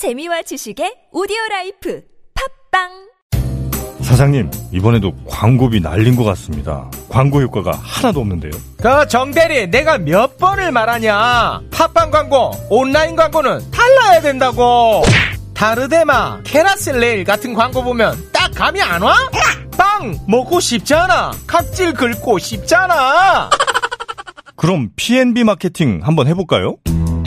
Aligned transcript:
재미와 0.00 0.40
지식의 0.40 1.08
오디오 1.12 1.36
라이프 1.50 2.00
팟빵 2.72 2.88
사장님, 4.00 4.50
이번에도 4.72 5.12
광고비 5.28 5.82
날린 5.82 6.16
것 6.16 6.24
같습니다. 6.24 6.90
광고 7.10 7.42
효과가 7.42 7.72
하나도 7.72 8.20
없는데요. 8.20 8.50
그 8.78 9.08
정대리 9.08 9.66
내가 9.70 9.98
몇 9.98 10.38
번을 10.38 10.72
말하냐 10.72 11.60
팟빵 11.70 12.10
광고 12.10 12.52
온라인 12.70 13.14
광고는 13.14 13.70
달라야 13.70 14.22
된다고 14.22 15.02
다르데마 15.52 16.40
캐라셀레일 16.44 17.24
같은 17.24 17.52
광고 17.52 17.84
보면 17.84 18.30
딱 18.32 18.50
감이 18.54 18.80
안 18.80 19.02
와? 19.02 19.14
빵 19.76 20.18
먹고 20.26 20.60
싶잖아 20.60 21.32
각질 21.46 21.92
긁고 21.92 22.38
싶잖아 22.38 23.50
그럼 24.56 24.88
P&B 24.96 25.44
마케팅 25.44 26.00
한번 26.02 26.26
해볼까요? 26.26 26.76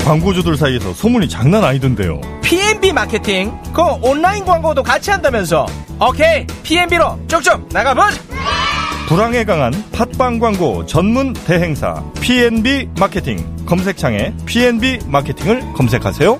광고주들 0.03 0.57
사이에서 0.57 0.93
소문이 0.93 1.29
장난 1.29 1.63
아니던데요. 1.63 2.19
P&B 2.41 2.91
마케팅 2.91 3.57
그 3.73 3.81
온라인 4.01 4.43
광고도 4.45 4.83
같이 4.83 5.09
한다면서 5.11 5.65
오케이 5.99 6.45
P&B로 6.63 7.17
쭉쭉 7.27 7.69
나가보자 7.71 8.21
불황에 9.07 9.43
강한 9.45 9.71
팟빵 9.91 10.39
광고 10.39 10.85
전문 10.85 11.33
대행사 11.33 12.03
P&B 12.19 12.89
마케팅 12.99 13.37
검색창에 13.65 14.33
P&B 14.45 14.99
마케팅을 15.07 15.73
검색하세요. 15.73 16.39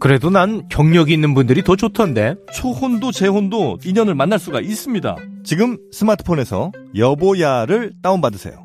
그래도 0.00 0.30
난 0.30 0.68
경력이 0.68 1.12
있는 1.12 1.34
분들이 1.34 1.62
더 1.62 1.76
좋던데 1.76 2.36
초혼도 2.52 3.12
재혼도 3.12 3.78
인연을 3.84 4.14
만날 4.14 4.38
수가 4.38 4.60
있습니다. 4.60 5.16
지금 5.44 5.78
스마트폰에서 5.92 6.72
여보야를 6.96 7.94
다운받으세요. 8.02 8.64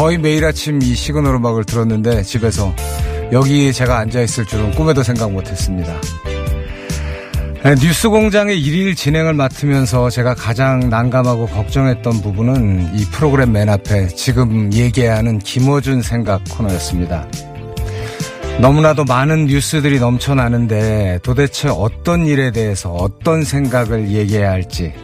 거의 0.00 0.16
매일 0.16 0.46
아침 0.46 0.80
이 0.80 0.94
시그널 0.94 1.34
음악을 1.34 1.64
들었는데 1.64 2.22
집에서 2.22 2.74
여기 3.32 3.70
제가 3.70 3.98
앉아있을 3.98 4.46
줄은 4.46 4.70
꿈에도 4.70 5.02
생각 5.02 5.30
못했습니다. 5.30 5.94
네, 7.62 7.74
뉴스 7.74 8.08
공장의 8.08 8.58
일일 8.58 8.94
진행을 8.94 9.34
맡으면서 9.34 10.08
제가 10.08 10.34
가장 10.34 10.88
난감하고 10.88 11.48
걱정했던 11.48 12.22
부분은 12.22 12.96
이 12.96 13.04
프로그램 13.10 13.52
맨 13.52 13.68
앞에 13.68 14.06
지금 14.08 14.72
얘기해야 14.72 15.18
하는 15.18 15.38
김어준 15.38 16.00
생각 16.00 16.44
코너였습니다. 16.48 17.28
너무나도 18.58 19.04
많은 19.04 19.48
뉴스들이 19.48 20.00
넘쳐나는데 20.00 21.18
도대체 21.22 21.68
어떤 21.68 22.26
일에 22.26 22.52
대해서 22.52 22.90
어떤 22.90 23.44
생각을 23.44 24.08
얘기해야 24.08 24.50
할지 24.50 24.94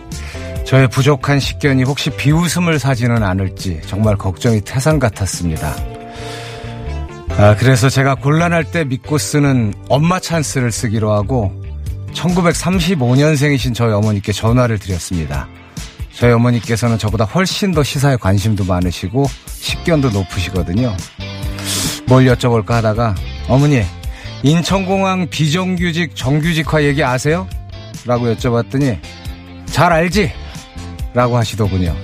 저의 0.67 0.89
부족한 0.89 1.39
식견이 1.39 1.85
혹시 1.85 2.11
비웃음을 2.11 2.81
사지는 2.81 3.23
않을지 3.23 3.81
정말 3.87 4.17
걱정이 4.17 4.61
태산 4.63 4.99
같았습니다. 4.99 5.77
아, 7.39 7.55
그래서 7.57 7.89
제가 7.89 8.17
곤란할 8.17 8.65
때 8.65 8.83
믿고 8.85 9.17
쓰는 9.17 9.73
엄마 9.89 10.19
찬스를 10.19 10.73
쓰기로 10.73 11.13
하고 11.13 11.53
1935년생이신 12.15 13.75
저희 13.75 13.93
어머니께 13.93 14.33
전화를 14.33 14.79
드렸습니다. 14.79 15.47
저희 16.13 16.33
어머니께서는 16.33 16.99
저보다 16.99 17.25
훨씬 17.25 17.73
더 17.73 17.85
시사에 17.85 18.17
관심도 18.17 18.65
많으시고 18.65 19.27
식견도 19.47 20.11
높으시거든요. 20.11 20.97
뭘 22.09 22.25
여쭤볼까 22.25 22.71
하다가 22.71 23.15
어머니 23.49 23.83
인천공항 24.43 25.29
비정규직 25.29 26.17
정규직화 26.17 26.83
얘기 26.83 27.05
아세요? 27.05 27.47
라고 28.05 28.27
여쭤봤더니 28.35 28.99
잘 29.67 29.93
알지? 29.93 30.46
라고 31.17 31.39
하시더군요. 31.39 31.97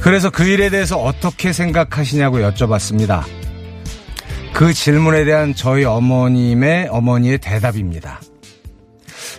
그래서 0.00 0.30
그 0.30 0.44
일에 0.44 0.70
대해서 0.70 0.96
어떻게 0.96 1.52
생각하시냐고 1.52 2.38
여쭤봤습니다. 2.38 3.24
그 4.54 4.72
질문에 4.72 5.24
대한 5.24 5.56
저희 5.56 5.84
어머님의 5.84 6.86
어머니의 6.88 7.38
대답입니다. 7.38 8.20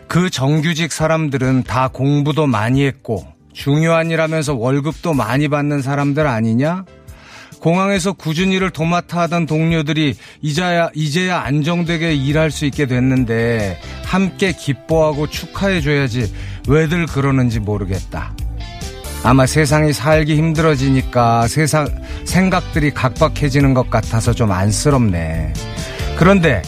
그 0.10 0.30
정규직 0.30 0.92
사람들은 0.92 1.64
다 1.64 1.88
공부도 1.88 2.46
많이 2.46 2.86
했고 2.86 3.26
중요한 3.54 4.12
일하면서 4.12 4.56
월급도 4.56 5.14
많이 5.14 5.48
받는 5.48 5.82
사람들 5.82 6.28
아니냐? 6.28 6.84
공항에서 7.62 8.12
꾸준히 8.12 8.58
일을 8.58 8.70
도맡아 8.70 9.22
하던 9.22 9.46
동료들이 9.46 10.16
이제야, 10.42 10.90
이제야 10.94 11.40
안정되게 11.40 12.16
일할 12.16 12.52
수 12.52 12.66
있게 12.66 12.86
됐는데 12.86 13.80
함께 14.04 14.52
기뻐하고 14.52 15.28
축하해줘야지 15.28 16.34
왜들 16.68 17.06
그러는지 17.06 17.62
모르겠다. 17.62 18.34
아마 19.24 19.46
세상이 19.46 19.94
살기 19.94 20.36
힘들어지니까 20.38 21.48
세상, 21.48 21.88
생각들이 22.26 22.92
각박해지는 22.92 23.74
것 23.74 23.90
같아서 23.90 24.34
좀 24.34 24.52
안쓰럽네. 24.52 25.54
그런데 26.18 26.62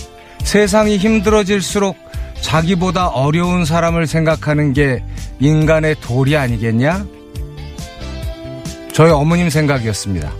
세상이 0.43 0.97
힘들어질수록 0.97 1.95
자기보다 2.41 3.07
어려운 3.07 3.65
사람을 3.65 4.07
생각하는 4.07 4.73
게 4.73 5.03
인간의 5.39 5.95
도리 6.01 6.35
아니겠냐? 6.35 7.05
저희 8.93 9.11
어머님 9.11 9.49
생각이었습니다. 9.49 10.31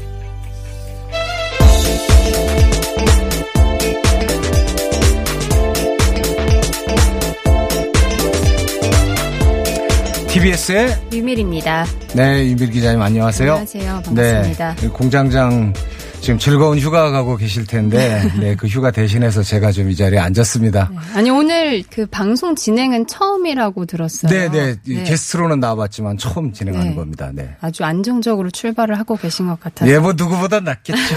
TBS의 10.32 11.10
유밀입니다. 11.12 11.86
네, 12.16 12.46
유밀 12.48 12.70
기자님 12.72 13.02
안녕하세요. 13.02 13.52
안녕하세요. 13.52 14.02
반갑습니다. 14.06 14.76
네, 14.76 14.88
공장장 14.88 15.74
지금 16.22 16.40
즐거운 16.40 16.78
휴가 16.80 17.10
가고 17.10 17.36
계실 17.36 17.66
텐데, 17.66 18.22
네, 18.40 18.56
그 18.56 18.68
휴가 18.68 18.92
대신해서 18.92 19.44
제가 19.44 19.72
좀 19.74 19.90
이 19.90 19.96
자리에 19.96 20.20
앉았습니다. 20.20 20.90
아니 21.16 21.30
오늘 21.30 21.84
그 21.90 22.06
방송 22.06 22.56
진행은 22.56 23.08
처음이라고 23.08 23.86
들었어요. 23.86 24.32
네, 24.32 24.50
네, 24.86 25.04
게스트로는 25.04 25.60
나와봤지만 25.60 26.18
처음 26.18 26.54
진행하는 26.54 26.92
네. 26.92 26.96
겁니다. 26.96 27.30
네. 27.34 27.56
아주 27.60 27.84
안정적으로 27.84 28.50
출발을 28.52 28.98
하고 28.98 29.18
계신 29.18 29.48
것 29.48 29.60
같아서. 29.60 29.92
예, 29.92 30.00
뭐 30.00 30.14
누구보다 30.14 30.62
낫겠죠. 30.62 31.02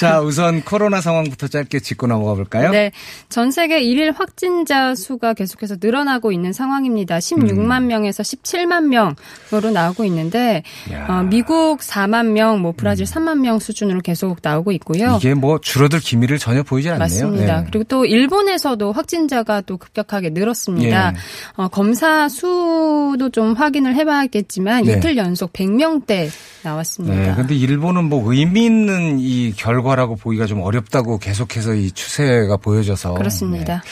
자, 0.00 0.22
우선 0.22 0.62
코로나 0.62 1.02
상황부터 1.02 1.48
짧게 1.48 1.80
짚고 1.80 2.06
넘어가 2.06 2.32
볼까요? 2.32 2.70
네. 2.70 2.90
전 3.28 3.50
세계 3.50 3.82
일일 3.82 4.12
확진자 4.12 4.94
수가 4.94 5.34
계속해서 5.34 5.76
늘어나고 5.78 6.32
있는 6.32 6.54
상황입니다. 6.54 7.18
16만 7.18 7.84
명에서 7.84 8.22
17만 8.22 8.84
명으로 8.86 9.70
나오고 9.70 10.06
있는데, 10.06 10.62
음. 10.88 10.92
야. 10.94 11.06
어, 11.06 11.22
미국 11.24 11.80
4만 11.80 12.28
명, 12.28 12.62
뭐 12.62 12.72
브라질 12.74 13.04
3만 13.04 13.40
명 13.40 13.58
수준으로 13.58 14.00
계속 14.00 14.38
나오고 14.40 14.72
있고요. 14.72 15.18
이게 15.20 15.34
뭐 15.34 15.60
줄어들 15.60 16.00
기미를 16.00 16.38
전혀 16.38 16.62
보이지 16.62 16.88
않네요. 16.88 17.00
맞습니다. 17.00 17.60
네. 17.60 17.66
그리고 17.70 17.84
또 17.84 18.06
일본에서도 18.06 18.92
확진자가 18.92 19.60
또 19.60 19.76
급격하게 19.76 20.30
늘었습니다. 20.30 21.08
예. 21.10 21.16
어, 21.56 21.68
검사 21.68 22.26
수도 22.30 23.28
좀 23.30 23.52
확인을 23.52 23.94
해봐야겠지만 23.96 24.84
네. 24.84 24.92
이틀 24.92 25.18
연속 25.18 25.52
100명대 25.52 26.30
나왔습니다. 26.62 27.14
네, 27.14 27.34
근데 27.34 27.54
일본은 27.54 28.04
뭐 28.04 28.32
의미 28.32 28.66
있는 28.66 29.18
이 29.18 29.52
결과라고 29.56 30.16
보기가 30.16 30.46
좀 30.46 30.60
어렵다고 30.60 31.18
계속해서 31.18 31.74
이 31.74 31.90
추세가 31.92 32.56
보여져서 32.56 33.14
그렇습니다. 33.14 33.82
네. 33.84 33.90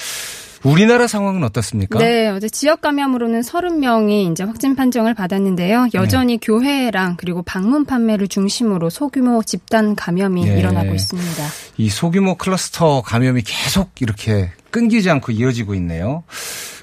우리나라 0.64 1.06
상황은 1.06 1.44
어떻습니까? 1.44 1.98
네, 1.98 2.28
어제 2.28 2.48
지역 2.48 2.80
감염으로는 2.80 3.42
30명이 3.42 4.32
이제 4.32 4.42
확진 4.42 4.74
판정을 4.74 5.14
받았는데요. 5.14 5.88
여전히 5.94 6.38
네. 6.38 6.38
교회랑 6.42 7.16
그리고 7.16 7.42
방문 7.42 7.84
판매를 7.84 8.28
중심으로 8.28 8.90
소규모 8.90 9.42
집단 9.42 9.94
감염이 9.94 10.44
네. 10.44 10.58
일어나고 10.58 10.94
있습니다. 10.94 11.44
이 11.76 11.88
소규모 11.88 12.34
클러스터 12.34 13.02
감염이 13.02 13.42
계속 13.42 13.90
이렇게 14.00 14.50
끊기지 14.70 15.10
않고 15.10 15.32
이어지고 15.32 15.74
있네요. 15.74 16.24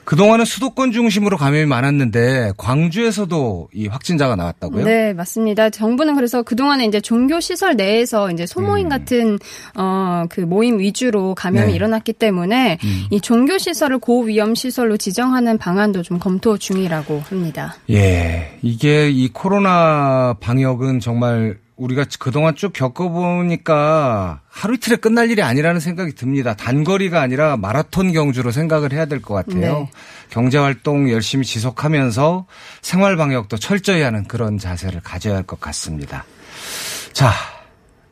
그동안은 0.06 0.46
수도권 0.46 0.92
중심으로 0.92 1.36
감염이 1.36 1.66
많았는데 1.66 2.54
광주에서도 2.58 3.70
이 3.74 3.88
확진자가 3.88 4.36
나왔다고요? 4.36 4.86
네, 4.86 5.14
맞습니다. 5.14 5.72
정부는 5.72 6.14
그래서 6.14 6.44
그동안에 6.44 6.86
이제 6.86 7.02
종교 7.02 7.40
시설 7.40 7.76
내에서 7.76 8.30
이제 8.30 8.46
소모임 8.46 8.86
음. 8.86 8.90
같은 8.90 9.40
어 9.76 10.16
그 10.30 10.42
모임 10.42 10.80
위주로 10.80 11.36
감염이 11.36 11.68
네. 11.68 11.76
일어났기 11.76 12.14
때문에 12.14 12.78
음. 12.84 13.06
이 13.10 13.20
종교 13.22 13.58
시설을 13.58 14.00
고위험 14.00 14.56
시설로 14.56 14.98
지정하는 14.98 15.58
방안도 15.58 16.04
좀 16.04 16.20
검토 16.20 16.58
중이라고 16.58 17.22
합니다. 17.30 17.76
예, 17.90 18.58
이게 18.62 19.10
이 19.10 19.30
코로나 19.30 20.36
방역은 20.40 21.00
정말 21.00 21.58
우리가 21.77 22.06
그동안 22.19 22.56
쭉 22.56 22.72
겪어보니까 22.74 24.42
하루 24.50 24.75
이틀에 24.75 24.95
끝날 24.95 25.30
일이 25.30 25.42
아니라는 25.42 25.80
생각이 25.81 26.13
듭니다. 26.16 26.56
단거리가 26.56 27.22
아니라 27.22 27.57
마라톤 27.57 28.13
경주로 28.13 28.51
생각을 28.51 28.94
해야 28.94 29.06
될 29.06 29.22
것 29.22 29.33
같아요. 29.33 29.60
네. 29.80 29.92
경제 30.30 30.57
활동 30.57 31.10
열심히 31.12 31.45
지속하면서 31.45 32.45
생활 32.81 33.18
방역도 33.18 33.57
철저히 33.57 34.01
하는 34.01 34.24
그런 34.25 34.57
자세를 34.57 35.01
가져야 35.01 35.36
할 35.36 35.44
것 35.44 35.60
같습니다. 35.60 36.25
자, 37.13 37.31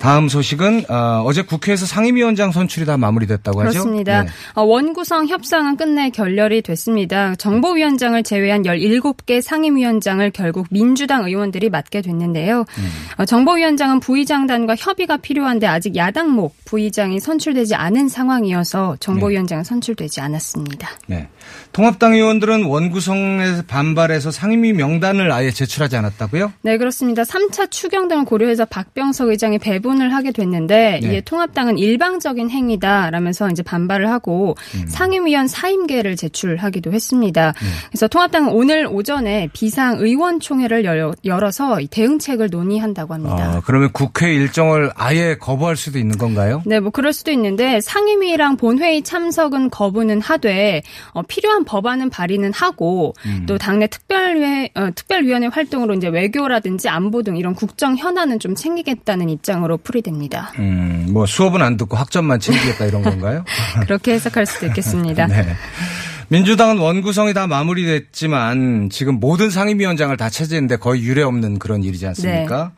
다음 0.03 0.27
소식은 0.27 0.83
어, 0.89 1.31
제 1.33 1.43
국회에서 1.43 1.85
상임위원장 1.85 2.51
선출이 2.51 2.85
다 2.85 2.97
마무리됐다고 2.97 3.61
하죠? 3.61 3.69
그렇습니다. 3.69 4.23
네. 4.23 4.29
어, 4.53 4.63
원구성 4.63 5.29
협상은 5.29 5.77
끝내 5.77 6.09
결렬이 6.09 6.61
됐습니다. 6.61 7.35
정보위원장을 7.35 8.21
제외한 8.23 8.63
17개 8.63 9.41
상임위원장을 9.41 10.29
결국 10.31 10.67
민주당 10.71 11.23
의원들이 11.23 11.69
맡게 11.69 12.01
됐는데요. 12.01 12.65
음. 12.77 12.89
어, 13.15 13.23
정보위원장은 13.23 14.01
부의장단과 14.01 14.75
협의가 14.75 15.15
필요한데 15.15 15.67
아직 15.67 15.95
야당목 15.95 16.53
부의장이 16.65 17.21
선출되지 17.21 17.75
않은 17.75 18.09
상황이어서 18.09 18.97
정보위원장은 18.99 19.63
선출되지 19.63 20.19
않았습니다. 20.19 20.89
네. 21.07 21.29
통합당 21.71 22.13
의원들은 22.13 22.65
원구성에 22.65 23.63
반발해서 23.67 24.31
상임위 24.31 24.73
명단을 24.73 25.31
아예 25.31 25.49
제출하지 25.51 25.95
않았다고요? 25.97 26.53
네, 26.61 26.77
그렇습니다. 26.77 27.23
3차 27.23 27.71
추경 27.71 28.07
등을 28.07 28.25
고려해서 28.25 28.65
박병석 28.65 29.29
의장이 29.29 29.57
배분을 29.59 30.13
하게 30.13 30.31
됐는데 30.31 30.99
네. 31.01 31.07
이에 31.07 31.21
통합당은 31.21 31.77
일방적인 31.77 32.49
행위다라면서 32.49 33.49
이제 33.49 33.63
반발을 33.63 34.09
하고 34.09 34.55
음. 34.75 34.85
상임위원 34.87 35.47
사임계를 35.47 36.15
제출하기도 36.15 36.91
했습니다. 36.93 37.53
네. 37.53 37.67
그래서 37.89 38.07
통합당은 38.07 38.49
오늘 38.51 38.87
오전에 38.87 39.49
비상 39.53 39.97
의원총회를 39.99 40.83
열어- 40.83 41.13
열어서 41.25 41.79
이 41.81 41.87
대응책을 41.87 42.49
논의한다고 42.51 43.13
합니다. 43.13 43.57
어, 43.57 43.61
그러면 43.65 43.89
국회 43.93 44.33
일정을 44.33 44.91
아예 44.95 45.35
거부할 45.39 45.75
수도 45.75 45.97
있는 45.99 46.17
건가요? 46.17 46.61
네, 46.65 46.79
뭐 46.79 46.91
그럴 46.91 47.13
수도 47.13 47.31
있는데 47.31 47.81
상임위랑 47.81 48.57
본회의 48.57 49.01
참석은 49.01 49.69
거부는 49.69 50.21
하되 50.21 50.81
어, 51.13 51.21
필요한 51.33 51.65
법안은 51.65 52.11
발의는 52.11 52.53
하고 52.53 53.15
음. 53.25 53.45
또 53.47 53.57
당내 53.57 53.87
특별위회 53.87 54.69
어, 54.75 54.89
특별위원회 54.93 55.47
활동으로 55.47 55.95
이제 55.95 56.07
외교라든지 56.07 56.89
안보 56.89 57.23
등 57.23 57.37
이런 57.37 57.55
국정 57.55 57.97
현안은 57.97 58.37
좀 58.37 58.53
챙기겠다는 58.53 59.29
입장으로 59.29 59.77
풀이됩니다. 59.77 60.51
음, 60.59 61.07
뭐 61.09 61.25
수업은 61.25 61.63
안 61.63 61.75
듣고 61.77 61.97
학점만 61.97 62.39
챙기겠다 62.39 62.85
이런 62.85 63.01
건가요? 63.01 63.45
그렇게 63.81 64.13
해석할 64.13 64.45
수도 64.45 64.67
있겠습니다. 64.67 65.25
네. 65.25 65.55
민주당은 66.27 66.77
원구성이 66.77 67.33
다 67.33 67.47
마무리됐지만 67.47 68.91
지금 68.91 69.19
모든 69.19 69.49
상임위원장을 69.49 70.15
다 70.17 70.29
차지했는데 70.29 70.75
거의 70.77 71.01
유례 71.01 71.23
없는 71.23 71.57
그런 71.57 71.83
일이지 71.83 72.05
않습니까? 72.05 72.73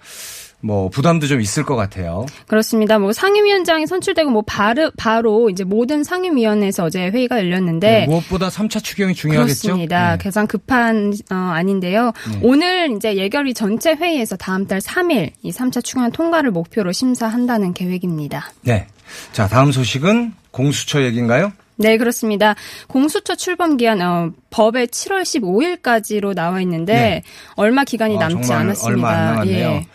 뭐 0.61 0.89
부담도 0.89 1.27
좀 1.27 1.41
있을 1.41 1.63
것 1.63 1.75
같아요. 1.75 2.25
그렇습니다. 2.47 2.97
뭐 2.97 3.13
상임위원장이 3.13 3.87
선출되고 3.87 4.29
뭐 4.31 4.43
바로 4.45 4.91
바로 4.97 5.49
이제 5.49 5.63
모든 5.63 6.03
상임위원회에서 6.03 6.85
어제 6.85 7.07
회의가 7.09 7.39
열렸는데 7.39 7.89
네, 8.01 8.05
무엇보다 8.07 8.49
3차 8.49 8.83
추경이 8.83 9.13
중요하겠죠. 9.13 9.61
그렇습니다. 9.61 10.17
네. 10.17 10.23
가장 10.23 10.47
급한 10.47 11.13
어, 11.31 11.35
아닌데요. 11.35 12.13
오늘 12.41 12.91
이제 12.95 13.15
예결위 13.15 13.53
전체 13.53 13.93
회의에서 13.93 14.35
다음 14.35 14.65
달 14.65 14.79
3일 14.79 15.31
이 15.41 15.51
3차 15.51 15.83
추경 15.83 16.11
통과를 16.11 16.51
목표로 16.51 16.91
심사한다는 16.91 17.73
계획입니다. 17.73 18.51
네. 18.61 18.87
자, 19.31 19.47
다음 19.47 19.71
소식은 19.71 20.33
공수처 20.51 21.03
얘기인가요? 21.03 21.51
네, 21.77 21.97
그렇습니다. 21.97 22.55
공수처 22.87 23.35
출범 23.35 23.77
기한 23.77 24.01
어, 24.01 24.31
법에 24.49 24.85
7월 24.85 25.23
15일까지로 25.23 26.33
나와 26.33 26.61
있는데 26.61 26.93
네. 26.93 27.23
얼마 27.55 27.83
기간이 27.83 28.15
아, 28.15 28.19
남지 28.29 28.53
않았습니다. 28.53 28.87
얼마 28.87 29.09
안 29.09 29.25
남았네요. 29.25 29.69
예. 29.69 29.87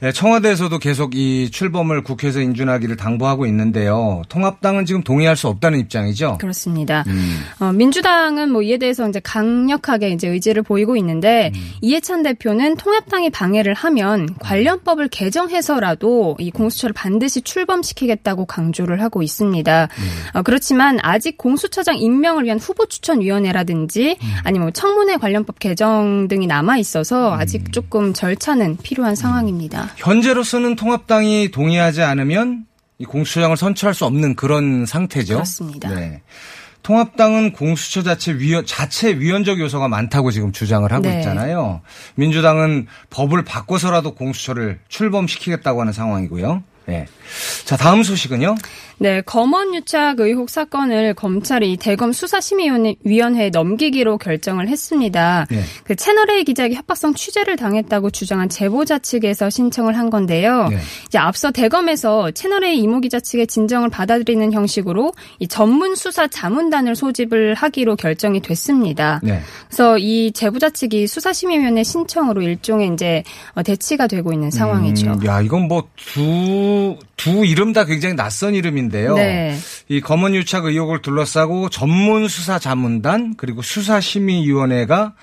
네, 0.00 0.12
청와대에서도 0.12 0.76
계속 0.80 1.14
이 1.14 1.50
출범을 1.52 2.02
국회에서 2.02 2.40
인준하기를 2.40 2.96
당부하고 2.96 3.46
있는데요. 3.46 4.22
통합당은 4.28 4.86
지금 4.86 5.04
동의할 5.04 5.36
수 5.36 5.46
없다는 5.46 5.78
입장이죠. 5.78 6.38
그렇습니다. 6.40 7.04
음. 7.06 7.40
어, 7.60 7.72
민주당은 7.72 8.50
뭐 8.50 8.62
이에 8.62 8.78
대해서 8.78 9.08
이제 9.08 9.20
강력하게 9.20 10.10
이제 10.10 10.26
의지를 10.26 10.64
보이고 10.64 10.96
있는데 10.96 11.52
음. 11.54 11.70
이해찬 11.80 12.24
대표는 12.24 12.76
통합당이 12.76 13.30
방해를 13.30 13.74
하면 13.74 14.34
관련법을 14.40 15.08
개정해서라도 15.08 16.36
이 16.40 16.50
공수처를 16.50 16.92
반드시 16.92 17.42
출범시키겠다고 17.42 18.46
강조를 18.46 19.00
하고 19.00 19.22
있습니다. 19.22 19.84
음. 19.84 20.38
어, 20.38 20.42
그렇지만 20.42 20.98
아직 21.02 21.27
공수처장 21.36 21.96
임명을 21.98 22.44
위한 22.44 22.58
후보 22.58 22.86
추천 22.86 23.20
위원회라든지 23.20 24.18
음. 24.20 24.34
아니면 24.44 24.66
뭐 24.66 24.70
청문회 24.70 25.16
관련법 25.16 25.58
개정 25.58 26.28
등이 26.28 26.46
남아 26.46 26.78
있어서 26.78 27.34
아직 27.34 27.72
조금 27.72 28.12
절차는 28.12 28.78
필요한 28.82 29.14
상황입니다. 29.14 29.90
현재로서는 29.96 30.76
통합당이 30.76 31.50
동의하지 31.50 32.02
않으면 32.02 32.66
이 32.98 33.04
공수처장을 33.04 33.56
선출할 33.56 33.94
수 33.94 34.04
없는 34.04 34.34
그런 34.34 34.86
상태죠. 34.86 35.34
그렇습니다. 35.34 35.88
네. 35.94 36.22
통합당은 36.82 37.52
공수처 37.52 38.02
자체 38.02 38.32
위원, 38.32 38.64
자체 38.64 39.18
위헌적 39.18 39.60
요소가 39.60 39.88
많다고 39.88 40.30
지금 40.30 40.52
주장을 40.52 40.90
하고 40.90 41.02
네. 41.02 41.18
있잖아요. 41.18 41.82
민주당은 42.14 42.86
법을 43.10 43.44
바꿔서라도 43.44 44.14
공수처를 44.14 44.80
출범시키겠다고 44.88 45.80
하는 45.80 45.92
상황이고요. 45.92 46.62
네. 46.86 47.06
자, 47.66 47.76
다음 47.76 48.02
소식은요. 48.02 48.54
네, 49.00 49.20
검언 49.22 49.74
유착 49.74 50.18
의혹 50.18 50.50
사건을 50.50 51.14
검찰이 51.14 51.76
대검 51.76 52.12
수사심의위원회에 52.12 53.50
넘기기로 53.50 54.18
결정을 54.18 54.68
했습니다. 54.68 55.46
네. 55.50 55.62
그 55.84 55.94
채널A 55.94 56.42
기자에게 56.44 56.74
협박성 56.74 57.14
취재를 57.14 57.56
당했다고 57.56 58.10
주장한 58.10 58.48
제보자 58.48 58.98
측에서 58.98 59.50
신청을 59.50 59.96
한 59.96 60.10
건데요. 60.10 60.68
네. 60.68 60.78
이제 61.06 61.18
앞서 61.18 61.52
대검에서 61.52 62.32
채널A 62.32 62.76
이모 62.76 63.00
기자 63.00 63.20
측의 63.20 63.46
진정을 63.46 63.88
받아들이는 63.88 64.52
형식으로 64.52 65.12
이 65.38 65.46
전문 65.46 65.94
수사 65.94 66.26
자문단을 66.26 66.96
소집을 66.96 67.54
하기로 67.54 67.94
결정이 67.96 68.40
됐습니다. 68.40 69.20
네. 69.22 69.40
그래서 69.68 69.96
이 69.98 70.32
제보자 70.32 70.70
측이 70.70 71.06
수사심의위원회 71.06 71.84
신청으로 71.84 72.42
일종의 72.42 72.90
이제 72.94 73.22
어, 73.54 73.62
대치가 73.62 74.08
되고 74.08 74.32
있는 74.32 74.50
상황이죠. 74.50 75.12
음, 75.12 75.26
야, 75.26 75.40
이건 75.40 75.68
뭐 75.68 75.88
두, 75.96 76.96
두 77.16 77.44
이름 77.44 77.72
다 77.72 77.84
굉장히 77.84 78.16
낯선 78.16 78.54
이름인데 78.54 78.87
요. 79.04 79.14
네. 79.14 79.56
이 79.88 80.00
검언 80.00 80.34
유착 80.34 80.64
의혹을 80.64 81.02
둘러싸고 81.02 81.68
전문 81.68 82.28
수사 82.28 82.58
자문단 82.58 83.34
그리고 83.36 83.62
수사심의위원회가 83.62 85.14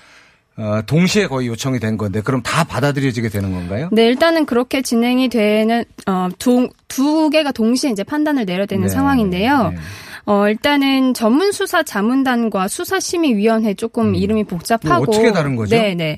어, 0.58 0.82
동시에 0.86 1.28
거의 1.28 1.48
요청이 1.48 1.80
된 1.80 1.98
건데 1.98 2.22
그럼 2.22 2.42
다 2.42 2.64
받아들여지게 2.64 3.28
되는 3.30 3.52
건가요? 3.52 3.90
네, 3.92 4.06
일단은 4.08 4.46
그렇게 4.46 4.82
진행이 4.82 5.28
되는 5.28 5.84
어, 6.08 6.30
두, 6.40 6.70
두 6.88 7.30
개가 7.30 7.52
동시에 7.52 7.90
이제 7.90 8.04
판단을 8.04 8.46
내려야 8.46 8.66
되는 8.66 8.84
네. 8.84 8.90
상황인데요. 8.90 9.72
네. 9.72 9.78
어, 10.26 10.50
일단은 10.50 11.14
전문 11.14 11.52
수사 11.52 11.84
자문단과 11.84 12.68
수사심의위원회 12.68 13.76
조금 13.76 14.16
이름이 14.16 14.46
복잡하고 14.46 15.06
뭐 15.06 15.16
어떻게 15.16 15.32
다른 15.32 15.56
거죠? 15.56 15.76
네, 15.76 15.94
네. 15.94 16.18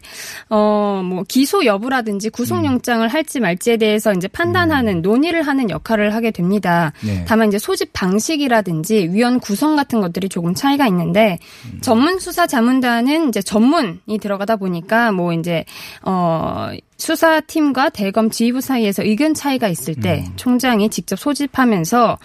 어, 0.50 1.02
뭐 1.04 1.24
기소 1.28 1.66
여부라든지 1.66 2.30
구속영장을 2.30 3.06
할지 3.08 3.40
말지에 3.40 3.78
대해서 3.78 4.14
이제 4.14 4.28
판단하는 4.28 5.02
논의를 5.02 5.42
하는 5.42 5.70
역할을 5.70 6.14
하게 6.14 6.32
됩니다. 6.32 6.94
음. 7.04 7.08
네. 7.08 7.26
다만 7.28 7.50
이제 7.50 7.60
소집 7.60 7.92
방식이라든지 7.94 9.10
위원 9.12 9.40
구성 9.40 9.76
같은 9.76 10.00
것들이 10.00 10.30
조금 10.30 10.54
차이가 10.54 10.88
있는데 10.88 11.38
음. 11.66 11.80
전문 11.82 12.20
수사 12.20 12.48
자문단은 12.48 13.30
이제 13.30 13.42
전문이 13.42 14.20
들어가다 14.22 14.56
보니까 14.56 15.12
뭐 15.12 15.34
이제 15.34 15.66
어 16.04 16.72
수사팀과 16.98 17.89
대검 17.89 18.30
지휘부 18.30 18.62
사이에서 18.62 19.04
의견 19.04 19.34
차이가 19.34 19.68
있을 19.68 19.96
때 19.96 20.24
음. 20.27 20.34
총장이 20.36 20.89
직접 20.89 21.20
소집하면서 21.20 22.18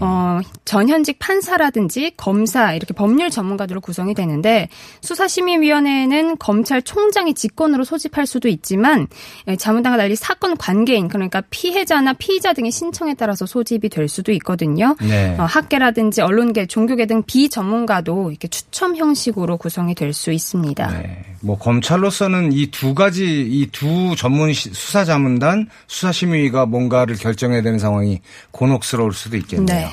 어, 0.00 0.40
전 0.64 0.88
현직 0.88 1.18
판사라든지 1.18 2.12
검사 2.16 2.74
이렇게 2.74 2.94
법률 2.94 3.30
전문가들로 3.30 3.80
구성이 3.80 4.14
되는데 4.14 4.68
수사심의위원회는 5.02 6.38
검찰총장이 6.38 7.34
직권으로 7.34 7.84
소집할 7.84 8.26
수도 8.26 8.48
있지만 8.48 9.06
예, 9.48 9.56
자문당과 9.56 9.96
달리 9.96 10.16
사건 10.16 10.56
관계인 10.56 11.08
그러니까 11.08 11.42
피해자나 11.50 12.12
피의자 12.14 12.52
등의 12.52 12.70
신청에 12.70 13.14
따라서 13.14 13.46
소집이 13.46 13.88
될 13.88 14.08
수도 14.08 14.32
있거든요. 14.32 14.96
네. 15.00 15.36
어, 15.38 15.44
학계라든지 15.44 16.20
언론계, 16.20 16.66
종교계 16.66 17.06
등 17.06 17.22
비전문가도 17.24 18.30
이렇게 18.30 18.48
추첨 18.48 18.96
형식으로 18.96 19.56
구성이 19.56 19.94
될 19.94 20.10
수 20.12 20.32
있습니다. 20.32 20.86
네. 20.88 21.24
뭐 21.40 21.56
검찰로서는 21.56 22.52
이 22.52 22.70
두 22.70 22.94
가지 22.94 23.40
이두 23.42 24.14
전문 24.20 24.52
시- 24.52 24.68
수사자문단 24.74 25.70
수사심의가 25.86 26.66
뭔가를 26.66 27.16
결정해야 27.16 27.62
되는 27.62 27.78
상황이 27.78 28.20
곤혹스러울 28.50 29.14
수도 29.14 29.38
있겠네요. 29.38 29.64
네. 29.66 29.88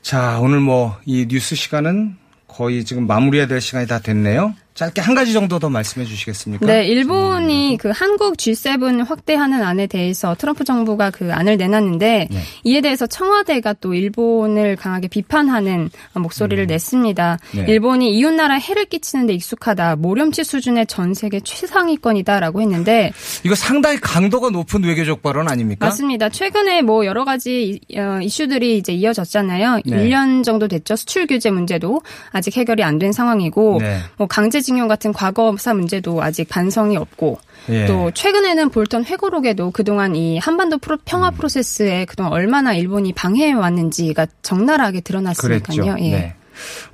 자, 0.00 0.38
오늘 0.40 0.60
뭐 0.60 0.96
이 1.06 1.26
뉴스 1.28 1.56
시간은 1.56 2.16
거의 2.46 2.84
지금 2.84 3.08
마무리해야 3.08 3.48
될 3.48 3.60
시간이 3.60 3.88
다 3.88 3.98
됐네요. 3.98 4.54
짧게 4.76 5.00
한 5.00 5.14
가지 5.14 5.32
정도 5.32 5.58
더 5.58 5.68
말씀해 5.70 6.06
주시겠습니까? 6.06 6.66
네, 6.66 6.86
일본이 6.86 7.78
그 7.80 7.90
한국 7.94 8.36
G7 8.36 9.04
확대하는 9.08 9.62
안에 9.62 9.86
대해서 9.86 10.34
트럼프 10.38 10.64
정부가 10.64 11.10
그 11.10 11.32
안을 11.32 11.56
내놨는데 11.56 12.28
네. 12.30 12.38
이에 12.64 12.80
대해서 12.82 13.06
청와대가 13.06 13.72
또 13.72 13.94
일본을 13.94 14.76
강하게 14.76 15.08
비판하는 15.08 15.88
목소리를 16.14 16.66
냈습니다. 16.66 17.38
네. 17.54 17.64
일본이 17.68 18.14
이웃 18.18 18.32
나라에 18.32 18.60
해를 18.60 18.84
끼치는 18.84 19.26
데 19.26 19.32
익숙하다. 19.34 19.96
모렴치 19.96 20.44
수준의 20.44 20.86
전 20.86 21.14
세계 21.14 21.40
최상위권이다라고 21.40 22.60
했는데 22.60 23.12
이거 23.44 23.54
상당히 23.54 23.98
강도가 23.98 24.50
높은 24.50 24.84
외교적 24.84 25.22
발언 25.22 25.48
아닙니까? 25.48 25.86
맞습니다. 25.86 26.28
최근에 26.28 26.82
뭐 26.82 27.06
여러 27.06 27.24
가지 27.24 27.80
이- 27.88 27.98
어, 27.98 28.18
이슈들이 28.20 28.76
이제 28.76 28.92
이어졌잖아요. 28.92 29.80
네. 29.86 29.96
1년 30.08 30.44
정도 30.44 30.68
됐죠. 30.68 30.96
수출 30.96 31.26
규제 31.26 31.50
문제도 31.50 32.02
아직 32.32 32.56
해결이 32.56 32.82
안 32.82 32.96
된 32.96 33.12
상황이고 33.12 33.78
네. 33.82 33.98
뭐 34.16 34.26
강제 34.26 34.58
징용 34.66 34.88
같은 34.88 35.12
과거사 35.12 35.74
문제도 35.74 36.20
아직 36.20 36.48
반성이 36.48 36.96
없고 36.96 37.38
예. 37.68 37.86
또 37.86 38.10
최근에는 38.10 38.70
볼턴 38.70 39.04
회고록에도 39.04 39.70
그동안 39.70 40.16
이 40.16 40.38
한반도 40.38 40.78
프로, 40.78 40.98
평화 41.04 41.28
음. 41.28 41.34
프로세스에 41.34 42.04
그동안 42.04 42.32
얼마나 42.32 42.74
일본이 42.74 43.12
방해해 43.12 43.52
왔는지가 43.52 44.26
적나라하게 44.42 45.02
드러났으니까요. 45.02 45.96
예. 46.00 46.10
네. 46.10 46.34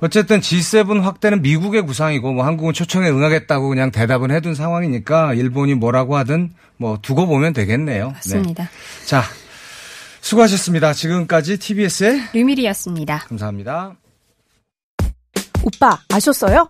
어쨌든 0.01 0.39
G7 0.39 1.01
확대는 1.01 1.41
미국의 1.41 1.81
구상이고 1.81 2.31
뭐 2.31 2.45
한국은 2.45 2.73
초청에 2.73 3.09
응하겠다고 3.09 3.69
그냥 3.69 3.91
대답은 3.91 4.29
해둔 4.29 4.53
상황이니까 4.53 5.33
일본이 5.33 5.73
뭐라고 5.73 6.15
하든 6.17 6.51
뭐 6.77 6.99
두고 7.01 7.25
보면 7.25 7.53
되겠네요. 7.53 8.11
맞습니다. 8.11 8.63
네. 8.65 9.05
자, 9.07 9.23
수고하셨습니다. 10.21 10.93
지금까지 10.93 11.57
TBS의 11.57 12.21
류미리였습니다. 12.33 13.19
감사합니다. 13.29 13.95
오빠 15.63 15.97
아셨어요? 16.11 16.69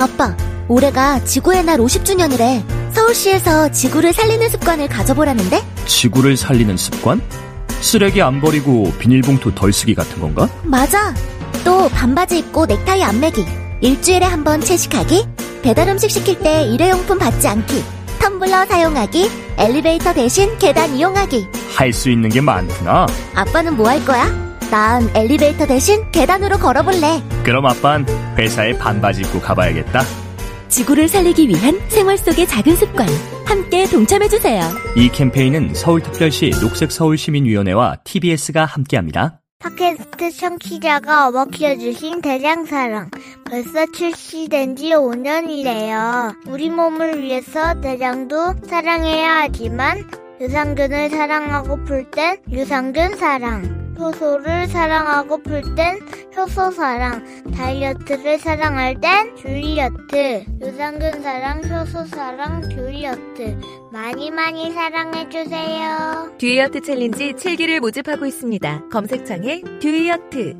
아빠 0.00 0.34
올해가 0.68 1.22
지구의 1.24 1.64
날 1.64 1.78
50주년이래 1.78 2.62
서울시에서 2.92 3.70
지구를 3.70 4.12
살리는 4.12 4.48
습관을 4.48 4.88
가져보라는데 4.88 5.62
지구를 5.86 6.36
살리는 6.36 6.76
습관? 6.76 7.20
쓰레기 7.80 8.20
안 8.22 8.40
버리고 8.40 8.92
비닐봉투 8.98 9.54
덜 9.54 9.72
쓰기 9.72 9.94
같은 9.94 10.20
건가? 10.20 10.48
맞아 10.62 11.14
또 11.64 11.88
반바지 11.90 12.38
입고 12.38 12.66
넥타이 12.66 13.02
안 13.02 13.20
매기 13.20 13.44
일주일에 13.80 14.24
한 14.26 14.44
번 14.44 14.60
채식하기 14.60 15.26
배달 15.62 15.88
음식 15.88 16.10
시킬 16.10 16.38
때 16.38 16.64
일회용품 16.64 17.18
받지 17.18 17.46
않기 17.48 17.82
텀블러 18.18 18.66
사용하기 18.68 19.30
엘리베이터 19.58 20.12
대신 20.14 20.56
계단 20.58 20.94
이용하기 20.94 21.46
할 21.76 21.92
수 21.92 22.10
있는 22.10 22.28
게 22.30 22.40
많구나. 22.40 23.06
아빠는 23.34 23.76
뭐 23.76 23.88
할 23.88 24.04
거야? 24.04 24.49
난 24.70 25.02
엘리베이터 25.16 25.66
대신 25.66 26.08
계단으로 26.12 26.58
걸어볼래. 26.58 27.22
그럼 27.44 27.66
아빤 27.66 28.06
회사에 28.38 28.78
반바지 28.78 29.22
입고 29.22 29.40
가봐야겠다. 29.40 30.02
지구를 30.68 31.08
살리기 31.08 31.48
위한 31.48 31.80
생활 31.88 32.16
속의 32.16 32.46
작은 32.46 32.76
습관. 32.76 33.08
함께 33.44 33.84
동참해주세요. 33.86 34.62
이 34.96 35.08
캠페인은 35.08 35.74
서울특별시 35.74 36.52
녹색서울시민위원회와 36.62 37.96
TBS가 38.04 38.64
함께합니다. 38.64 39.40
팟캐스트 39.58 40.30
청취자가 40.30 41.26
업어 41.28 41.46
키워주신 41.46 42.22
대장사랑. 42.22 43.10
벌써 43.50 43.86
출시된 43.92 44.76
지 44.76 44.90
5년이래요. 44.90 46.36
우리 46.46 46.70
몸을 46.70 47.20
위해서 47.20 47.80
대장도 47.80 48.54
사랑해야 48.68 49.40
하지만 49.42 50.08
유산균을 50.40 51.10
사랑하고플 51.10 52.08
땐 52.12 52.38
유산균 52.48 53.16
사랑. 53.16 53.89
효소를 54.00 54.66
사랑하고플 54.68 55.62
땐 55.74 55.98
효소 56.34 56.70
사랑. 56.70 57.22
다이어트를 57.54 58.38
사랑할 58.38 58.98
땐 58.98 59.34
듀이어트. 59.36 60.44
유산균 60.62 61.22
사랑, 61.22 61.62
효소 61.62 62.06
사랑, 62.06 62.62
듀이어트. 62.70 63.58
많이 63.92 64.30
많이 64.30 64.72
사랑해주세요. 64.72 66.36
듀이어트 66.38 66.80
챌린지 66.80 67.34
7기를 67.34 67.80
모집하고 67.80 68.24
있습니다. 68.24 68.88
검색창에 68.90 69.62
듀이어트. 69.80 70.58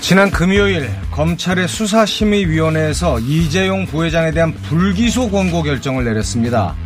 지난 0.00 0.30
금요일 0.30 0.88
검찰의 1.18 1.66
수사심의위원회에서 1.66 3.18
이재용 3.18 3.84
부회장에 3.86 4.30
대한 4.30 4.54
불기소 4.54 5.32
권고 5.32 5.64
결정을 5.64 6.04
내렸습니다. 6.04 6.76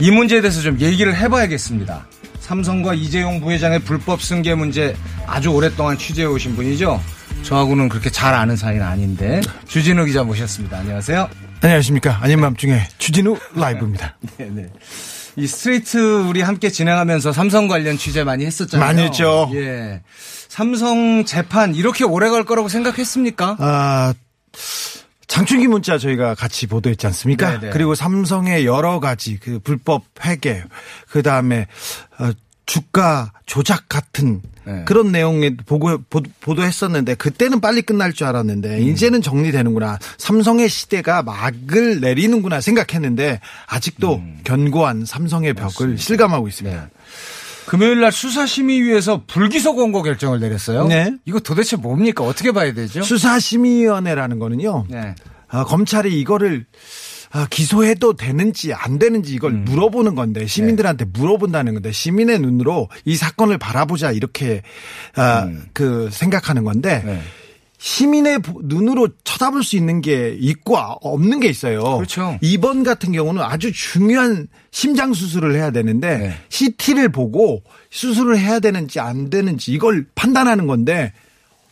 이 0.00 0.10
문제에 0.10 0.40
대해서 0.40 0.60
좀 0.60 0.80
얘기를 0.80 1.14
해봐야겠습니다. 1.14 2.04
삼성과 2.40 2.94
이재용 2.94 3.38
부회장의 3.38 3.78
불법 3.84 4.20
승계 4.20 4.56
문제 4.56 4.96
아주 5.28 5.50
오랫동안 5.50 5.96
취재해 5.96 6.26
오신 6.26 6.56
분이죠. 6.56 7.00
저하고는 7.44 7.88
그렇게 7.88 8.10
잘 8.10 8.34
아는 8.34 8.56
사이는 8.56 8.84
아닌데 8.84 9.40
주진우 9.68 10.06
기자 10.06 10.24
모셨습니다. 10.24 10.78
안녕하세요. 10.78 11.28
안녕하십니까. 11.60 12.18
아닌 12.20 12.40
밤중에 12.40 12.82
주진우 12.98 13.36
라이브입니다. 13.54 14.16
네네. 14.38 14.70
이 15.38 15.46
스트레이트 15.46 15.98
우리 15.98 16.42
함께 16.42 16.70
진행하면서 16.70 17.32
삼성 17.32 17.68
관련 17.68 17.96
취재 17.96 18.24
많이 18.24 18.44
했었잖아요. 18.44 18.86
많이 18.86 19.02
했죠. 19.02 19.50
예. 19.54 20.02
삼성 20.48 21.24
재판 21.24 21.74
이렇게 21.74 22.04
오래 22.04 22.28
갈 22.28 22.44
거라고 22.44 22.68
생각했습니까? 22.68 23.56
아, 23.60 24.14
장충기 25.28 25.68
문자 25.68 25.98
저희가 25.98 26.34
같이 26.34 26.66
보도했지 26.66 27.06
않습니까? 27.06 27.60
네네. 27.60 27.72
그리고 27.72 27.94
삼성의 27.94 28.66
여러 28.66 28.98
가지 28.98 29.38
그 29.38 29.60
불법 29.60 30.02
회계, 30.24 30.64
그 31.08 31.22
다음에 31.22 31.66
어, 32.18 32.30
주가 32.68 33.32
조작 33.46 33.88
같은 33.88 34.42
네. 34.64 34.82
그런 34.84 35.10
내용에 35.10 35.56
보고 35.56 35.96
보, 36.10 36.22
보도 36.40 36.62
했었는데 36.62 37.14
그때는 37.14 37.60
빨리 37.60 37.80
끝날 37.80 38.12
줄 38.12 38.26
알았는데 38.26 38.76
음. 38.76 38.82
이제는 38.82 39.22
정리되는구나. 39.22 39.98
삼성의 40.18 40.68
시대가 40.68 41.22
막을 41.22 42.00
내리는구나 42.00 42.60
생각했는데 42.60 43.40
아직도 43.66 44.22
견고한 44.44 45.06
삼성의 45.06 45.54
벽을 45.54 45.96
실감하고 45.96 46.46
있습니다. 46.46 46.78
네. 46.78 46.88
금요일 47.66 48.00
날 48.00 48.12
수사심의위에서 48.12 49.22
불기소 49.26 49.74
권고 49.74 50.02
결정을 50.02 50.38
내렸어요. 50.38 50.86
네. 50.86 51.14
이거 51.24 51.40
도대체 51.40 51.76
뭡니까? 51.76 52.22
어떻게 52.24 52.52
봐야 52.52 52.72
되죠? 52.74 53.02
수사심의위원회라는 53.02 54.38
거는요. 54.38 54.86
네. 54.90 55.14
아, 55.48 55.64
검찰이 55.64 56.20
이거를 56.20 56.66
아, 56.66 57.07
기소해도 57.50 58.14
되는지 58.14 58.72
안 58.74 58.98
되는지 58.98 59.34
이걸 59.34 59.52
음. 59.52 59.64
물어보는 59.64 60.14
건데 60.14 60.46
시민들한테 60.46 61.04
네. 61.04 61.10
물어본다는 61.14 61.74
건데 61.74 61.92
시민의 61.92 62.38
눈으로 62.40 62.88
이 63.04 63.16
사건을 63.16 63.58
바라보자 63.58 64.12
이렇게 64.12 64.62
아, 65.14 65.44
음. 65.44 65.66
그 65.72 66.08
생각하는 66.10 66.64
건데 66.64 67.02
네. 67.04 67.20
시민의 67.80 68.40
보- 68.40 68.60
눈으로 68.64 69.08
쳐다볼 69.22 69.62
수 69.62 69.76
있는 69.76 70.00
게 70.00 70.36
있고 70.40 70.76
아- 70.78 70.96
없는 71.00 71.38
게 71.38 71.48
있어요. 71.48 71.80
그렇죠. 71.96 72.36
이번 72.40 72.82
같은 72.82 73.12
경우는 73.12 73.40
아주 73.42 73.72
중요한 73.72 74.48
심장 74.72 75.12
수술을 75.14 75.54
해야 75.54 75.70
되는데 75.70 76.18
네. 76.18 76.34
CT를 76.48 77.10
보고 77.10 77.62
수술을 77.90 78.38
해야 78.38 78.58
되는지 78.58 78.98
안 78.98 79.30
되는지 79.30 79.70
이걸 79.72 80.06
판단하는 80.16 80.66
건데 80.66 81.12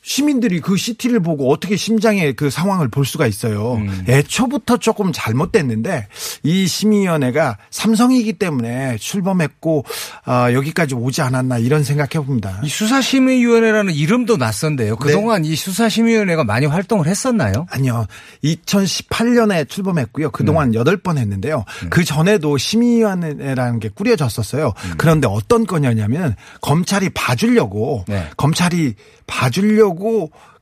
시민들이 0.07 0.61
그 0.61 0.77
CT를 0.77 1.19
보고 1.19 1.51
어떻게 1.51 1.75
심장의 1.75 2.35
그 2.35 2.49
상황을 2.49 2.87
볼 2.87 3.05
수가 3.05 3.27
있어요. 3.27 3.75
음. 3.75 4.05
애초부터 4.09 4.77
조금 4.77 5.11
잘못됐는데 5.13 6.07
이 6.45 6.69
심의위원회가 6.69 7.59
삼성이기 7.71 8.35
때문에 8.35 8.99
출범했고 8.99 9.85
아, 10.25 10.53
여기까지 10.53 10.95
오지 10.95 11.23
않았나 11.23 11.59
이런 11.59 11.83
생각해 11.83 12.25
봅니다. 12.25 12.61
이 12.63 12.69
수사심의위원회라는 12.69 13.95
이름도 13.95 14.37
낯선데요. 14.37 14.93
네. 14.93 14.97
그동안 14.97 15.45
이 15.45 15.57
수사심의위원회가 15.57 16.45
많이 16.45 16.67
활동을 16.67 17.09
했었나요? 17.09 17.67
아니요. 17.69 18.07
2018년에 18.45 19.69
출범했고요. 19.69 20.27
음. 20.27 20.31
그동안 20.33 20.73
여덟 20.75 20.97
번 20.97 21.19
했는데요. 21.19 21.65
그 21.91 22.05
전에도 22.05 22.57
심의위원회라는 22.57 23.81
게 23.81 23.89
꾸려졌었어요. 23.89 24.73
음. 24.85 24.95
그런데 24.99 25.27
어떤 25.27 25.67
거냐면 25.67 26.37
검찰이 26.61 27.11
봐주려고 27.11 28.05
네. 28.07 28.29
검찰이 28.37 28.95
봐주려고 29.27 29.96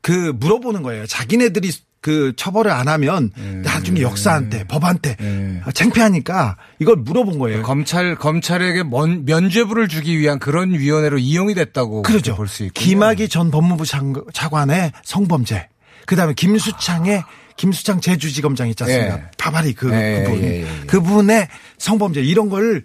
그 0.00 0.32
물어보는 0.38 0.82
거예요. 0.82 1.06
자기네들이 1.06 1.70
그 2.00 2.34
처벌을 2.36 2.70
안 2.70 2.86
하면 2.88 3.30
음. 3.38 3.62
나중에 3.64 4.02
역사한테 4.02 4.64
법한테 4.64 5.16
네. 5.16 5.60
창피하니까 5.72 6.56
이걸 6.78 6.96
물어본 6.96 7.38
거예요. 7.38 7.62
검찰 7.62 8.14
검찰에게 8.16 8.82
먼, 8.82 9.24
면죄부를 9.24 9.88
주기 9.88 10.18
위한 10.18 10.38
그런 10.38 10.72
위원회로 10.74 11.16
이용이 11.18 11.54
됐다고 11.54 12.02
그러죠. 12.02 12.36
볼 12.36 12.46
수 12.46 12.64
있고. 12.64 12.74
김학의 12.78 13.30
전 13.30 13.50
법무부 13.50 13.86
장- 13.86 14.12
차관의 14.34 14.92
성범죄. 15.02 15.68
그다음에 16.04 16.34
김수창의 16.34 17.24
김수창 17.56 18.02
제주지검장 18.02 18.68
있지 18.68 18.82
않습니까? 18.84 19.16
예. 19.16 19.22
바바리 19.38 19.72
그 19.72 19.90
예, 19.94 20.24
그분. 20.26 20.42
예, 20.42 20.46
예, 20.46 20.60
예. 20.62 20.86
그분의 20.86 21.48
성범죄 21.78 22.20
이런 22.20 22.50
걸 22.50 22.82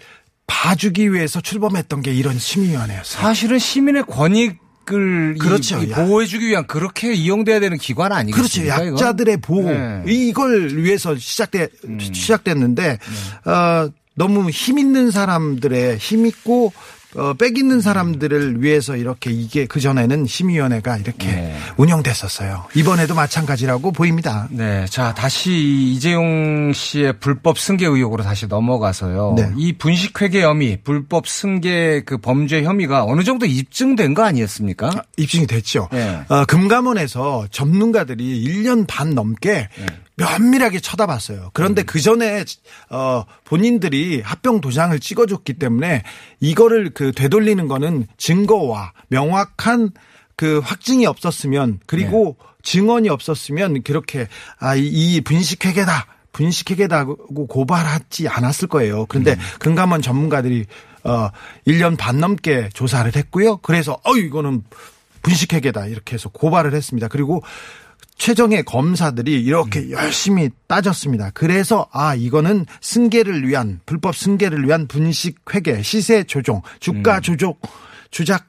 봐주기 0.47 1.11
위해서 1.11 1.41
출범했던 1.41 2.01
게 2.01 2.13
이런 2.13 2.39
심의위원회였어요. 2.39 3.21
사실은 3.21 3.59
시민의 3.59 4.03
권익 4.07 4.57
을 4.93 5.33
이- 5.35 5.39
그렇죠. 5.39 5.79
보호해주기 5.87 6.47
위한 6.47 6.65
그렇게 6.67 7.13
이용돼야 7.13 7.59
되는 7.59 7.77
기관 7.77 8.09
그렇죠. 8.09 8.19
아니겠습니까? 8.19 8.75
이건? 8.83 8.93
약자들의 8.93 9.37
보호. 9.37 9.69
네. 9.71 10.03
이걸 10.07 10.75
위해서 10.77 11.15
시작돼, 11.15 11.67
음. 11.85 11.99
시작됐는데, 11.99 12.97
네. 13.45 13.49
어, 13.51 13.89
너무 14.15 14.49
힘 14.49 14.77
있는 14.79 15.11
사람들의 15.11 15.97
힘 15.97 16.25
있고, 16.25 16.73
어, 17.15 17.33
빽 17.33 17.57
있는 17.57 17.81
사람들을 17.81 18.61
위해서 18.61 18.95
이렇게 18.95 19.31
이게 19.31 19.65
그 19.65 19.79
전에는 19.79 20.27
심의위원회가 20.27 20.97
이렇게 20.97 21.27
네. 21.27 21.55
운영됐었어요. 21.77 22.65
이번에도 22.75 23.15
마찬가지라고 23.15 23.91
보입니다. 23.91 24.47
네, 24.51 24.85
자 24.89 25.13
다시 25.15 25.51
이재용 25.93 26.71
씨의 26.71 27.19
불법 27.19 27.57
승계 27.57 27.87
의혹으로 27.87 28.23
다시 28.23 28.45
넘어가서요. 28.45 29.33
네. 29.37 29.51
이 29.57 29.73
분식회계 29.73 30.43
혐의, 30.43 30.77
불법 30.83 31.27
승계 31.27 32.03
그 32.05 32.19
범죄 32.19 32.63
혐의가 32.63 33.03
어느 33.05 33.23
정도 33.23 33.47
입증된 33.47 34.13
거 34.13 34.23
아니었습니까? 34.23 34.91
입증이 35.17 35.47
됐죠. 35.47 35.89
네. 35.91 36.21
어, 36.29 36.45
금감원에서 36.45 37.47
전문가들이 37.49 38.45
1년 38.45 38.85
반 38.87 39.15
넘게 39.15 39.69
네. 39.75 39.85
면밀하게 40.19 40.79
쳐다봤어요. 40.79 41.51
그런데 41.53 41.83
그 41.83 41.99
전에 41.99 42.43
어 42.89 43.23
본인들이 43.45 44.21
합병 44.21 44.61
도장을 44.61 44.97
찍어줬기 44.99 45.53
때문에 45.53 46.03
이거를 46.39 46.91
그 46.93 47.11
되돌리는 47.11 47.67
거는 47.67 48.07
증거와 48.17 48.91
명확한 49.07 49.91
그 50.35 50.59
확증이 50.59 51.05
없었으면 51.05 51.79
그리고 51.85 52.37
증언이 52.63 53.09
없었으면 53.09 53.83
그렇게 53.83 54.27
아이 54.57 54.85
이 54.85 55.21
분식회계다. 55.21 56.07
분식회계다고 56.31 57.47
고발하지 57.47 58.27
않았을 58.27 58.67
거예요. 58.67 59.05
그런데 59.07 59.35
금감원 59.59 60.01
전문가들이 60.01 60.65
어 61.03 61.29
1년 61.67 61.97
반 61.97 62.19
넘게 62.19 62.69
조사를 62.73 63.15
했고요. 63.15 63.57
그래서 63.57 63.99
어 64.03 64.15
이거는 64.15 64.63
분식회계다 65.21 65.87
이렇게 65.87 66.13
해서 66.15 66.29
고발을 66.29 66.73
했습니다. 66.73 67.07
그리고 67.07 67.41
최정의 68.19 68.63
검사들이 68.63 69.41
이렇게 69.41 69.89
열심히 69.89 70.49
따졌습니다. 70.67 71.31
그래서 71.33 71.87
아 71.91 72.13
이거는 72.13 72.65
승계를 72.81 73.47
위한 73.47 73.79
불법 73.85 74.15
승계를 74.15 74.67
위한 74.67 74.87
분식 74.87 75.37
회계, 75.55 75.81
시세 75.81 76.23
조종, 76.25 76.61
주가 76.79 77.21
조종, 77.21 77.55
주작 78.11 78.45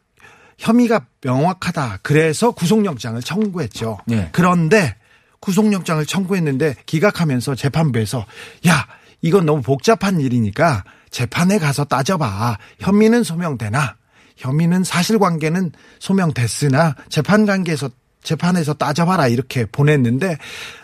혐의가 0.59 1.06
명확하다. 1.22 2.00
그래서 2.02 2.50
구속영장을 2.50 3.22
청구했죠. 3.22 3.98
네. 4.06 4.28
그런데 4.33 4.96
구속영장을 5.38 6.04
청구했는데 6.04 6.74
기각하면서 6.85 7.54
재판부에서 7.54 8.26
야 8.66 8.87
이건 9.22 9.46
너무 9.46 9.62
복잡한 9.62 10.20
일이니까 10.20 10.85
재판에 11.11 11.59
가서 11.59 11.85
따져봐. 11.85 12.59
혐의는 12.80 13.22
소명되나 13.22 13.96
혐의는 14.37 14.83
사실관계는 14.83 15.70
소명됐으나 16.00 16.96
재판관계에서 17.09 17.90
재판에서 18.22 18.74
따져봐라 18.74 19.28
이렇게 19.28 19.64
보냈는데 19.64 20.37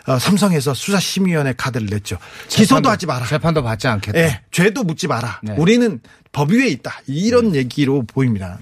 어, 0.07 0.17
삼성에서 0.19 0.73
수사심의위원회 0.73 1.53
카드를 1.57 1.87
냈죠. 1.87 2.17
기소도 2.47 2.81
재판도- 2.81 2.91
하지 2.91 3.05
마라. 3.05 3.25
재판도 3.27 3.63
받지 3.63 3.87
않겠다. 3.87 4.17
예, 4.19 4.41
죄도 4.51 4.83
묻지 4.83 5.07
마라. 5.07 5.39
네. 5.43 5.55
우리는 5.57 5.99
법 6.31 6.51
위에 6.51 6.67
있다. 6.67 7.01
이런 7.07 7.55
얘기로 7.55 8.03
보입니다. 8.07 8.57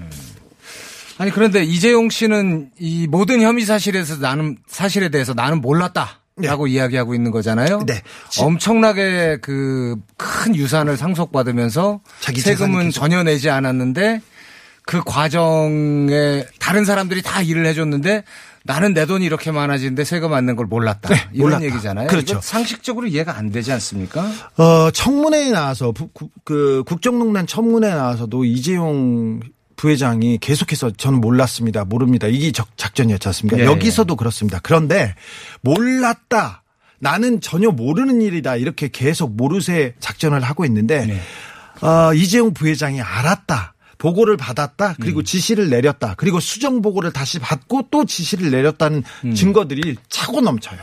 아니 1.17 1.31
그런데 1.31 1.63
이재용 1.63 2.09
씨는 2.09 2.71
이 2.77 3.07
모든 3.07 3.41
혐의 3.41 3.63
사실에서 3.65 4.17
나는 4.17 4.57
사실에 4.67 5.07
대해서 5.09 5.33
나는 5.33 5.61
몰랐다 5.61 6.19
라고 6.37 6.67
이야기하고 6.67 7.15
있는 7.15 7.31
거잖아요. 7.31 7.83
네. 7.87 8.01
엄청나게 8.39 9.37
그 9.41 9.95
큰 10.17 10.55
유산을 10.55 10.97
상속받으면서 10.97 12.01
세금은 12.37 12.91
전혀 12.91 13.23
내지 13.23 13.49
않았는데 13.49 14.21
그 14.83 15.01
과정에 15.05 16.45
다른 16.59 16.85
사람들이 16.85 17.21
다 17.21 17.41
일을 17.41 17.65
해줬는데 17.67 18.23
나는 18.67 18.95
내 18.95 19.05
돈이 19.05 19.23
이렇게 19.23 19.51
많아지는데 19.51 20.03
세금 20.05 20.33
안낸걸 20.33 20.65
몰랐다. 20.65 21.09
이런 21.13 21.29
네, 21.31 21.39
몰랐다. 21.39 21.65
얘기잖아요. 21.65 22.07
그렇죠. 22.07 22.39
상식적으로 22.41 23.05
이해가 23.05 23.37
안 23.37 23.51
되지 23.51 23.71
않습니까? 23.73 24.27
어, 24.57 24.89
청문회에 24.89 25.51
나와서 25.51 25.91
부- 25.91 26.07
구- 26.07 26.29
그 26.43 26.83
국정농단 26.87 27.45
청문회에 27.45 27.91
나와서도 27.93 28.43
이재용 28.43 29.39
부회장이 29.75 30.39
계속해서 30.39 30.89
저는 30.91 31.21
몰랐습니다. 31.21 31.85
모릅니다. 31.85 32.25
이게 32.25 32.51
적- 32.51 32.75
작전이었지 32.75 33.27
않습니까? 33.27 33.59
예, 33.59 33.65
여기서도 33.65 34.15
그렇습니다. 34.15 34.59
그런데 34.63 35.13
몰랐다. 35.61 36.63
나는 36.99 37.41
전혀 37.41 37.69
모르는 37.69 38.21
일이다. 38.21 38.55
이렇게 38.55 38.87
계속 38.91 39.35
모르쇠 39.35 39.93
작전을 39.99 40.41
하고 40.41 40.65
있는데 40.65 41.05
네. 41.05 41.21
어, 41.87 42.13
이재용 42.15 42.53
부회장이 42.53 42.99
알았다. 43.01 43.74
보고를 44.05 44.37
받았다. 44.37 44.95
그리고 45.01 45.21
음. 45.21 45.23
지시를 45.23 45.69
내렸다. 45.71 46.13
그리고 46.15 46.39
수정 46.39 46.83
보고를 46.83 47.11
다시 47.11 47.39
받고 47.39 47.87
또 47.89 48.05
지시를 48.05 48.51
내렸다는 48.51 49.01
음. 49.25 49.33
증거들이 49.33 49.95
차고 50.09 50.41
넘쳐요. 50.41 50.79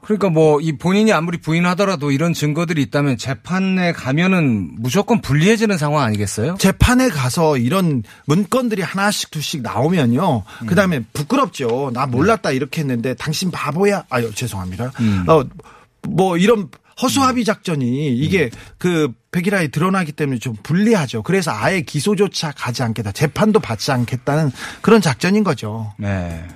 그러니까 0.00 0.30
뭐 0.30 0.60
이 0.62 0.72
본인이 0.72 1.12
아무리 1.12 1.38
부인하더라도 1.38 2.10
이런 2.10 2.32
증거들이 2.32 2.80
있다면 2.82 3.18
재판에 3.18 3.92
가면은 3.92 4.70
무조건 4.78 5.20
불리해지는 5.20 5.76
상황 5.76 6.04
아니겠어요? 6.04 6.56
재판에 6.58 7.10
가서 7.10 7.58
이런 7.58 8.02
문건들이 8.26 8.80
하나씩 8.80 9.30
두씩 9.30 9.60
나오면요. 9.60 10.42
음. 10.62 10.66
그 10.66 10.74
다음에 10.74 11.04
부끄럽죠. 11.12 11.90
나 11.92 12.06
몰랐다 12.06 12.52
이렇게 12.52 12.80
했는데 12.80 13.12
당신 13.14 13.50
바보야. 13.50 14.04
아유, 14.08 14.34
죄송합니다. 14.34 14.92
음. 15.00 15.24
어, 15.28 15.44
뭐 16.08 16.38
이런 16.38 16.68
허수아비 17.00 17.44
작전이 17.44 18.16
이게 18.16 18.50
그 18.78 19.12
백일화에 19.32 19.68
드러나기 19.68 20.12
때문에 20.12 20.38
좀 20.38 20.54
불리하죠. 20.62 21.22
그래서 21.22 21.50
아예 21.52 21.80
기소조차 21.80 22.52
가지 22.52 22.82
않겠다. 22.82 23.12
재판도 23.12 23.60
받지 23.60 23.90
않겠다는 23.92 24.52
그런 24.80 25.00
작전인 25.00 25.44
거죠. 25.44 25.92
네. 25.98 26.46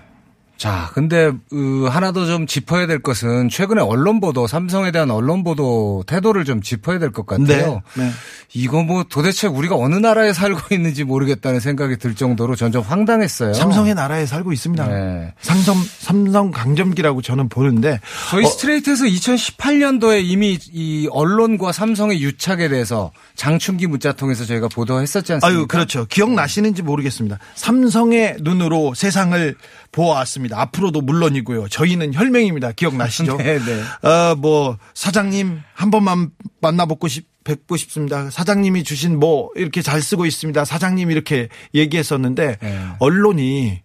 자, 0.58 0.90
근데 0.92 1.30
으, 1.52 1.86
하나 1.88 2.12
더 2.12 2.26
좀 2.26 2.46
짚어야 2.46 2.86
될 2.88 2.98
것은 3.00 3.48
최근에 3.48 3.80
언론 3.80 4.20
보도 4.20 4.46
삼성에 4.48 4.90
대한 4.90 5.10
언론 5.10 5.44
보도 5.44 6.02
태도를 6.06 6.44
좀 6.44 6.60
짚어야 6.60 6.98
될 6.98 7.12
것 7.12 7.24
같아요. 7.26 7.80
네, 7.96 8.02
네. 8.04 8.10
이거 8.54 8.82
뭐 8.82 9.04
도대체 9.08 9.46
우리가 9.46 9.76
어느 9.76 9.94
나라에 9.94 10.32
살고 10.32 10.74
있는지 10.74 11.04
모르겠다는 11.04 11.60
생각이 11.60 11.96
들 11.98 12.14
정도로 12.16 12.56
점점 12.56 12.82
황당했어요. 12.82 13.54
삼성의 13.54 13.94
나라에 13.94 14.26
살고 14.26 14.52
있습니다. 14.52 14.86
네. 14.88 15.32
삼성 15.40 15.76
삼성 15.98 16.50
강점기라고 16.50 17.22
저는 17.22 17.48
보는데 17.48 18.00
저희 18.30 18.44
어, 18.44 18.48
스트레이트에서 18.48 19.04
2018년도에 19.04 20.24
이미 20.24 20.58
이 20.72 21.08
언론과 21.10 21.72
삼성의 21.72 22.20
유착에 22.20 22.68
대해서 22.68 23.12
장충기 23.36 23.86
문자 23.86 24.12
통해서 24.12 24.44
저희가 24.44 24.68
보도했었지 24.68 25.34
않습니까? 25.34 25.46
아유, 25.60 25.66
그렇죠. 25.66 26.04
기억나시는지 26.06 26.82
모르겠습니다. 26.82 27.38
삼성의 27.54 28.38
눈으로 28.40 28.94
세상을 28.94 29.54
보아왔습니다. 29.92 30.47
앞으로도 30.52 31.00
물론이고요. 31.00 31.68
저희는 31.68 32.14
혈맹입니다. 32.14 32.72
기억나시죠? 32.72 33.36
네, 33.38 33.58
네. 33.58 34.08
어, 34.08 34.34
뭐, 34.34 34.78
사장님, 34.94 35.60
한 35.74 35.90
번만 35.90 36.30
만나뵙고 36.60 37.08
싶, 37.08 37.26
뵙고 37.44 37.76
싶습니다. 37.76 38.30
사장님이 38.30 38.84
주신 38.84 39.18
뭐, 39.18 39.50
이렇게 39.56 39.82
잘 39.82 40.02
쓰고 40.02 40.26
있습니다. 40.26 40.64
사장님 40.64 41.10
이렇게 41.10 41.48
얘기했었는데, 41.74 42.56
네. 42.60 42.86
언론이 42.98 43.82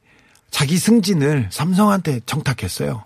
자기 0.51 0.77
승진을 0.77 1.47
삼성한테 1.49 2.21
청탁했어요. 2.25 3.05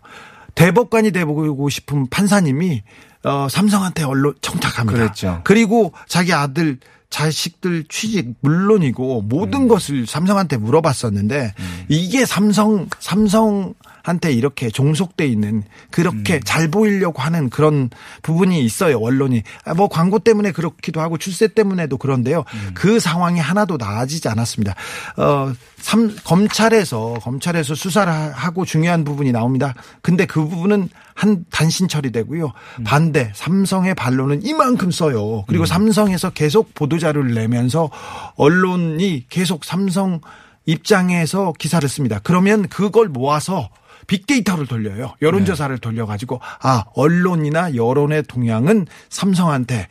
대법관이 0.56 1.12
되고 1.12 1.70
싶은 1.70 2.10
판사님이, 2.10 2.84
어, 3.24 3.48
삼성한테 3.50 4.04
언론 4.04 4.34
청탁합니다. 4.41 4.98
그랬죠. 4.98 5.41
그리고 5.43 5.93
자기 6.08 6.34
아들, 6.34 6.80
자식들 7.10 7.86
취직 7.88 8.34
물론이고 8.41 9.22
모든 9.24 9.62
음. 9.62 9.67
것을 9.67 10.06
삼성한테 10.06 10.58
물어봤었는데 10.58 11.54
이게 11.88 12.26
삼성 12.26 12.88
삼성한테 13.00 14.34
이렇게 14.34 14.70
종속돼 14.70 15.26
있는 15.26 15.63
그렇게 15.89 16.36
음. 16.36 16.39
잘 16.43 16.70
보이려고 16.70 17.22
하는 17.22 17.50
그런 17.50 17.89
부분이 18.24 18.62
있어요 18.63 19.00
언론이 19.00 19.43
아, 19.65 19.74
뭐 19.74 19.88
광고 19.88 20.20
때문에 20.20 20.52
그렇기도 20.52 21.00
하고 21.00 21.17
출세 21.17 21.48
때문에도 21.48 21.98
그런데요 21.98 22.43
음. 22.54 22.72
그 22.74 23.00
상황이 23.00 23.39
하나도 23.39 23.78
나아지지 23.78 24.28
않았습니다. 24.28 24.76
어 25.15 25.54
삼, 25.78 26.13
검찰에서 26.26 27.13
검찰에서 27.22 27.74
수사를 27.74 28.12
하- 28.12 28.32
하고 28.32 28.65
중요한 28.65 29.04
부분이 29.06 29.32
나옵니다. 29.32 29.74
근데 30.02 30.26
그 30.26 30.46
부분은 30.46 30.89
한 31.17 31.45
단신 31.49 31.88
처리되고요. 31.88 32.53
반대 32.84 33.32
삼성의 33.34 33.95
반론은 33.95 34.45
이만큼 34.45 34.91
써요. 34.91 35.45
그리고 35.47 35.65
삼성에서 35.65 36.30
계속 36.30 36.75
보도 36.75 36.99
자료를 36.99 37.34
내면서 37.34 37.89
언론이 38.36 39.25
계속 39.27 39.65
삼성 39.65 40.21
입장에서 40.67 41.53
기사를 41.58 41.88
씁니다. 41.89 42.19
그러면 42.21 42.67
그걸 42.69 43.08
모아서 43.10 43.69
빅데이터를 44.06 44.67
돌려요. 44.67 45.15
여론조사를 45.23 45.75
돌려가지고 45.80 46.39
아 46.62 46.84
언론이나 46.93 47.73
여론의 47.75 48.23
동향은 48.27 48.86
삼성한테 49.10 49.88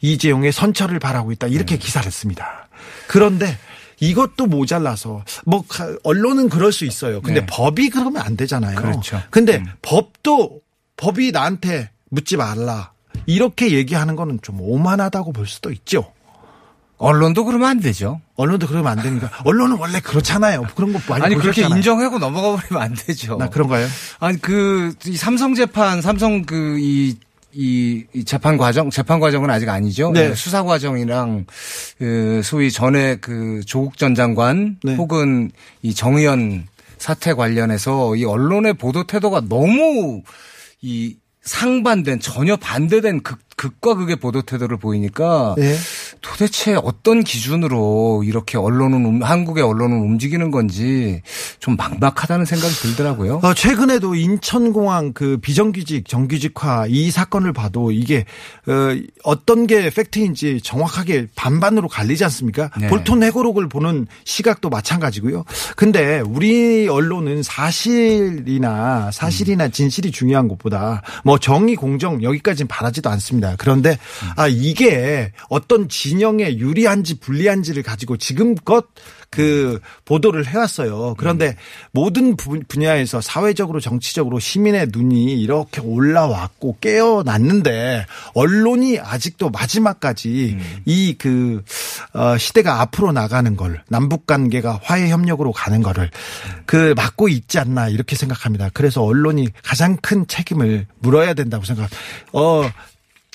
이재용의 0.00 0.52
선처를 0.52 1.00
바라고 1.00 1.32
있다 1.32 1.48
이렇게 1.48 1.76
기사를 1.76 2.08
씁니다. 2.12 2.68
그런데 3.08 3.58
이것도 4.00 4.46
모자라서 4.46 5.24
뭐 5.44 5.64
가- 5.66 5.92
언론은 6.04 6.48
그럴 6.50 6.70
수 6.70 6.84
있어요. 6.84 7.20
근데 7.20 7.40
네. 7.40 7.46
법이 7.46 7.90
그러면 7.90 8.22
안 8.22 8.36
되잖아요. 8.36 8.76
그렇죠. 8.76 9.20
근데 9.30 9.60
법도 9.82 10.60
법이 10.98 11.32
나한테 11.32 11.90
묻지 12.10 12.36
말라 12.36 12.92
이렇게 13.24 13.72
얘기하는 13.72 14.16
거는 14.16 14.40
좀 14.42 14.60
오만하다고 14.60 15.32
볼 15.32 15.46
수도 15.46 15.70
있죠. 15.70 16.12
언론도 16.98 17.44
그러면 17.44 17.68
안 17.68 17.80
되죠. 17.80 18.20
언론도 18.34 18.66
그러면 18.66 18.90
안 18.90 19.02
되니까 19.02 19.30
언론은 19.44 19.76
원래 19.78 20.00
그렇잖아요. 20.00 20.66
그런 20.74 20.92
거 20.92 21.00
많이 21.08 21.24
아니 21.24 21.34
그렇게 21.36 21.62
보셨잖아요. 21.62 21.76
인정하고 21.76 22.18
넘어가 22.18 22.56
버리면 22.56 22.82
안 22.82 22.94
되죠. 22.94 23.36
나 23.36 23.48
그런가요? 23.48 23.86
아니 24.18 24.40
그이 24.40 25.16
삼성 25.16 25.54
재판 25.54 26.02
삼성 26.02 26.42
그이 26.42 27.16
이, 27.52 28.04
이 28.12 28.24
재판 28.24 28.58
과정, 28.58 28.90
재판 28.90 29.20
과정은 29.20 29.48
아직 29.48 29.68
아니죠. 29.68 30.10
네. 30.12 30.34
수사 30.34 30.64
과정이랑 30.64 31.46
그 31.98 32.42
소위 32.44 32.70
전에 32.70 33.16
그 33.16 33.62
조국 33.64 33.96
전 33.96 34.14
장관 34.14 34.76
네. 34.82 34.94
혹은 34.96 35.50
이 35.82 35.94
정의연 35.94 36.66
사태 36.98 37.32
관련해서 37.32 38.16
이 38.16 38.24
언론의 38.24 38.74
보도 38.74 39.04
태도가 39.04 39.42
너무 39.48 40.22
이 40.80 41.16
상반된 41.42 42.20
전혀 42.20 42.56
반대된 42.56 43.22
극, 43.22 43.38
극과 43.58 43.94
극의 43.94 44.16
보도 44.16 44.40
태도를 44.40 44.76
보이니까 44.76 45.56
네. 45.58 45.76
도대체 46.22 46.74
어떤 46.74 47.24
기준으로 47.24 48.22
이렇게 48.24 48.56
언론은 48.56 49.04
음- 49.04 49.22
한국의 49.22 49.64
언론은 49.64 49.98
움직이는 49.98 50.52
건지 50.52 51.20
좀 51.58 51.76
막막하다는 51.76 52.44
생각이 52.44 52.72
들더라고요. 52.74 53.40
어, 53.42 53.54
최근에도 53.54 54.14
인천공항 54.14 55.12
그 55.12 55.38
비정규직 55.38 56.08
정규직화 56.08 56.86
이 56.88 57.10
사건을 57.10 57.52
봐도 57.52 57.90
이게 57.90 58.24
어, 59.24 59.44
떤게 59.44 59.90
팩트인지 59.90 60.60
정확하게 60.62 61.26
반반으로 61.34 61.88
갈리지 61.88 62.22
않습니까? 62.24 62.70
네. 62.80 62.86
볼톤 62.86 63.24
해고록을 63.24 63.68
보는 63.68 64.06
시각도 64.24 64.70
마찬가지고요. 64.70 65.44
근데 65.74 66.20
우리 66.20 66.86
언론은 66.88 67.42
사실이나 67.42 69.10
사실이나 69.10 69.68
진실이 69.68 70.12
중요한 70.12 70.46
것보다 70.46 71.02
뭐 71.24 71.38
정의 71.38 71.74
공정 71.74 72.22
여기까지는 72.22 72.68
바라지도 72.68 73.10
않습니다. 73.10 73.47
그런데 73.56 73.98
아 74.36 74.46
이게 74.48 75.32
어떤 75.48 75.88
진영에 75.88 76.56
유리한지 76.58 77.18
불리한지를 77.20 77.82
가지고 77.82 78.16
지금껏 78.16 78.86
그 79.30 79.78
보도를 80.06 80.46
해왔어요. 80.46 81.14
그런데 81.18 81.56
모든 81.92 82.34
부- 82.34 82.60
분야에서 82.66 83.20
사회적으로 83.20 83.78
정치적으로 83.78 84.38
시민의 84.38 84.88
눈이 84.90 85.38
이렇게 85.40 85.82
올라왔고 85.82 86.78
깨어났는데 86.80 88.06
언론이 88.34 88.98
아직도 89.00 89.50
마지막까지 89.50 90.56
이그 90.86 91.62
시대가 92.38 92.80
앞으로 92.80 93.12
나가는 93.12 93.54
걸 93.54 93.82
남북 93.88 94.26
관계가 94.26 94.80
화해 94.82 95.10
협력으로 95.10 95.52
가는 95.52 95.82
거를 95.82 96.10
그 96.64 96.94
막고 96.96 97.28
있지 97.28 97.58
않나 97.58 97.88
이렇게 97.88 98.16
생각합니다. 98.16 98.70
그래서 98.72 99.02
언론이 99.02 99.48
가장 99.62 99.96
큰 100.00 100.26
책임을 100.26 100.86
물어야 101.00 101.34
된다고 101.34 101.64
생각. 101.66 101.90
어 102.32 102.62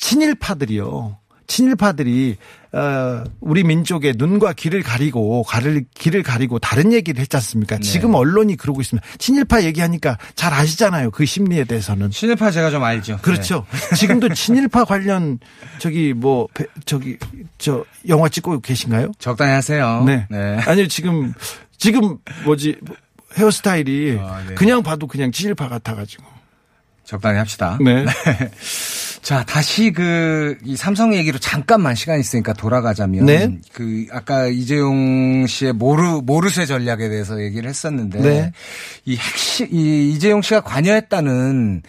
친일파들이요. 0.03 1.17
친일파들이 1.47 2.37
어, 2.73 3.23
우리 3.41 3.63
민족의 3.63 4.13
눈과 4.17 4.53
귀를 4.53 4.81
가리고 4.81 5.43
가를 5.43 5.85
길을 5.93 6.23
가리고 6.23 6.57
다른 6.59 6.91
얘기를 6.93 7.21
했지 7.21 7.35
않습니까? 7.37 7.77
지금 7.79 8.13
언론이 8.15 8.55
그러고 8.57 8.81
있습니다. 8.81 9.05
친일파 9.17 9.63
얘기하니까 9.63 10.17
잘 10.35 10.53
아시잖아요. 10.53 11.11
그 11.11 11.25
심리에 11.25 11.63
대해서는. 11.65 12.09
친일파 12.11 12.51
제가 12.51 12.69
좀 12.71 12.83
알죠. 12.83 13.19
그렇죠. 13.21 13.65
지금도 13.97 14.33
친일파 14.33 14.85
관련 14.85 15.39
저기 15.79 16.13
뭐 16.13 16.47
배- 16.53 16.65
저기 16.85 17.17
저 17.57 17.85
영화 18.07 18.27
찍고 18.29 18.59
계신가요? 18.61 19.11
적당히 19.19 19.51
하세요. 19.53 20.03
네. 20.05 20.25
아니요 20.65 20.87
지금 20.87 21.33
지금 21.77 22.17
뭐지 22.45 22.77
헤어스타일이 23.37 24.17
아, 24.21 24.43
네. 24.47 24.55
그냥 24.55 24.81
봐도 24.83 25.07
그냥 25.07 25.31
친일파 25.31 25.67
같아 25.69 25.95
가지고. 25.95 26.23
적당히 27.03 27.37
합시다. 27.37 27.77
네. 27.83 28.05
자, 29.21 29.43
다시 29.45 29.91
그, 29.91 30.57
이 30.65 30.75
삼성 30.75 31.13
얘기로 31.13 31.39
잠깐만 31.39 31.95
시간 31.95 32.19
있으니까 32.19 32.53
돌아가자면. 32.53 33.25
네. 33.25 33.57
그, 33.71 34.05
아까 34.11 34.47
이재용 34.47 35.45
씨의 35.47 35.73
모르, 35.73 36.21
모르쇠 36.23 36.65
전략에 36.65 37.07
대해서 37.09 37.41
얘기를 37.41 37.69
했었는데. 37.69 38.19
네. 38.19 38.51
이 39.05 39.15
핵심, 39.15 39.67
이 39.71 40.11
이재용 40.11 40.41
씨가 40.41 40.61
관여했다는 40.61 41.83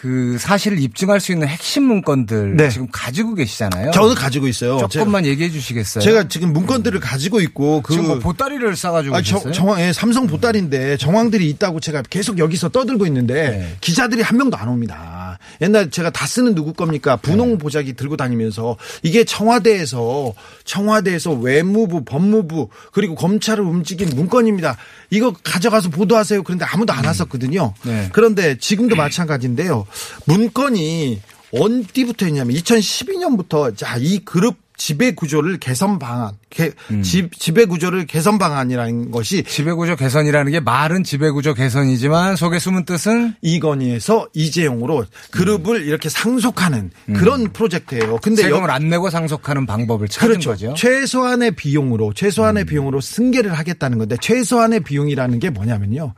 그 0.00 0.38
사실을 0.38 0.80
입증할 0.80 1.20
수 1.20 1.30
있는 1.30 1.46
핵심 1.46 1.84
문건들. 1.84 2.56
네. 2.56 2.70
지금 2.70 2.88
가지고 2.90 3.34
계시잖아요. 3.34 3.90
저는 3.90 4.14
가지고 4.14 4.48
있어요. 4.48 4.78
조금만 4.88 5.26
얘기해 5.26 5.50
주시겠어요? 5.50 6.02
제가 6.02 6.26
지금 6.28 6.54
문건들을 6.54 7.00
가지고 7.00 7.42
있고 7.42 7.82
그 7.82 7.92
지금 7.92 8.06
뭐 8.06 8.18
보따리를 8.18 8.74
싸가지고 8.76 9.14
아, 9.14 9.20
저? 9.20 9.52
정황, 9.52 9.78
예, 9.82 9.92
삼성 9.92 10.26
보따리인데 10.26 10.96
정황들이 10.96 11.50
있다고 11.50 11.80
제가 11.80 12.00
계속 12.08 12.38
여기서 12.38 12.70
떠들고 12.70 13.06
있는데 13.08 13.50
네. 13.50 13.76
기자들이 13.82 14.22
한 14.22 14.38
명도 14.38 14.56
안 14.56 14.68
옵니다. 14.68 15.38
옛날 15.60 15.90
제가 15.90 16.08
다 16.08 16.26
쓰는 16.26 16.54
누구 16.54 16.72
겁니까? 16.72 17.16
네. 17.16 17.22
분홍 17.22 17.58
보자기 17.58 17.92
들고 17.92 18.16
다니면서 18.16 18.78
이게 19.02 19.24
청와대에서 19.24 20.32
청와대에서 20.64 21.32
외무부, 21.32 22.04
법무부 22.04 22.70
그리고 22.92 23.14
검찰을 23.16 23.62
움직인 23.62 24.08
문건입니다. 24.14 24.78
이거 25.10 25.34
가져가서 25.42 25.90
보도하세요. 25.90 26.42
그런데 26.42 26.64
아무도 26.64 26.94
안 26.94 27.04
왔었거든요. 27.04 27.74
네. 27.82 28.08
그런데 28.12 28.56
지금도 28.56 28.96
마찬가지인데요. 28.96 29.86
문건이 30.26 31.20
언디부터 31.52 32.26
했냐면 32.26 32.54
2012년부터 32.56 33.76
자, 33.76 33.96
이 33.98 34.20
그룹 34.20 34.56
지배 34.76 35.10
구조를 35.14 35.58
개선 35.58 35.98
방안, 35.98 36.32
개- 36.48 36.72
지, 37.02 37.28
지배 37.38 37.66
구조를 37.66 38.06
개선 38.06 38.38
방안이라는 38.38 39.10
것이 39.10 39.42
지배 39.42 39.72
구조 39.74 39.94
개선이라는 39.94 40.52
게 40.52 40.60
말은 40.60 41.04
지배 41.04 41.30
구조 41.30 41.52
개선이지만 41.52 42.36
속에 42.36 42.58
숨은 42.58 42.86
뜻은 42.86 43.34
이건희에서 43.42 44.28
이재용으로 44.32 45.04
그룹을 45.32 45.86
이렇게 45.86 46.08
상속하는 46.08 46.92
그런 47.14 47.52
프로젝트예요. 47.52 48.20
근데 48.22 48.40
여- 48.44 48.46
세금을 48.46 48.70
안 48.70 48.88
내고 48.88 49.10
상속하는 49.10 49.66
방법을 49.66 50.08
찾은 50.08 50.28
그렇죠. 50.28 50.50
거죠. 50.52 50.70
음. 50.70 50.74
최소한의 50.74 51.50
비용으로 51.56 52.14
최소한의 52.14 52.64
비용으로 52.64 53.02
승계를 53.02 53.52
하겠다는 53.52 53.98
건데 53.98 54.16
최소한의 54.18 54.80
비용이라는 54.80 55.38
게 55.40 55.50
뭐냐면요. 55.50 56.14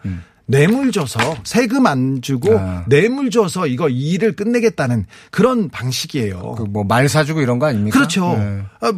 음. 0.53 0.59
뇌물 0.59 0.93
줘서 0.93 1.19
세금 1.45 1.87
안 1.87 2.21
주고 2.23 2.59
아. 2.59 2.85
뇌물 2.89 3.31
줘서 3.31 3.67
이거 3.67 3.89
이 3.89 4.11
일을 4.13 4.37
끝내겠다는 4.37 5.07
그런 5.31 5.69
방식이에요. 5.71 6.55
그 6.57 6.65
뭐 6.65 6.85
말 6.85 7.09
사주고 7.09 7.41
이런 7.41 7.59
거 7.59 7.67
아닙니까? 7.67 7.97
그렇죠. 7.99 8.37
네. 8.37 8.63
아, 8.81 8.93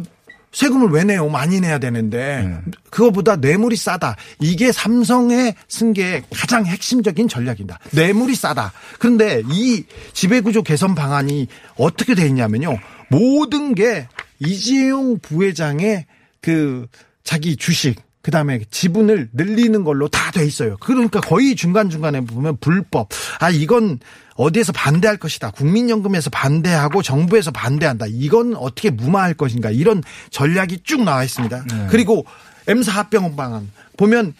세금을 0.51 0.89
왜 0.89 1.03
내요? 1.03 1.27
많이 1.27 1.59
내야 1.59 1.79
되는데 1.79 2.59
그거보다 2.89 3.35
뇌물이 3.35 3.75
싸다. 3.75 4.15
이게 4.39 4.71
삼성의 4.71 5.53
승계의 5.67 6.23
가장 6.33 6.65
핵심적인 6.65 7.27
전략입니다. 7.27 7.77
뇌물이 7.91 8.35
싸다. 8.35 8.71
그런데 8.99 9.41
이 9.51 9.83
지배구조 10.13 10.63
개선 10.63 10.95
방안이 10.95 11.47
어떻게 11.77 12.15
돼 12.15 12.25
있냐면요. 12.27 12.77
모든 13.09 13.75
게 13.75 14.07
이재용 14.39 15.19
부회장의 15.19 16.05
그 16.41 16.87
자기 17.25 17.57
주식 17.57 18.01
그 18.25 18.31
다음에 18.31 18.61
지분을 18.71 19.29
늘리는 19.33 19.83
걸로 19.83 20.07
다 20.07 20.25
돼 20.31 20.43
있어요. 20.43 20.77
그러니까 20.79 21.21
거의 21.21 21.55
중간중간에 21.55 22.21
보면 22.21 22.57
불법. 22.59 23.09
아 23.39 23.51
이건 23.51 23.99
어디에서 24.35 24.73
반대할 24.73 25.17
것이다. 25.17 25.51
국민연금에서 25.51 26.31
반대하고 26.31 27.03
정부에서 27.03 27.51
반대한다. 27.51 28.07
이건 28.09 28.55
어떻게 28.55 28.89
무마할 28.89 29.35
것인가. 29.35 29.69
이런 29.69 30.01
전략이 30.31 30.79
쭉 30.83 31.03
나와 31.03 31.23
있습니다. 31.23 31.65
그리고 31.89 32.25
M사 32.67 32.91
합병 32.93 33.35
방안 33.35 33.71
보면 33.95 34.33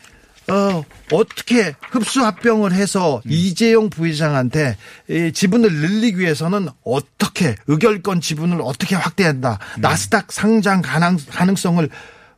어, 0.50 0.84
어떻게 1.12 1.76
흡수 1.92 2.26
합병을 2.26 2.74
해서 2.74 3.22
이재용 3.26 3.90
부회장한테 3.92 4.78
이 5.10 5.32
지분을 5.32 5.72
늘리기 5.72 6.20
위해서는 6.20 6.68
어떻게 6.84 7.56
의결권 7.68 8.20
지분을 8.20 8.60
어떻게 8.62 8.96
확대한다. 8.96 9.60
나스닥 9.78 10.32
상장 10.32 10.82
가능, 10.82 11.18
가능성을 11.30 11.88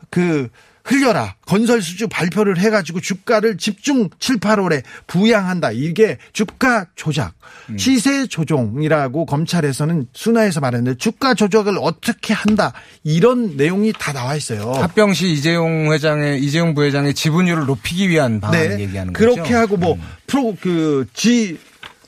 그 0.09 0.49
흘려라. 0.87 1.35
건설 1.45 1.81
수주 1.81 2.07
발표를 2.07 2.57
해가지고 2.59 3.01
주가를 3.01 3.57
집중 3.57 4.09
7, 4.19 4.37
8월에 4.37 4.83
부양한다. 5.07 5.71
이게 5.71 6.17
주가 6.31 6.85
조작, 6.95 7.33
시세 7.77 8.25
조종이라고 8.27 9.25
검찰에서는 9.25 10.07
순화해서 10.13 10.61
말했는데 10.61 10.97
주가 10.97 11.33
조작을 11.33 11.77
어떻게 11.81 12.33
한다. 12.33 12.71
이런 13.03 13.57
내용이 13.57 13.91
다 13.99 14.13
나와 14.13 14.35
있어요. 14.37 14.71
합병 14.71 15.13
시 15.13 15.29
이재용 15.33 15.91
회장의 15.91 16.41
이재용 16.41 16.73
부회장의 16.73 17.13
지분율을 17.13 17.65
높이기 17.65 18.07
위한 18.09 18.39
방안 18.39 18.79
얘기하는 18.79 19.11
거죠. 19.11 19.25
네. 19.25 19.31
음. 19.31 19.35
그렇게 19.35 19.53
하고 19.53 19.75
뭐 19.75 19.97
프로 20.25 20.55
그 20.61 21.05
G 21.13 21.57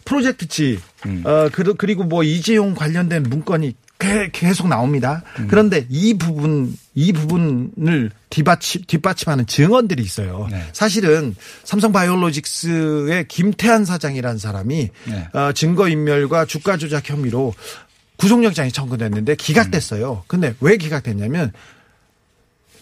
프로젝트 0.05 0.47
G 0.47 0.79
음. 1.05 1.21
어 1.25 1.49
그- 1.51 1.73
그리고 1.75 2.03
뭐 2.05 2.23
이재용 2.23 2.73
관련된 2.75 3.23
문건이 3.23 3.73
계- 3.99 4.29
계속 4.31 4.67
나옵니다. 4.69 5.21
음. 5.39 5.47
그런데 5.49 5.85
이 5.89 6.17
부분 6.17 6.75
이 6.95 7.11
부분을 7.13 8.11
뒷받침 8.29 8.83
뒷받침하는 8.87 9.45
증언들이 9.45 10.01
있어요. 10.01 10.47
네. 10.49 10.63
사실은 10.73 11.35
삼성 11.65 11.91
바이오로직스의 11.91 13.27
김태한 13.27 13.85
사장이라는 13.85 14.37
사람이 14.39 14.89
네. 15.05 15.27
어, 15.33 15.51
증거 15.53 15.87
인멸과 15.89 16.45
주가 16.45 16.77
조작 16.77 17.09
혐의로 17.09 17.53
구속영장이 18.17 18.71
청구됐는데 18.71 19.35
기각됐어요. 19.35 20.23
근데 20.27 20.55
왜 20.61 20.77
기각됐냐면 20.77 21.51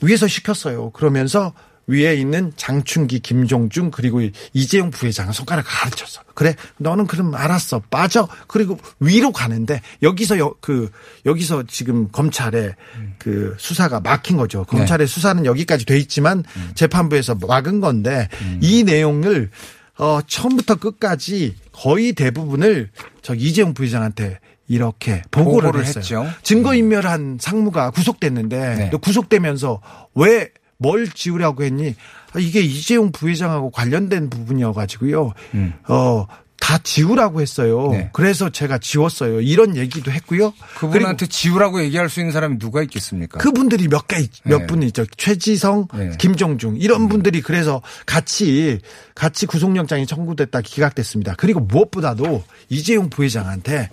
위에서 0.01 0.27
시켰어요. 0.27 0.91
그러면서 0.91 1.53
위에 1.87 2.15
있는 2.15 2.51
장충기, 2.57 3.21
김종중 3.21 3.91
그리고 3.91 4.21
이재용 4.53 4.91
부회장은 4.91 5.31
손가락 5.31 5.63
가르쳤어. 5.67 6.21
그래, 6.33 6.53
너는 6.77 7.07
그럼 7.07 7.33
알았어, 7.33 7.81
빠져. 7.89 8.27
그리고 8.47 8.77
위로 8.99 9.31
가는데 9.31 9.81
여기서 10.03 10.37
여, 10.37 10.53
그 10.59 10.91
여기서 11.25 11.63
지금 11.67 12.09
검찰의 12.11 12.75
그 13.17 13.55
수사가 13.57 14.01
막힌 14.01 14.35
거죠. 14.35 14.65
검찰의 14.65 15.07
수사는 15.07 15.45
여기까지 15.45 15.85
돼 15.85 15.97
있지만 15.97 16.43
재판부에서 16.75 17.35
막은 17.35 17.79
건데 17.79 18.27
이 18.61 18.83
내용을 18.83 19.49
어 19.97 20.19
처음부터 20.27 20.75
끝까지 20.75 21.55
거의 21.71 22.13
대부분을 22.13 22.91
저 23.23 23.33
이재용 23.33 23.73
부회장한테 23.73 24.39
이렇게 24.67 25.23
보고를, 25.31 25.71
보고를 25.71 25.85
했어요. 25.85 26.27
증거인멸한 26.43 27.37
상무가 27.39 27.89
구속됐는데 27.91 28.75
네. 28.75 28.89
또 28.91 28.99
구속되면서 28.99 29.81
왜 30.13 30.49
뭘 30.77 31.09
지우려고 31.09 31.63
했니? 31.63 31.95
아, 32.33 32.39
이게 32.39 32.61
이재용 32.61 33.11
부회장하고 33.11 33.71
관련된 33.71 34.29
부분이어가지고요. 34.29 35.33
음. 35.55 35.73
어, 35.87 36.27
다 36.59 36.77
지우라고 36.79 37.39
했어요. 37.39 37.89
네. 37.91 38.09
그래서 38.11 38.49
제가 38.49 38.77
지웠어요. 38.77 39.39
이런 39.39 39.77
얘기도 39.77 40.11
했고요. 40.11 40.53
그분한테 40.79 41.27
지우라고 41.27 41.81
얘기할 41.81 42.09
수 42.09 42.19
있는 42.19 42.33
사람이 42.33 42.57
누가 42.59 42.81
있겠습니까? 42.83 43.37
그분들이 43.37 43.87
몇 43.87 44.07
개, 44.07 44.27
몇 44.43 44.59
네. 44.59 44.67
분 44.67 44.83
있죠. 44.83 45.05
최지성, 45.15 45.87
네. 45.93 46.11
김종중, 46.17 46.75
이런 46.77 47.07
분들이 47.07 47.41
그래서 47.41 47.81
같이, 48.05 48.79
같이 49.15 49.45
구속영장이 49.45 50.07
청구됐다 50.07 50.59
기각됐습니다. 50.61 51.35
그리고 51.37 51.61
무엇보다도 51.61 52.43
이재용 52.69 53.09
부회장한테 53.09 53.89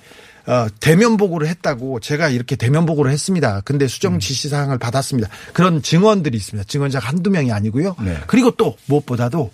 어, 0.46 0.66
대면 0.80 1.16
보고를 1.16 1.48
했다고 1.48 2.00
제가 2.00 2.28
이렇게 2.28 2.56
대면 2.56 2.84
보고를 2.86 3.10
했습니다. 3.10 3.62
근데 3.64 3.86
수정 3.86 4.18
지시 4.18 4.48
사항을 4.48 4.78
받았습니다. 4.78 5.28
그런 5.52 5.82
증언들이 5.82 6.36
있습니다. 6.36 6.66
증언자가 6.68 7.08
한두 7.08 7.30
명이 7.30 7.50
아니고요. 7.50 7.96
네. 8.04 8.18
그리고 8.26 8.50
또 8.52 8.76
무엇보다도 8.86 9.50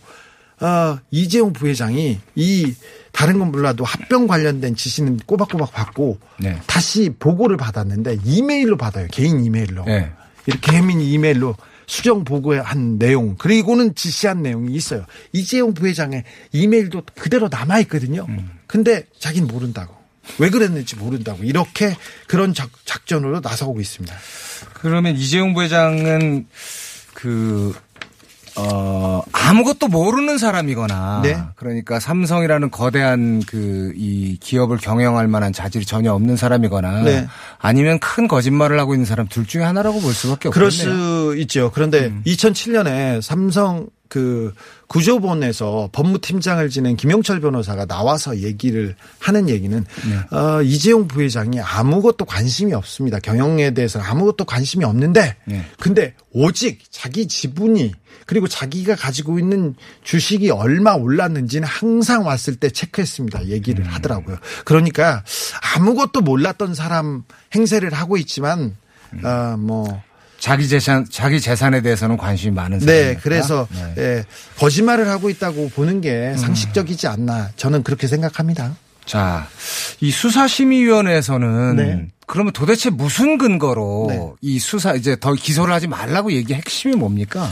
어, 0.61 0.99
이재용 1.11 1.53
부회장이 1.53 2.19
이 2.35 2.75
다른 3.13 3.39
건 3.39 3.51
몰라도 3.51 3.85
합병 3.85 4.27
관련된 4.27 4.75
지시는 4.75 5.19
꼬박꼬박 5.27 5.73
받고 5.73 6.19
네. 6.39 6.61
다시 6.67 7.11
보고를 7.19 7.57
받았는데 7.57 8.19
이메일로 8.25 8.77
받아요. 8.77 9.07
개인 9.11 9.45
이메일로. 9.45 9.85
네. 9.85 10.13
이렇게 10.47 10.73
해민 10.73 11.01
이메일로 11.01 11.55
수정 11.87 12.25
보고한 12.25 12.99
내용 12.99 13.37
그리고는 13.37 13.95
지시한 13.95 14.43
내용이 14.43 14.75
있어요. 14.75 15.05
이재용 15.33 15.75
부회장의 15.75 16.25
이메일도 16.53 17.03
그대로 17.17 17.49
남아 17.49 17.81
있거든요. 17.81 18.27
근데 18.67 19.05
자기는 19.19 19.49
모른다고. 19.49 20.00
왜 20.39 20.51
그랬는지 20.51 20.97
모른다고. 20.97 21.45
이렇게 21.45 21.97
그런 22.27 22.55
작, 22.55 22.71
작전으로 22.85 23.41
나서고 23.41 23.81
있습니다. 23.81 24.15
그러면 24.75 25.17
이재용 25.17 25.55
부회장은 25.55 26.47
그, 27.15 27.75
어, 28.57 29.23
아무것도 29.33 29.89
모르는 29.89 30.39
사람이거나. 30.39 31.21
네. 31.23 31.39
그러니까 31.57 32.01
삼성이라는 32.01 32.71
거대한 32.71 33.41
그 33.45 33.93
이 33.97 34.37
기업을 34.41 34.79
경영할 34.79 35.29
만한 35.29 35.53
자질이 35.53 35.85
전혀 35.85 36.13
없는 36.13 36.37
사람이거나. 36.37 37.03
네. 37.03 37.27
아니면 37.59 37.99
큰 37.99 38.29
거짓말을 38.29 38.79
하고 38.79 38.95
있는 38.95 39.05
사람 39.05 39.29
둘 39.29 39.47
중에 39.47 39.63
하나라고 39.63 40.01
볼 40.01 40.13
수밖에 40.13 40.49
없겠네요. 40.49 40.53
그럴 40.53 40.71
수 40.71 41.37
있죠. 41.41 41.71
그런데 41.73 42.13
2007년에 42.27 43.21
삼성 43.23 43.89
그 44.11 44.53
구조본에서 44.89 45.91
법무팀장을 45.93 46.69
지낸 46.69 46.97
김용철 46.97 47.41
변호사가 47.41 47.87
나와서 47.87 48.39
얘기를 48.39 48.97
하는 49.21 49.49
얘기는 49.49 49.87
어, 50.33 50.61
이재용 50.63 51.07
부회장이 51.07 51.61
아무것도 51.61 52.25
관심이 52.25 52.75
없습니다. 52.75 53.21
경영에 53.21 53.71
대해서는 53.71 54.05
아무것도 54.05 54.45
관심이 54.45 54.85
없는데 54.85 55.37
네. 55.45 55.65
근데 55.79 56.15
오직 56.33 56.83
자기 56.91 57.29
지분이 57.29 57.93
그리고 58.27 58.49
자기가 58.49 58.97
가지고 58.97 59.39
있는 59.39 59.77
주식이 60.03 60.51
얼마 60.51 60.95
올랐는지는 60.95 61.69
항상 61.69 62.27
왔을 62.27 62.57
때 62.57 62.69
체크했습니다. 62.69 63.47
얘기를 63.47 63.87
하더라고요. 63.87 64.39
그러니까 64.65 65.23
아무것도 65.77 66.21
몰랐던 66.23 66.75
사람 66.75 67.23
행세를 67.55 67.93
하고 67.93 68.17
있지만 68.17 68.77
어, 69.23 69.57
뭐 69.57 70.03
자기 70.41 70.67
재산, 70.67 71.07
자기 71.09 71.41
재산에 71.41 71.83
대해서는 71.83 72.17
관심이 72.17 72.53
많은 72.53 72.79
네, 72.81 72.87
사람이니까. 72.87 73.21
그래서 73.23 73.69
네. 73.71 73.95
예, 73.99 74.25
거짓말을 74.59 75.07
하고 75.09 75.31
있다고 75.31 75.69
보는 75.69 76.01
게 76.01 76.35
상식적이지 76.37 77.07
않나 77.07 77.51
저는 77.57 77.83
그렇게 77.85 78.09
생각합니다. 78.09 78.75
자, 79.05 79.47
이 80.01 80.11
수사심의위원회에서는 80.11 81.77
네. 81.77 82.07
그러면 82.27 82.53
도대체 82.53 82.91
무슨 82.91 83.39
근거로 83.39 84.07
네. 84.09 84.31
이 84.41 84.59
수사 84.59 84.95
이제 84.95 85.17
더 85.21 85.35
기소를 85.35 85.73
하지 85.75 85.87
말라고 85.87 86.33
얘기 86.33 86.55
핵심이 86.55 86.97
뭡니까? 86.97 87.49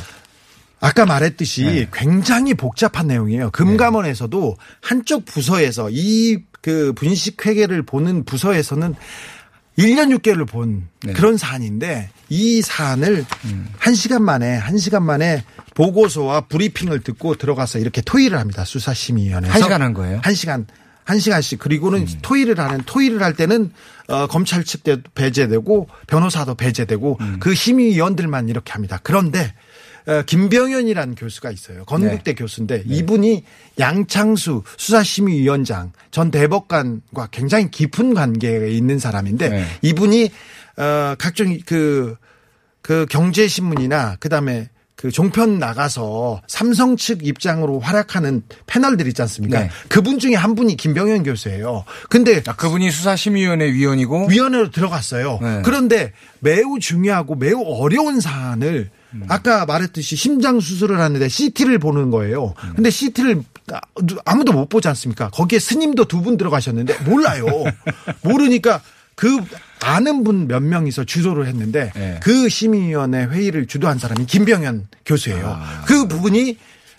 아까 0.80 1.04
말했듯이 1.04 1.64
네. 1.64 1.88
굉장히 1.92 2.54
복잡한 2.54 3.06
내용이에요. 3.08 3.50
금감원에서도 3.50 4.56
한쪽 4.80 5.24
부서에서 5.26 5.90
이 5.92 6.48
그 6.60 6.92
분식 6.92 7.46
회계를 7.46 7.82
보는 7.82 8.24
부서에서는 8.24 8.94
1년 9.78 10.14
6개월을 10.18 10.46
본 10.46 10.88
네. 11.02 11.12
그런 11.12 11.36
사안인데 11.36 12.10
이 12.28 12.60
사안을 12.62 13.24
음. 13.44 13.68
한 13.78 13.94
시간 13.94 14.24
만에 14.24 14.56
한 14.56 14.76
시간 14.76 15.04
만에 15.04 15.44
보고서와 15.74 16.42
브리핑을 16.42 17.00
듣고 17.00 17.36
들어가서 17.36 17.78
이렇게 17.78 18.00
토의를 18.02 18.38
합니다. 18.38 18.64
수사심의위원회에서 18.64 19.54
한 19.54 19.62
시간 19.62 19.82
한 19.82 19.94
거예요? 19.94 20.20
한 20.22 20.34
시간 20.34 20.66
한 21.04 21.20
시간씩 21.20 21.58
그리고는 21.58 22.06
토의를 22.20 22.58
하는 22.58 22.82
토의를 22.84 23.22
할 23.22 23.34
때는 23.34 23.72
어, 24.08 24.26
검찰 24.26 24.64
측도 24.64 24.98
배제되고 25.14 25.88
변호사도 26.06 26.56
배제되고 26.56 27.18
그 27.40 27.54
심의위원들만 27.54 28.48
이렇게 28.50 28.72
합니다. 28.72 28.98
그런데 29.02 29.40
어, 29.40 29.54
김병현이라는 30.26 31.14
교수가 31.14 31.50
있어요. 31.50 31.84
건국대 31.84 32.34
교수인데 32.34 32.84
이분이 32.86 33.44
양창수 33.78 34.62
수사심의위원장 34.76 35.92
전 36.10 36.30
대법관과 36.30 37.28
굉장히 37.30 37.70
깊은 37.70 38.14
관계에 38.14 38.70
있는 38.70 38.98
사람인데 38.98 39.48
네. 39.48 39.64
이분이 39.82 40.30
어, 40.78 41.14
각종 41.18 41.58
그, 41.66 42.16
그 42.80 43.06
경제신문이나 43.10 44.16
그 44.20 44.28
다음에 44.28 44.70
그 44.98 45.12
종편 45.12 45.60
나가서 45.60 46.42
삼성 46.48 46.96
측 46.96 47.24
입장으로 47.24 47.78
활약하는 47.78 48.42
패널들 48.66 49.06
있지 49.06 49.22
않습니까? 49.22 49.60
네. 49.60 49.70
그분 49.88 50.18
중에 50.18 50.34
한 50.34 50.56
분이 50.56 50.76
김병현 50.76 51.22
교수예요. 51.22 51.84
근데 52.10 52.42
아, 52.46 52.56
그분이 52.56 52.90
수사심의위원회 52.90 53.72
위원이고 53.72 54.26
위원회로 54.26 54.72
들어갔어요. 54.72 55.38
네. 55.40 55.62
그런데 55.64 56.12
매우 56.40 56.80
중요하고 56.80 57.36
매우 57.36 57.62
어려운 57.64 58.20
사안을 58.20 58.90
음. 59.14 59.24
아까 59.28 59.64
말했듯이 59.66 60.16
심장 60.16 60.60
수술을 60.60 61.00
하는데 61.00 61.28
CT를 61.28 61.78
보는 61.78 62.10
거예요. 62.10 62.54
음. 62.64 62.72
근데 62.76 62.90
CT를 62.90 63.42
아무도 64.24 64.52
못 64.52 64.68
보지 64.68 64.88
않습니까? 64.88 65.30
거기에 65.30 65.58
스님도 65.58 66.04
두 66.06 66.22
분 66.22 66.36
들어가셨는데 66.36 66.98
몰라요. 67.04 67.46
모르니까 68.22 68.80
그 69.14 69.38
아는 69.80 70.24
분 70.24 70.46
몇 70.48 70.60
명이서 70.62 71.04
주도를 71.04 71.46
했는데 71.46 71.92
네. 71.94 72.20
그 72.22 72.48
심의위원회 72.48 73.24
회의를 73.26 73.66
주도한 73.66 73.98
사람이 73.98 74.26
김병현 74.26 74.88
교수예요. 75.06 75.46
아. 75.60 75.84
그 75.86 76.06
부분이 76.08 76.58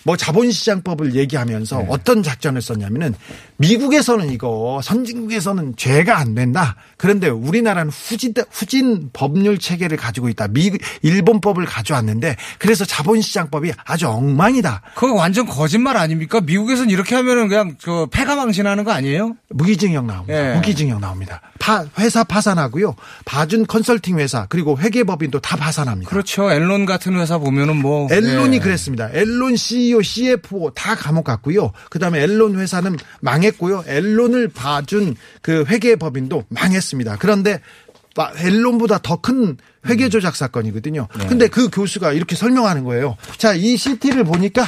뭐 0.09 0.17
자본시장법을 0.17 1.13
얘기하면서 1.13 1.77
네. 1.77 1.85
어떤 1.87 2.23
작전을 2.23 2.63
썼냐면은 2.63 3.13
미국에서는 3.57 4.31
이거 4.31 4.79
선진국에서는 4.83 5.75
죄가 5.77 6.17
안 6.17 6.33
된다. 6.33 6.75
그런데 6.97 7.29
우리나라는 7.29 7.91
후진 7.91 8.33
후진 8.49 9.11
법률 9.13 9.59
체계를 9.59 9.97
가지고 9.97 10.29
있다. 10.29 10.47
미 10.47 10.71
일본법을 11.03 11.65
가져왔는데 11.65 12.37
그래서 12.57 12.85
자본시장법이 12.85 13.71
아주 13.85 14.07
엉망이다. 14.07 14.81
그거 14.95 15.13
완전 15.13 15.45
거짓말 15.45 15.95
아닙니까? 15.95 16.41
미국에서는 16.41 16.89
이렇게 16.89 17.13
하면은 17.13 17.47
그냥 17.47 17.75
그 17.83 18.07
패가 18.09 18.35
망신하는 18.35 18.85
거 18.85 18.91
아니에요? 18.91 19.35
무기징역 19.49 20.05
나옵니다. 20.05 20.33
예. 20.33 20.55
무기징역 20.55 20.99
나옵니다. 21.01 21.41
파, 21.59 21.85
회사 21.99 22.23
파산하고요. 22.23 22.95
봐준 23.25 23.67
컨설팅 23.67 24.17
회사 24.17 24.47
그리고 24.47 24.79
회계법인도 24.79 25.39
다 25.39 25.55
파산합니다. 25.57 26.09
그렇죠. 26.09 26.51
앨런 26.51 26.85
같은 26.85 27.13
회사 27.19 27.37
보면은 27.37 27.75
뭐 27.75 28.07
앨론이 28.11 28.55
예. 28.55 28.59
그랬습니다. 28.59 29.09
앨론 29.13 29.55
CEO, 29.55 29.98
CFO 30.03 30.71
다 30.73 30.95
감옥 30.95 31.25
갔고요. 31.25 31.71
그다음에 31.89 32.19
앨론 32.21 32.57
회사는 32.59 32.97
망했고요. 33.21 33.83
앨론을 33.87 34.49
봐준 34.49 35.15
그 35.41 35.65
회계법인도 35.67 36.45
망했습니다. 36.49 37.17
그런데 37.19 37.61
마- 38.15 38.31
앨론보다 38.37 38.99
더 38.99 39.17
큰 39.21 39.57
회계 39.87 40.09
조작 40.09 40.35
사건이거든요. 40.35 41.07
네. 41.17 41.27
근데 41.27 41.47
그 41.47 41.69
교수가 41.69 42.11
이렇게 42.13 42.35
설명하는 42.35 42.83
거예요. 42.83 43.15
자, 43.37 43.53
이 43.53 43.77
CT를 43.77 44.23
보니까 44.25 44.65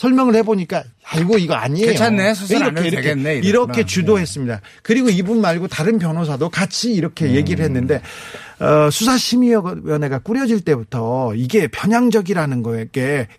설명을 0.00 0.34
해보니까 0.36 0.82
아이고 1.04 1.36
이거 1.36 1.52
아니에요. 1.54 1.88
괜찮네. 1.88 2.32
수술 2.32 2.56
안 2.56 2.72
이렇게 2.72 2.88
이렇게 2.88 3.02
되겠네. 3.02 3.34
이렇게 3.46 3.84
주도했습니다. 3.84 4.62
그리고 4.82 5.10
이분 5.10 5.42
말고 5.42 5.68
다른 5.68 5.98
변호사도 5.98 6.48
같이 6.48 6.94
이렇게 6.94 7.26
음. 7.26 7.34
얘기를 7.34 7.62
했는데 7.62 8.00
어, 8.60 8.88
수사심의위원회가 8.90 10.20
꾸려질 10.20 10.62
때부터 10.62 11.34
이게 11.34 11.68
편향적이라는 11.68 12.62
거에 12.62 12.86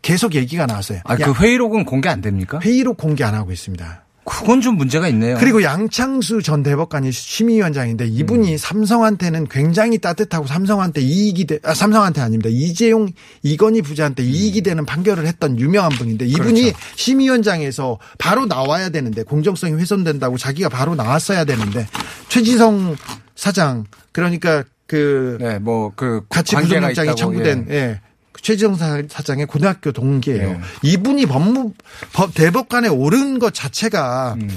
계속 0.04 0.36
얘기가 0.36 0.68
나왔어요. 0.68 1.00
아, 1.06 1.16
그 1.16 1.24
야, 1.24 1.34
회의록은 1.34 1.84
공개 1.84 2.10
안 2.10 2.22
됩니까? 2.22 2.60
회의록 2.62 2.98
공개 2.98 3.24
안 3.24 3.34
하고 3.34 3.52
있습니다. 3.52 4.04
그건 4.24 4.62
좀 4.62 4.76
문제가 4.78 5.08
있네요. 5.10 5.36
그리고 5.40 5.64
양창수 5.64 6.42
전 6.44 6.62
대법관이 6.64 7.12
심의위원장인데 7.12 8.06
음. 8.06 8.10
이분이 8.12 8.58
삼성한테는 8.58 9.48
굉장히 9.48 9.98
따뜻하고 9.98 10.46
삼성한테 10.48 11.02
이익이 11.02 11.46
돼, 11.48 11.60
아, 11.64 11.74
삼성한테 11.74 12.22
아닙니다. 12.22 12.50
이재용, 12.52 13.10
이건희 13.42 13.82
부자한테 13.82 14.24
이익이 14.24 14.62
되는 14.62 14.86
판결을 14.86 15.26
했던 15.26 15.60
유명한 15.60 15.92
분인데 15.92 16.26
이분이 16.26 16.62
음. 16.62 16.72
그렇죠. 16.72 16.78
심의위원장에서 16.96 17.98
바로 18.18 18.46
나와야 18.46 18.90
되는데 18.90 19.24
공정성이 19.24 19.74
훼손된다고 19.74 20.38
자기가 20.38 20.70
바로 20.70 20.94
나왔어야 20.96 21.44
되는데 21.46 21.88
최지성 22.30 22.96
사장 23.36 23.86
그러니까 24.12 24.64
그 24.88 25.38
네, 25.40 25.58
뭐 25.58 25.94
그 25.96 26.22
같이 26.30 26.56
구속영장이 26.56 27.08
있다고, 27.08 27.16
청구된 27.16 27.68
예. 27.70 27.76
예. 27.76 28.02
그 28.42 28.46
최지성 28.46 28.76
사- 28.76 29.02
사장의 29.08 29.46
고등학교 29.46 29.92
동기예요. 29.92 30.50
예. 30.50 30.60
이분이 30.82 31.28
법무 31.28 31.74
법 32.14 32.34
대법관에 32.34 32.88
오른 32.90 33.40
것 33.40 33.54
자체가 33.54 34.36
음. 34.42 34.50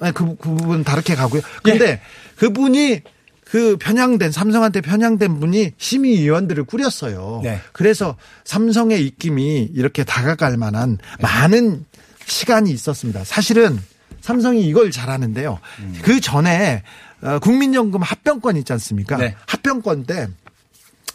아니, 0.00 0.14
그, 0.14 0.24
그 0.36 0.54
부분 0.54 0.84
다르게 0.84 1.14
가고요. 1.14 1.42
예. 1.66 1.70
근데 1.70 2.00
그분이 2.36 3.02
그 3.44 3.76
편향된 3.78 4.30
삼성한테 4.30 4.80
편향된 4.82 5.40
분이 5.40 5.72
심의위원들을 5.78 6.64
꾸렸어요. 6.64 7.40
네. 7.42 7.60
그래서 7.72 8.16
삼성의 8.44 9.04
입김이 9.06 9.70
이렇게 9.74 10.04
다가갈 10.04 10.56
만한 10.56 10.98
네. 10.98 11.22
많은 11.22 11.84
시간이 12.26 12.70
있었습니다. 12.70 13.24
사실은 13.24 13.78
삼성이 14.20 14.66
이걸 14.68 14.90
잘하는데요. 14.90 15.58
음. 15.80 15.98
그 16.02 16.20
전에 16.20 16.82
어, 17.22 17.38
국민연금 17.40 18.02
합병권 18.02 18.56
있지 18.58 18.72
않습니까? 18.74 19.16
네. 19.16 19.34
합병권 19.46 20.04
때 20.04 20.28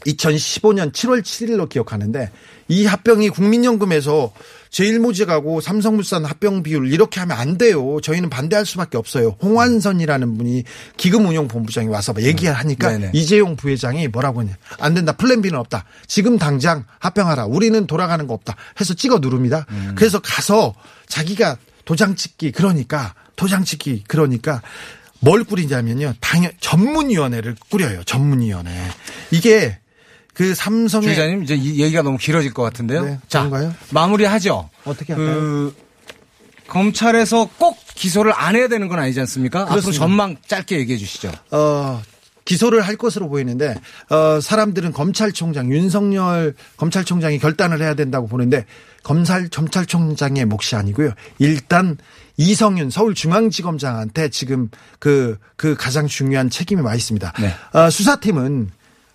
2015년 0.05 0.91
7월 0.91 1.21
7일로 1.21 1.69
기억하는데 1.69 2.31
이 2.67 2.85
합병이 2.85 3.29
국민연금에서 3.29 4.31
제일모직하고 4.69 5.61
삼성물산 5.61 6.25
합병 6.25 6.63
비율 6.63 6.91
이렇게 6.91 7.19
하면 7.19 7.37
안 7.37 7.57
돼요. 7.59 7.99
저희는 8.01 8.29
반대할 8.29 8.65
수밖에 8.65 8.97
없어요. 8.97 9.37
홍환선이라는 9.41 10.37
분이 10.37 10.63
기금운용본부장이 10.97 11.89
와서 11.89 12.13
얘기하니까 12.17 12.89
네네. 12.89 13.11
이재용 13.13 13.55
부회장이 13.55 14.07
뭐라고 14.07 14.41
했냐. 14.41 14.55
안 14.79 14.95
된다. 14.95 15.11
플랜 15.11 15.43
B는 15.43 15.59
없다. 15.59 15.85
지금 16.07 16.39
당장 16.39 16.85
합병하라. 16.99 17.45
우리는 17.45 17.85
돌아가는 17.85 18.25
거 18.25 18.33
없다. 18.33 18.55
해서 18.81 18.95
찍어 18.95 19.19
누릅니다. 19.19 19.67
그래서 19.95 20.19
가서 20.19 20.73
자기가 21.07 21.57
도장 21.85 22.15
찍기 22.15 22.51
그러니까 22.51 23.13
도장 23.35 23.63
찍기 23.65 24.05
그러니까 24.07 24.63
뭘 25.19 25.43
꾸리냐면요. 25.43 26.15
당연 26.19 26.51
전문위원회를 26.59 27.55
꾸려요. 27.69 28.03
전문위원회. 28.05 28.71
이게 29.31 29.77
그 30.34 30.56
삼성의 30.56 31.10
주기자님 31.10 31.43
이제 31.43 31.56
이 31.56 31.82
얘기가 31.82 32.02
너무 32.02 32.17
길어질 32.17 32.54
것 32.54 32.63
같은데요. 32.63 33.06
네, 33.06 33.19
자, 33.28 33.39
그런가요? 33.48 33.74
마무리하죠. 33.91 34.69
어떻게 34.84 35.13
할까요? 35.13 35.36
그 35.36 35.76
검찰에서 36.67 37.50
꼭 37.58 37.78
기소를 37.93 38.34
안 38.36 38.56
해야 38.56 38.67
되는 38.67 38.88
건 38.88 39.00
아니지 39.00 39.19
않습니까? 39.22 39.62
앞으로 39.62 39.82
그렇습니다. 39.82 40.00
전망 40.00 40.38
짧게 40.48 40.80
얘기해 40.80 40.98
주시죠. 40.98 41.32
어, 41.52 42.02
기소를 42.46 42.82
할 42.82 42.96
것으로 42.96 43.30
보이는데 43.30 43.76
어, 44.10 44.39
사람들은 44.41 44.91
검찰총장 44.91 45.72
윤석열 45.72 46.56
검찰총장이 46.78 47.39
결단을 47.39 47.82
해야 47.82 47.93
된다고 47.93 48.28
보는데 48.28 48.65
검찰 49.04 49.50
검찰총장의 49.50 50.46
몫이 50.46 50.76
아니고요. 50.76 51.12
일단 51.38 51.98
이성윤 52.38 52.89
서울중앙지검장한테 52.89 54.30
지금 54.30 54.69
그그 55.00 55.76
가장 55.78 56.08
중요한 56.08 56.50
책임이 56.50 56.82
와 56.82 56.96
있습니다. 56.96 57.34
네. 57.39 57.54
어, 57.80 57.89
수사팀은 57.89 58.72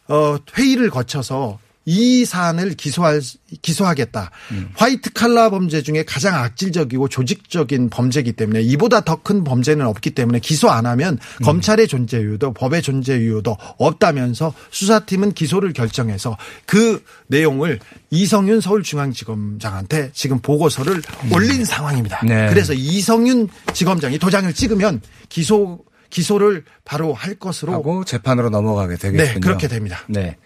어, 0.09 0.39
회의를 0.57 0.91
거쳐서 0.91 1.59
이 1.91 2.27
사안을 2.27 2.75
기소할 2.75 3.23
기소하겠다. 3.63 4.31
화이트 4.75 5.15
칼라 5.15 5.49
범죄 5.49 5.83
중에 5.83 6.05
가장 6.05 6.35
악질적이고 6.35 7.09
조직적인 7.09 7.89
범죄이기 7.89 8.33
때문에 8.33 8.61
이보다 8.61 9.01
더 9.01 9.23
큰 9.23 9.43
범죄는 9.43 9.87
없기 9.87 10.11
때문에 10.11 10.39
기소 10.41 10.69
안 10.69 10.85
하면 10.85 11.19
검찰의 11.43 11.89
존재 11.89 12.19
이유도 12.19 12.53
법의 12.53 12.83
존재 12.83 13.17
이유도 13.19 13.57
없다면서 13.79 14.53
수사팀은 14.71 15.33
기소를 15.33 15.73
결정해서 15.73 16.37
그 16.67 17.03
내용을 17.29 17.81
이성윤 18.11 18.61
서울중앙지검장한테 18.61 20.11
지금 20.13 20.41
보고서를 20.41 21.01
올린 21.33 21.65
상황입니다. 21.65 22.21
네. 22.27 22.49
그래서 22.51 22.75
이성윤 22.75 23.49
지검장이 23.73 24.19
도장을 24.19 24.53
찍으면 24.53 25.01
기소 25.31 25.81
기소를 26.11 26.65
바로 26.85 27.13
할 27.13 27.35
것으로 27.35 27.73
하고 27.73 28.05
재판으로 28.05 28.51
넘어가게 28.51 28.97
되겠군요. 28.97 29.35
네, 29.35 29.41
그렇게 29.41 29.69
됩니다. 29.69 30.01
네. 30.09 30.37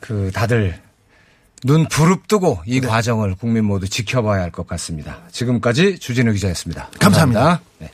그 0.00 0.30
다들 0.32 0.78
눈 1.64 1.88
부릅뜨고 1.88 2.60
이 2.66 2.80
네. 2.80 2.86
과정을 2.86 3.36
국민 3.36 3.64
모두 3.64 3.88
지켜봐야 3.88 4.42
할 4.42 4.50
것 4.50 4.66
같습니다. 4.66 5.18
지금까지 5.30 5.98
주진우 5.98 6.32
기자였습니다. 6.32 6.90
감사합니다. 6.98 7.40
감사합니다. 7.40 7.62
네. 7.78 7.90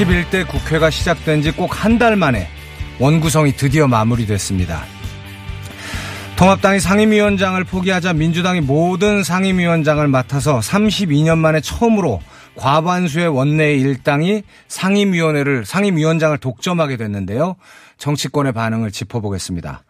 21대 0.00 0.46
국회가 0.48 0.88
시작된 0.88 1.42
지 1.42 1.52
꼭 1.52 1.68
한 1.84 1.98
달 1.98 2.16
만에 2.16 2.46
원구성이 2.98 3.52
드디어 3.52 3.86
마무리됐습니다. 3.86 4.82
통합당이 6.38 6.80
상임위원장을 6.80 7.62
포기하자 7.64 8.14
민주당이 8.14 8.62
모든 8.62 9.22
상임위원장을 9.22 10.06
맡아서 10.08 10.58
32년 10.60 11.36
만에 11.36 11.60
처음으로 11.60 12.20
과반수의 12.56 13.28
원내 13.28 13.74
일당이 13.74 14.42
상임위원회를 14.68 15.66
상임위원장을 15.66 16.36
독점하게 16.38 16.96
됐는데요. 16.96 17.56
정치권의 17.98 18.52
반응을 18.52 18.90
짚어보겠습니다. 18.92 19.84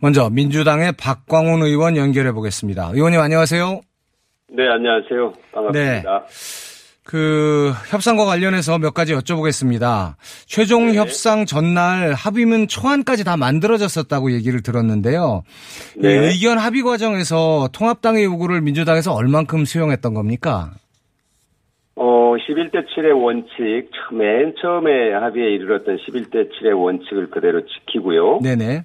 먼저 0.00 0.28
민주당의 0.30 0.92
박광훈 0.92 1.62
의원 1.62 1.96
연결해 1.96 2.32
보겠습니다. 2.32 2.90
의원님 2.92 3.20
안녕하세요. 3.20 3.80
네, 4.50 4.68
안녕하세요. 4.68 5.32
반갑습니다. 5.54 6.10
네. 6.28 6.73
그 7.04 7.70
협상과 7.90 8.24
관련해서 8.24 8.78
몇 8.78 8.94
가지 8.94 9.14
여쭤보겠습니다. 9.14 10.14
최종 10.46 10.86
네. 10.86 10.94
협상 10.98 11.44
전날 11.44 12.14
합의문 12.14 12.66
초안까지 12.66 13.24
다 13.24 13.36
만들어졌었다고 13.36 14.32
얘기를 14.32 14.62
들었는데요. 14.62 15.42
이 15.98 16.00
네. 16.00 16.08
의견 16.28 16.56
합의 16.58 16.82
과정에서 16.82 17.68
통합당의 17.74 18.24
요구를 18.24 18.62
민주당에서 18.62 19.12
얼만큼 19.12 19.66
수용했던 19.66 20.14
겁니까? 20.14 20.70
어, 21.96 22.34
11대 22.36 22.86
7의 22.96 23.22
원칙, 23.22 23.90
처- 23.92 24.14
맨 24.14 24.54
처음에 24.60 25.12
합의에 25.12 25.50
이르렀던 25.56 25.98
11대 25.98 26.48
7의 26.50 26.76
원칙을 26.82 27.28
그대로 27.30 27.60
지키고요. 27.66 28.40
네네. 28.42 28.84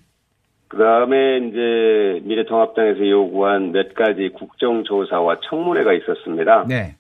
그 0.68 0.78
다음에 0.78 1.16
이제 1.48 2.22
미래통합당에서 2.28 3.10
요구한 3.10 3.72
몇 3.72 3.96
가지 3.96 4.30
국정조사와 4.38 5.38
청문회가 5.50 5.94
있었습니다. 5.94 6.66
네. 6.68 6.96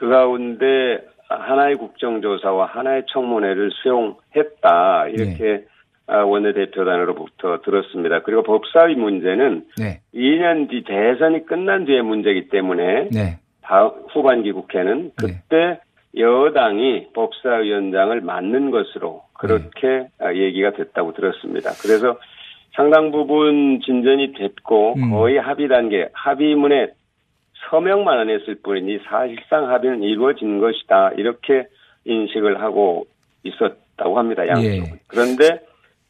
그 0.00 0.08
가운데 0.08 0.98
하나의 1.28 1.76
국정조사와 1.76 2.64
하나의 2.64 3.04
청문회를 3.12 3.70
수용했다. 3.70 5.08
이렇게 5.08 5.64
아, 6.06 6.24
원내대표단으로부터 6.24 7.60
들었습니다. 7.60 8.22
그리고 8.22 8.42
법사위 8.42 8.94
문제는 8.94 9.66
네. 9.78 10.00
2년 10.14 10.70
뒤 10.70 10.84
대선이 10.84 11.44
끝난 11.44 11.84
뒤의 11.84 12.02
문제이기 12.02 12.48
때문에 12.48 13.10
네. 13.12 13.38
후반기 14.08 14.52
국회는 14.52 15.12
그때 15.16 15.80
여당이 16.16 17.12
법사위원장을 17.12 18.22
맡는 18.22 18.70
것으로 18.70 19.22
그렇게 19.34 20.08
아, 20.18 20.32
얘기가 20.32 20.72
됐다고 20.72 21.12
들었습니다. 21.12 21.72
그래서 21.82 22.18
상당 22.72 23.12
부분 23.12 23.80
진전이 23.84 24.32
됐고 24.32 24.94
거의 25.10 25.36
합의 25.36 25.68
단계, 25.68 26.08
합의문에 26.14 26.88
서명만 27.68 28.18
안 28.18 28.30
했을 28.30 28.56
뿐이니 28.62 29.00
사실상 29.08 29.70
합의는 29.70 30.02
이루어진 30.02 30.60
것이다. 30.60 31.10
이렇게 31.16 31.66
인식을 32.04 32.62
하고 32.62 33.06
있었다고 33.44 34.18
합니다. 34.18 34.46
양쪽. 34.48 34.64
예. 34.64 34.82
그런데 35.06 35.60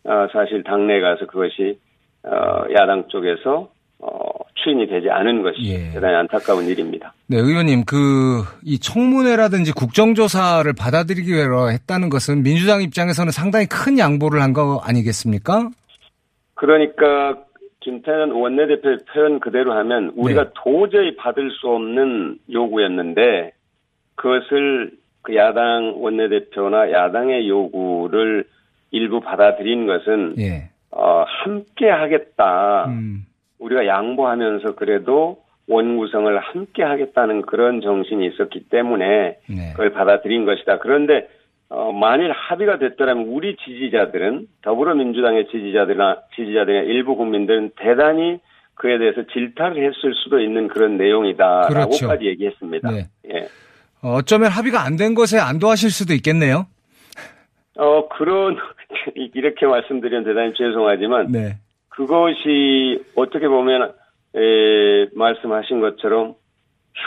어, 0.04 0.26
사실 0.32 0.62
당내 0.62 1.00
가서 1.00 1.26
그것이 1.26 1.78
어, 2.22 2.64
야당 2.78 3.08
쪽에서 3.08 3.70
어, 3.98 4.08
추인이 4.54 4.86
되지 4.88 5.10
않은 5.10 5.42
것이 5.42 5.58
예. 5.64 5.90
대단히 5.92 6.14
안타까운 6.14 6.64
일입니다. 6.66 7.12
네, 7.26 7.36
의원님, 7.38 7.84
그, 7.84 8.42
이 8.64 8.78
청문회라든지 8.78 9.72
국정조사를 9.72 10.72
받아들이기 10.78 11.32
위해서 11.32 11.68
했다는 11.68 12.08
것은 12.08 12.42
민주당 12.42 12.82
입장에서는 12.82 13.30
상당히 13.32 13.66
큰 13.66 13.98
양보를 13.98 14.40
한 14.42 14.52
거 14.52 14.80
아니겠습니까? 14.84 15.70
그러니까 16.54 17.38
김태년 17.80 18.32
원내대표의 18.32 18.98
표현 19.12 19.40
그대로 19.40 19.72
하면 19.72 20.12
우리가 20.14 20.44
네. 20.44 20.50
도저히 20.54 21.16
받을 21.16 21.50
수 21.50 21.68
없는 21.68 22.38
요구였는데 22.52 23.52
그것을 24.14 24.92
그 25.22 25.34
야당 25.34 25.94
원내대표나 25.96 26.92
야당의 26.92 27.48
요구를 27.48 28.44
일부 28.90 29.20
받아들인 29.20 29.86
것은 29.86 30.34
예. 30.38 30.70
어, 30.90 31.24
함께 31.26 31.88
하겠다. 31.88 32.86
음. 32.88 33.26
우리가 33.58 33.86
양보하면서 33.86 34.74
그래도 34.74 35.42
원구성을 35.68 36.36
함께 36.38 36.82
하겠다는 36.82 37.42
그런 37.42 37.80
정신이 37.80 38.26
있었기 38.26 38.68
때문에 38.68 39.38
네. 39.48 39.70
그걸 39.72 39.92
받아들인 39.92 40.44
것이다. 40.44 40.78
그런데 40.78 41.28
어, 41.70 41.92
만일 41.92 42.32
합의가 42.32 42.78
됐더라면 42.78 43.26
우리 43.28 43.56
지지자들은 43.56 44.48
더불어민주당의 44.62 45.46
지지자들이나 45.52 46.16
지지자들이나 46.34 46.82
일부 46.84 47.14
국민들은 47.16 47.70
대단히 47.76 48.40
그에 48.74 48.98
대해서 48.98 49.22
질타를 49.32 49.76
했을 49.76 50.14
수도 50.22 50.40
있는 50.40 50.66
그런 50.68 50.96
내용이다라고까지 50.98 51.98
그렇죠. 52.00 52.24
얘기했습니다. 52.26 52.90
네. 52.90 53.06
예. 53.32 53.48
어, 54.02 54.14
어쩌면 54.14 54.50
합의가 54.50 54.82
안 54.84 54.96
된 54.96 55.14
것에 55.14 55.38
안도하실 55.38 55.90
수도 55.90 56.12
있겠네요. 56.14 56.66
어 57.78 58.08
그런 58.08 58.56
이렇게 59.14 59.64
말씀드리면 59.66 60.24
대단히 60.24 60.52
죄송하지만 60.54 61.30
네. 61.30 61.56
그것이 61.88 63.02
어떻게 63.14 63.46
보면 63.46 63.92
에, 64.34 65.06
말씀하신 65.14 65.80
것처럼 65.80 66.34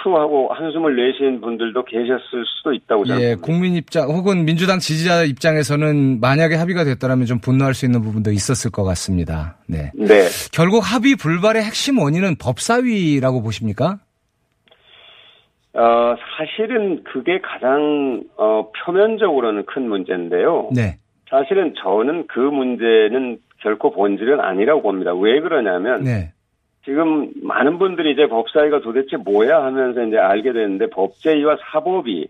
휴하고 0.01 0.49
한숨을 0.53 0.95
내신 0.95 1.41
분들도 1.41 1.83
계셨을 1.85 2.43
수도 2.45 2.73
있다고 2.73 3.05
저는 3.05 3.21
예, 3.21 3.35
국민 3.35 3.75
입장 3.75 4.09
혹은 4.09 4.45
민주당 4.45 4.79
지지자 4.79 5.23
입장에서는 5.23 6.19
만약에 6.19 6.55
합의가 6.55 6.83
됐다면 6.83 7.25
좀 7.25 7.39
분노할 7.39 7.73
수 7.73 7.85
있는 7.85 8.01
부분도 8.01 8.31
있었을 8.31 8.71
것 8.71 8.83
같습니다. 8.83 9.57
네. 9.67 9.91
네. 9.95 10.27
결국 10.51 10.79
합의 10.79 11.15
불발의 11.15 11.63
핵심 11.63 11.99
원인은 11.99 12.35
법사위라고 12.41 13.41
보십니까? 13.41 13.99
어, 15.75 16.15
사실은 16.37 17.03
그게 17.03 17.39
가장 17.41 18.23
어, 18.37 18.69
표면적으로는 18.85 19.65
큰 19.65 19.87
문제인데요. 19.87 20.69
네. 20.75 20.97
사실은 21.29 21.73
저는 21.81 22.27
그 22.27 22.39
문제는 22.39 23.39
결코 23.59 23.91
본질은 23.91 24.39
아니라고 24.39 24.83
봅니다. 24.83 25.13
왜 25.13 25.39
그러냐면 25.39 26.03
네. 26.03 26.32
지금 26.85 27.31
많은 27.41 27.79
분들이 27.79 28.11
이제 28.11 28.27
법사위가 28.27 28.81
도대체 28.81 29.17
뭐야 29.17 29.63
하면서 29.63 30.03
이제 30.03 30.17
알게 30.17 30.51
되는데 30.51 30.87
법제위와 30.89 31.57
사법위. 31.71 32.27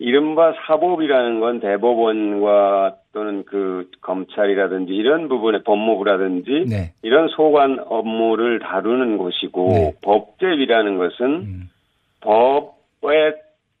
이른바 0.00 0.54
사법이라는 0.66 1.40
건 1.40 1.58
대법원과 1.58 2.96
또는 3.12 3.44
그 3.44 3.90
검찰이라든지 4.00 4.92
이런 4.92 5.28
부분의 5.28 5.64
법무부라든지 5.64 6.66
네. 6.68 6.92
이런 7.02 7.26
소관 7.28 7.80
업무를 7.84 8.60
다루는 8.60 9.18
곳이고 9.18 9.94
법제위라는 10.02 10.98
것은 10.98 11.68
법의 12.20 13.34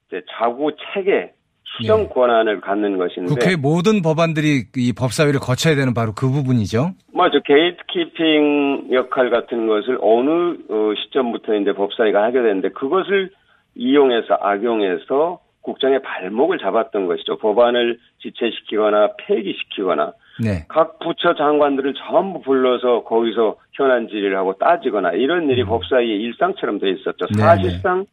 이제 0.08 0.22
자구 0.32 0.72
체계 0.92 1.32
수정 1.76 2.08
권한을 2.08 2.60
갖는 2.60 2.96
것인데 2.96 3.28
국회 3.28 3.56
모든 3.56 4.02
법안들이 4.02 4.64
이 4.76 4.92
법사위를 4.92 5.40
거쳐야 5.40 5.74
되는 5.74 5.94
바로 5.94 6.12
그 6.14 6.28
부분이죠. 6.30 6.92
맞아 7.12 7.38
게이트키핑 7.44 8.88
역할 8.92 9.30
같은 9.30 9.66
것을 9.66 9.98
어느 10.00 10.56
어, 10.68 10.92
시점부터 10.96 11.54
이제 11.56 11.72
법사위가 11.72 12.22
하게 12.22 12.42
되는데 12.42 12.70
그것을 12.70 13.30
이용해서 13.74 14.38
악용해서 14.40 15.40
국정의 15.62 16.00
발목을 16.02 16.58
잡았던 16.58 17.06
것이죠. 17.06 17.36
법안을 17.38 17.98
지체시키거나 18.22 19.10
폐기시키거나 19.18 20.12
네. 20.42 20.64
각 20.68 20.98
부처 21.00 21.34
장관들을 21.34 21.94
전부 22.08 22.40
불러서 22.40 23.04
거기서 23.04 23.56
현안 23.72 24.08
질의를 24.08 24.36
하고 24.36 24.54
따지거나 24.54 25.12
이런 25.12 25.50
일이 25.50 25.64
법사위의 25.64 26.20
일상처럼 26.20 26.78
돼 26.78 26.90
있었죠. 26.90 27.26
네, 27.26 27.42
사실상 27.42 28.06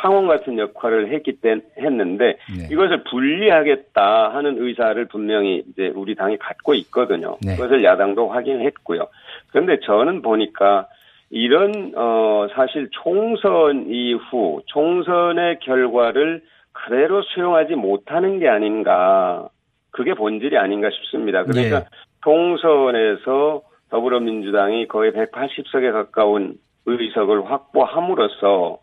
상원 0.00 0.26
같은 0.26 0.58
역할을 0.58 1.12
했기 1.12 1.32
때 1.40 1.56
했는데 1.78 2.38
네. 2.56 2.68
이것을 2.70 3.04
분리하겠다 3.04 4.34
하는 4.34 4.56
의사를 4.58 5.04
분명히 5.06 5.62
이제 5.70 5.92
우리 5.94 6.14
당이 6.14 6.38
갖고 6.38 6.74
있거든요. 6.74 7.36
네. 7.44 7.54
그것을 7.56 7.84
야당도 7.84 8.28
확인했고요. 8.28 9.06
그런데 9.50 9.78
저는 9.80 10.22
보니까 10.22 10.88
이런 11.30 11.92
어 11.96 12.46
사실 12.54 12.88
총선 12.90 13.86
이후 13.88 14.60
총선의 14.66 15.60
결과를 15.60 16.42
그대로 16.72 17.22
수용하지 17.22 17.74
못하는 17.74 18.38
게 18.38 18.48
아닌가. 18.48 19.48
그게 19.90 20.14
본질이 20.14 20.56
아닌가 20.56 20.88
싶습니다. 20.90 21.44
그러니까 21.44 21.76
예. 21.76 21.84
총선에서 22.24 23.62
더불어민주당이 23.90 24.88
거의 24.88 25.12
180석에 25.12 25.92
가까운 25.92 26.54
의석을 26.86 27.50
확보함으로써 27.50 28.78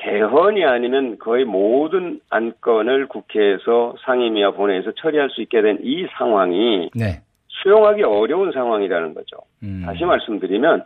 개헌이 0.00 0.64
아니면 0.64 1.18
거의 1.18 1.44
모든 1.44 2.20
안건을 2.30 3.08
국회에서 3.08 3.94
상임위와 4.04 4.52
본회의에서 4.52 4.92
처리할 4.92 5.30
수 5.30 5.42
있게 5.42 5.60
된 5.62 5.78
이 5.82 6.06
상황이 6.16 6.90
네. 6.94 7.20
수용하기 7.48 8.02
어려운 8.04 8.52
상황이라는 8.52 9.14
거죠. 9.14 9.36
음. 9.62 9.82
다시 9.84 10.04
말씀드리면 10.04 10.84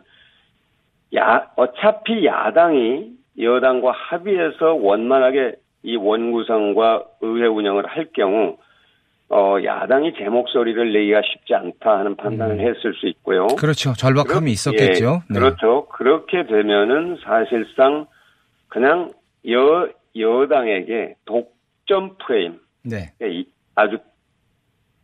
야 1.15 1.47
어차피 1.55 2.25
야당이 2.25 3.11
여당과 3.39 3.91
합의해서 3.91 4.73
원만하게 4.75 5.55
이 5.83 5.95
원구성과 5.95 7.03
의회 7.21 7.45
운영을 7.47 7.85
할 7.85 8.07
경우 8.13 8.57
어 9.29 9.57
야당이 9.63 10.13
제 10.17 10.25
목소리를 10.29 10.93
내기가 10.93 11.21
쉽지 11.23 11.53
않다 11.55 11.99
하는 11.99 12.15
판단을 12.15 12.59
했을 12.59 12.93
수 12.95 13.07
있고요. 13.07 13.47
그렇죠. 13.59 13.93
절박함이 13.93 14.41
그렇- 14.45 14.51
있었겠죠. 14.51 15.05
예, 15.29 15.33
네. 15.33 15.39
그렇죠. 15.39 15.87
그렇게 15.87 16.45
되면은 16.45 17.17
사실상 17.23 18.05
그냥 18.73 19.11
여 19.49 19.87
여당에게 20.17 21.15
독점 21.25 22.17
프레임 22.25 22.59
네. 22.83 23.13
이- 23.21 23.45
아주 23.75 23.97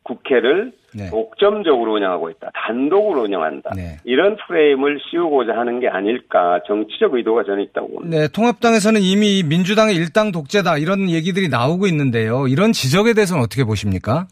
국회를 0.04 0.72
네. 0.96 1.10
독점적으로 1.12 1.94
운영하고 1.94 2.32
있다. 2.32 2.50
단독으로 2.56 3.22
운영한다. 3.24 3.72
네. 3.76 3.98
이런 4.06 4.38
프레임을 4.48 5.00
씌우고자 5.10 5.54
하는 5.56 5.80
게 5.80 5.88
아닐까. 5.88 6.60
정치적 6.66 7.14
의도가 7.14 7.44
저는 7.44 7.62
있다고 7.66 7.88
봅니다. 7.90 8.18
네, 8.18 8.28
통합당에서는 8.28 9.02
이미 9.02 9.44
민주당의 9.44 9.96
일당 9.96 10.32
독재다 10.32 10.78
이런 10.80 11.10
얘기들이 11.12 11.48
나오고 11.50 11.86
있는데요. 11.88 12.48
이런 12.48 12.72
지적에 12.72 13.14
대해서는 13.14 13.44
어떻게 13.44 13.64
보십니까? 13.66 14.28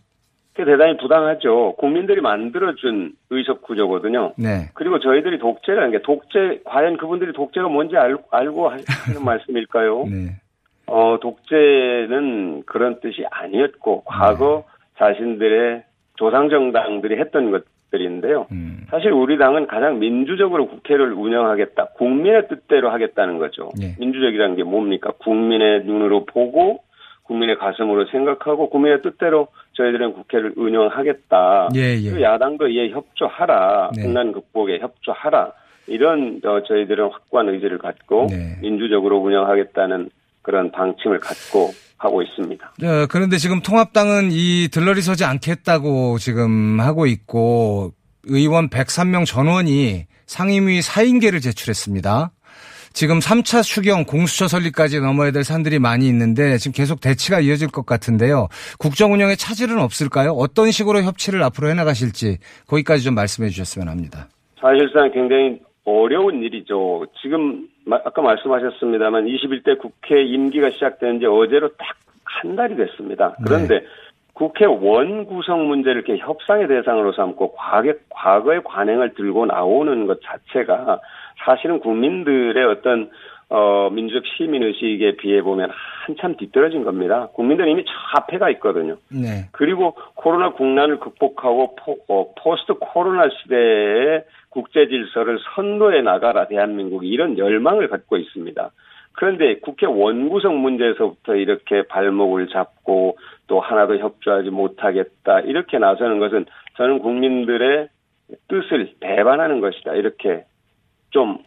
그게 0.57 0.71
대단히 0.71 0.97
부당하죠. 0.97 1.75
국민들이 1.77 2.19
만들어준 2.19 3.13
의석 3.29 3.61
구조거든요. 3.61 4.33
네. 4.37 4.69
그리고 4.73 4.99
저희들이 4.99 5.37
독재라는 5.37 5.91
게 5.91 6.01
독재 6.01 6.61
과연 6.65 6.97
그분들이 6.97 7.31
독재가 7.31 7.67
뭔지 7.67 7.95
알, 7.95 8.17
알고 8.31 8.69
하는 8.69 8.83
말씀일까요? 9.23 10.05
네. 10.05 10.35
어 10.87 11.19
독재는 11.21 12.63
그런 12.65 12.99
뜻이 13.01 13.23
아니었고 13.29 14.03
과거 14.05 14.63
자신들의 14.97 15.83
조상 16.15 16.49
정당들이 16.49 17.19
했던 17.19 17.51
것들인데요. 17.51 18.47
음. 18.51 18.87
사실 18.89 19.11
우리 19.11 19.37
당은 19.37 19.67
가장 19.67 19.99
민주적으로 19.99 20.67
국회를 20.67 21.13
운영하겠다. 21.13 21.89
국민의 21.97 22.47
뜻대로 22.47 22.89
하겠다는 22.89 23.37
거죠. 23.37 23.69
예. 23.79 23.95
민주적이라는 23.99 24.55
게 24.55 24.63
뭡니까? 24.63 25.11
국민의 25.19 25.83
눈으로 25.83 26.25
보고 26.25 26.79
국민의 27.27 27.57
가슴으로 27.57 28.05
생각하고 28.05 28.69
국민의 28.69 29.01
뜻대로 29.01 29.49
저희들은 29.77 30.13
국회를 30.13 30.53
운영하겠다. 30.57 31.69
예, 31.75 31.95
예. 31.95 32.09
그리고 32.09 32.21
야당도 32.21 32.67
이에 32.67 32.89
협조하라. 32.89 33.91
네. 33.95 34.01
국난 34.01 34.31
극복에 34.33 34.79
협조하라. 34.79 35.51
이런 35.85 36.41
어, 36.43 36.61
저희들은 36.67 37.09
확고한 37.11 37.49
의지를 37.49 37.77
갖고 37.77 38.27
네. 38.29 38.57
민주적으로 38.61 39.19
운영하겠다는 39.19 40.09
그런 40.41 40.71
방침을 40.71 41.19
갖고 41.19 41.71
하고 41.97 42.21
있습니다. 42.21 42.65
어, 42.65 43.07
그런데 43.09 43.37
지금 43.37 43.61
통합당은 43.61 44.29
이 44.31 44.67
들러리 44.71 45.01
서지 45.01 45.23
않겠다고 45.23 46.17
지금 46.17 46.79
하고 46.79 47.05
있고 47.05 47.93
의원 48.23 48.69
103명 48.69 49.25
전원이 49.25 50.05
상임위 50.25 50.81
사인계를 50.81 51.39
제출했습니다. 51.39 52.31
지금 52.97 53.19
3차 53.19 53.61
추경 53.61 54.05
공수처 54.05 54.47
설립까지 54.47 54.99
넘어야 55.01 55.29
될 55.29 55.43
산들이 55.43 55.77
많이 55.77 56.07
있는데 56.07 56.57
지금 56.57 56.73
계속 56.73 56.99
대치가 56.99 57.39
이어질 57.39 57.67
것 57.67 57.85
같은데요. 57.85 58.47
국정 58.79 59.13
운영에 59.13 59.35
차질은 59.35 59.77
없을까요? 59.79 60.31
어떤 60.31 60.71
식으로 60.71 61.03
협치를 61.03 61.43
앞으로 61.43 61.69
해나가실지 61.69 62.39
거기까지 62.67 63.03
좀 63.03 63.13
말씀해 63.13 63.49
주셨으면 63.49 63.87
합니다. 63.87 64.27
사실상 64.59 65.11
굉장히 65.11 65.59
어려운 65.85 66.41
일이죠. 66.41 67.05
지금 67.21 67.67
마- 67.85 68.01
아까 68.03 68.19
말씀하셨습니다만 68.23 69.25
21대 69.25 69.77
국회 69.79 70.23
임기가 70.23 70.71
시작된 70.71 71.19
지 71.19 71.27
어제로 71.27 71.69
딱 71.77 71.95
한 72.41 72.55
달이 72.55 72.75
됐습니다. 72.75 73.35
그런데 73.43 73.81
국회 74.33 74.65
원 74.65 75.25
구성 75.25 75.67
문제를 75.67 76.03
이렇게 76.05 76.21
협상의 76.21 76.67
대상으로 76.67 77.13
삼고 77.13 77.55
과거, 77.55 77.93
과거의 78.09 78.61
관행을 78.63 79.13
들고 79.15 79.45
나오는 79.47 80.05
것 80.05 80.19
자체가 80.21 80.99
사실은 81.47 81.79
국민들의 81.79 82.63
어떤 82.65 83.09
어, 83.49 83.89
민주적 83.89 84.23
시민 84.35 84.61
의식에 84.61 85.15
비해 85.15 85.41
보면 85.41 85.69
한참 86.05 86.35
뒤떨어진 86.35 86.83
겁니다. 86.83 87.29
국민들은 87.33 87.71
이미 87.71 87.85
저 87.85 87.91
앞에 88.17 88.37
가 88.39 88.49
있거든요. 88.51 88.97
네. 89.09 89.47
그리고 89.53 89.95
코로나 90.15 90.51
국난을 90.51 90.99
극복하고 90.99 91.77
포, 91.77 91.97
어, 92.09 92.33
포스트 92.37 92.73
코로나 92.73 93.29
시대에 93.29 94.25
국제 94.49 94.87
질서를 94.87 95.39
선도해 95.55 96.01
나가라 96.01 96.47
대한민국이 96.47 97.07
이런 97.07 97.37
열망을 97.37 97.87
갖고 97.87 98.17
있습니다. 98.17 98.69
그런데 99.13 99.59
국회 99.59 99.85
원구성 99.85 100.61
문제에서부터 100.61 101.35
이렇게 101.35 101.83
발목을 101.83 102.49
잡고 102.49 103.17
또 103.47 103.59
하나도 103.61 103.97
협조하지 103.97 104.49
못하겠다 104.49 105.39
이렇게 105.41 105.79
나서는 105.79 106.19
것은 106.19 106.45
저는 106.75 106.99
국민들의 106.99 107.87
뜻을 108.49 108.91
배반하는 108.99 109.61
것이다 109.61 109.95
이렇게 109.95 110.43
좀 111.17 111.39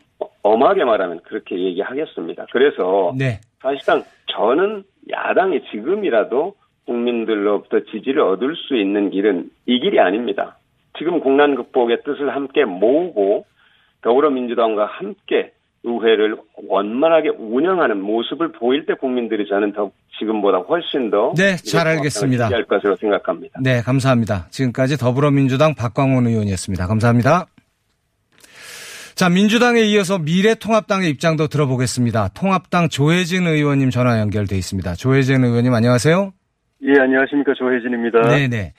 엄하게 0.42 0.82
말하면 0.84 1.20
그렇게 1.20 1.56
얘기하겠습니다. 1.56 2.46
그래서 2.50 3.14
네. 3.16 3.38
사실상 3.62 4.02
저는 4.26 4.82
야당이 5.08 5.60
지금이라도 5.70 6.54
국민들로부터 6.86 7.84
지지를 7.84 8.20
얻을 8.22 8.56
수 8.56 8.76
있는 8.76 9.10
길은 9.10 9.48
이 9.66 9.78
길이 9.78 10.00
아닙니다. 10.00 10.58
지금 10.98 11.20
국난 11.20 11.54
극복의 11.54 11.98
뜻을 12.04 12.34
함께 12.34 12.64
모으고 12.64 13.46
더불어민주당과 14.02 14.86
함께 14.86 15.52
의회를 15.84 16.36
원만하게 16.68 17.28
운영하는 17.28 18.02
모습을 18.02 18.50
보일 18.50 18.86
때 18.86 18.94
국민들이 18.94 19.46
저는 19.48 19.72
더 19.72 19.92
지금보다 20.18 20.58
훨씬 20.58 21.10
더 21.10 21.32
네, 21.36 21.54
잘 21.56 21.86
알겠습니다. 21.86 22.46
지지할 22.46 22.64
것으로 22.64 22.96
생각합니다. 22.96 23.60
네, 23.62 23.82
감사합니다. 23.82 24.48
지금까지 24.50 24.98
더불어민주당 24.98 25.76
박광원 25.76 26.26
의원이었습니다. 26.26 26.88
감사합니다. 26.88 27.46
자, 29.20 29.28
민주당에 29.28 29.82
이어서 29.82 30.18
미래통합당의 30.18 31.10
입장도 31.10 31.48
들어보겠습니다. 31.48 32.28
통합당 32.28 32.88
조혜진 32.88 33.46
의원님 33.46 33.90
전화 33.90 34.18
연결돼 34.18 34.56
있습니다. 34.56 34.94
조혜진 34.94 35.44
의원님 35.44 35.74
안녕하세요. 35.74 36.32
예, 36.84 36.92
안녕하십니까. 36.98 37.52
조혜진입니다. 37.58 38.22
네네. 38.30 38.72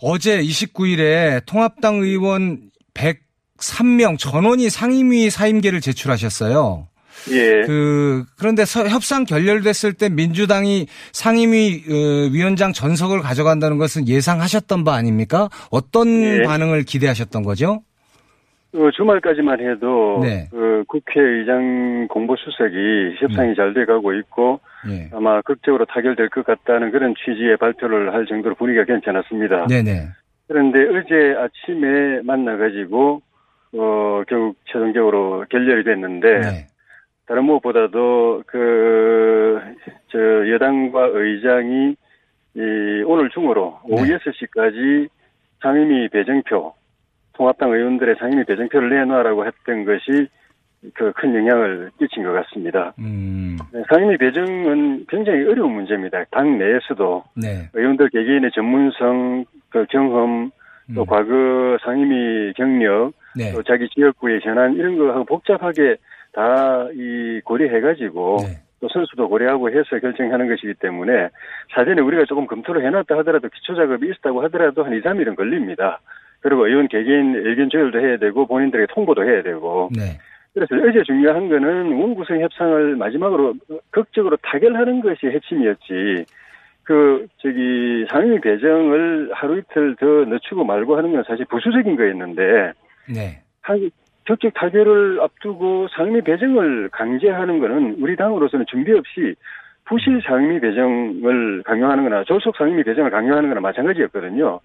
어제 0.00 0.40
29일에 0.40 1.44
통합당 1.46 1.96
의원 1.96 2.60
103명 2.94 4.20
전원이 4.20 4.70
상임위 4.70 5.30
사임계를 5.30 5.80
제출하셨어요. 5.80 6.86
예. 7.32 7.62
그 7.66 8.24
그런데 8.38 8.64
서- 8.64 8.86
협상 8.86 9.24
결렬됐을 9.24 9.94
때 9.94 10.08
민주당이 10.08 10.86
상임위 11.10 11.82
어, 11.90 12.30
위원장 12.30 12.72
전석을 12.72 13.20
가져간다는 13.20 13.78
것은 13.78 14.06
예상하셨던 14.06 14.84
바 14.84 14.94
아닙니까? 14.94 15.48
어떤 15.72 16.22
예. 16.22 16.42
반응을 16.44 16.84
기대하셨던 16.84 17.42
거죠? 17.42 17.82
어, 18.74 18.90
주말까지만 18.90 19.60
해도 19.60 20.20
네. 20.22 20.46
그 20.50 20.84
국회의장 20.88 22.06
공보수석이 22.08 23.16
협상이 23.18 23.54
잘 23.54 23.72
돼가고 23.72 24.12
있고 24.14 24.60
예. 24.90 25.08
아마 25.12 25.40
극적으로 25.40 25.86
타결될 25.86 26.28
것 26.28 26.44
같다는 26.44 26.90
그런 26.90 27.14
취지의 27.14 27.56
발표를 27.56 28.12
할 28.12 28.26
정도로 28.26 28.54
분위기가 28.56 28.84
괜찮았습니다. 28.84 29.66
네네. 29.68 30.08
그런데 30.48 30.78
어제 30.80 31.34
아침에 31.38 32.20
만나가지고 32.22 33.22
어 33.74 34.22
결국 34.28 34.56
최종적으로 34.66 35.44
결렬이 35.50 35.84
됐는데 35.84 36.40
네. 36.40 36.66
다른 37.26 37.44
무엇보다도 37.44 38.44
그 38.46 39.28
저 40.10 40.18
여당과 40.50 41.10
의장이 41.12 41.96
이 42.54 43.02
오늘 43.06 43.30
중으로 43.30 43.78
오후 43.84 44.06
네. 44.06 44.16
6시까지 44.16 45.08
상임위 45.62 46.08
배정표 46.08 46.74
통합당 47.38 47.70
의원들의 47.70 48.16
상임위 48.18 48.44
배정표를 48.44 48.90
내놔라고 48.90 49.46
했던 49.46 49.84
것이 49.84 50.28
그 50.94 51.12
큰 51.12 51.34
영향을 51.34 51.90
끼친 51.98 52.22
것 52.22 52.32
같습니다. 52.32 52.92
음. 52.98 53.56
네, 53.72 53.82
상임위 53.88 54.16
배정은 54.18 55.06
굉장히 55.08 55.44
어려운 55.44 55.72
문제입니다. 55.72 56.24
당 56.30 56.58
내에서도 56.58 57.24
네. 57.36 57.68
의원들 57.72 58.10
개개인의 58.10 58.50
전문성, 58.54 59.44
그 59.70 59.86
경험, 59.90 60.50
또 60.94 61.04
과거 61.04 61.78
상임위 61.84 62.52
경력, 62.54 63.06
음. 63.06 63.12
네. 63.36 63.52
또 63.52 63.62
자기 63.62 63.88
지역구의 63.88 64.40
현안 64.42 64.74
이런 64.74 64.98
거하고 64.98 65.24
복잡하게 65.24 65.96
다 66.32 66.88
이 66.94 67.40
고려해가지고 67.44 68.36
네. 68.42 68.62
또 68.80 68.88
선수도 68.88 69.28
고려하고 69.28 69.70
해서 69.70 69.98
결정하는 69.98 70.48
것이기 70.48 70.74
때문에 70.74 71.30
사전에 71.74 72.00
우리가 72.00 72.24
조금 72.26 72.46
검토를 72.46 72.84
해놨다 72.86 73.18
하더라도 73.18 73.48
기초 73.48 73.74
작업이 73.74 74.08
있었다고 74.08 74.42
하더라도 74.44 74.84
한 74.84 74.92
2, 74.92 75.00
3일은 75.00 75.34
걸립니다. 75.36 76.00
그리고 76.40 76.66
의원 76.66 76.88
개개인 76.88 77.34
의견 77.36 77.68
조율도 77.68 78.00
해야 78.00 78.16
되고 78.16 78.46
본인들에게 78.46 78.92
통보도 78.94 79.24
해야 79.24 79.42
되고 79.42 79.90
네. 79.94 80.18
그래서 80.54 80.74
어제 80.88 81.02
중요한 81.04 81.48
거는 81.48 81.92
원구성 82.00 82.40
협상을 82.40 82.96
마지막으로 82.96 83.54
극적으로 83.90 84.36
타결하는 84.42 85.00
것이 85.00 85.26
핵심이었지. 85.26 86.24
그 86.84 87.26
저기 87.42 88.06
상임위 88.08 88.40
배정을 88.40 89.30
하루 89.34 89.58
이틀 89.58 89.94
더 89.96 90.06
늦추고 90.06 90.64
말고 90.64 90.96
하는 90.96 91.12
건 91.12 91.22
사실 91.26 91.44
부수적인 91.44 91.96
거였는데 91.96 92.72
네. 93.14 93.42
한 93.60 93.90
적적 94.26 94.54
타결을 94.54 95.20
앞두고 95.20 95.88
상임위 95.88 96.22
배정을 96.22 96.88
강제하는 96.90 97.58
거는 97.60 97.96
우리 98.00 98.16
당으로서는 98.16 98.64
준비 98.68 98.92
없이 98.92 99.34
부실 99.84 100.20
상임위 100.26 100.60
배정을 100.60 101.62
강요하는 101.64 102.04
거나 102.04 102.24
졸속 102.24 102.56
상임위 102.56 102.84
배정을 102.84 103.10
강요하는 103.10 103.50
거나 103.50 103.60
마찬가지였거든요. 103.60 104.60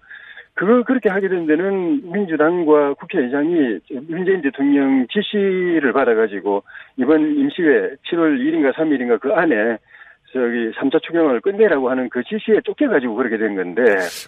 그걸 0.54 0.84
그렇게 0.84 1.08
하게 1.08 1.28
된 1.28 1.46
데는 1.46 2.12
민주당과 2.12 2.94
국회의장이 2.94 3.80
문재인 4.08 4.40
대통령 4.40 5.06
지시를 5.10 5.92
받아가지고 5.92 6.62
이번 6.96 7.22
임시회 7.22 7.96
7월 8.10 8.38
1일인가 8.38 8.72
3일인가 8.74 9.20
그 9.20 9.32
안에 9.32 9.78
저기 10.32 10.72
3차 10.76 11.00
추경을 11.06 11.40
끝내라고 11.40 11.90
하는 11.90 12.08
그 12.10 12.20
지시에 12.24 12.60
쫓겨가지고 12.64 13.14
그렇게 13.14 13.38
된 13.38 13.54
건데. 13.54 13.82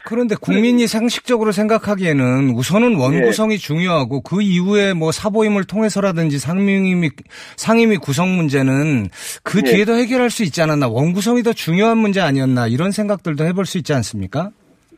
그런데 0.05 0.37
국민이 0.41 0.87
상식적으로 0.87 1.51
생각하기에는 1.51 2.51
우선은 2.55 2.97
원구성이 2.97 3.59
중요하고 3.59 4.21
그 4.23 4.41
이후에 4.41 4.95
뭐 4.95 5.11
사보임을 5.11 5.65
통해서라든지 5.65 6.39
상임위 6.39 7.11
상임위 7.57 7.97
구성 7.97 8.37
문제는 8.37 9.09
그 9.43 9.59
예. 9.67 9.71
뒤에도 9.71 9.95
해결할 9.95 10.31
수 10.31 10.45
있지 10.45 10.63
않았나 10.63 10.87
원구성이 10.89 11.43
더 11.43 11.53
중요한 11.53 11.99
문제 11.99 12.21
아니었나 12.21 12.69
이런 12.69 12.93
생각들도 12.93 13.45
해볼 13.45 13.67
수 13.67 13.77
있지 13.79 13.93
않습니까? 13.93 14.53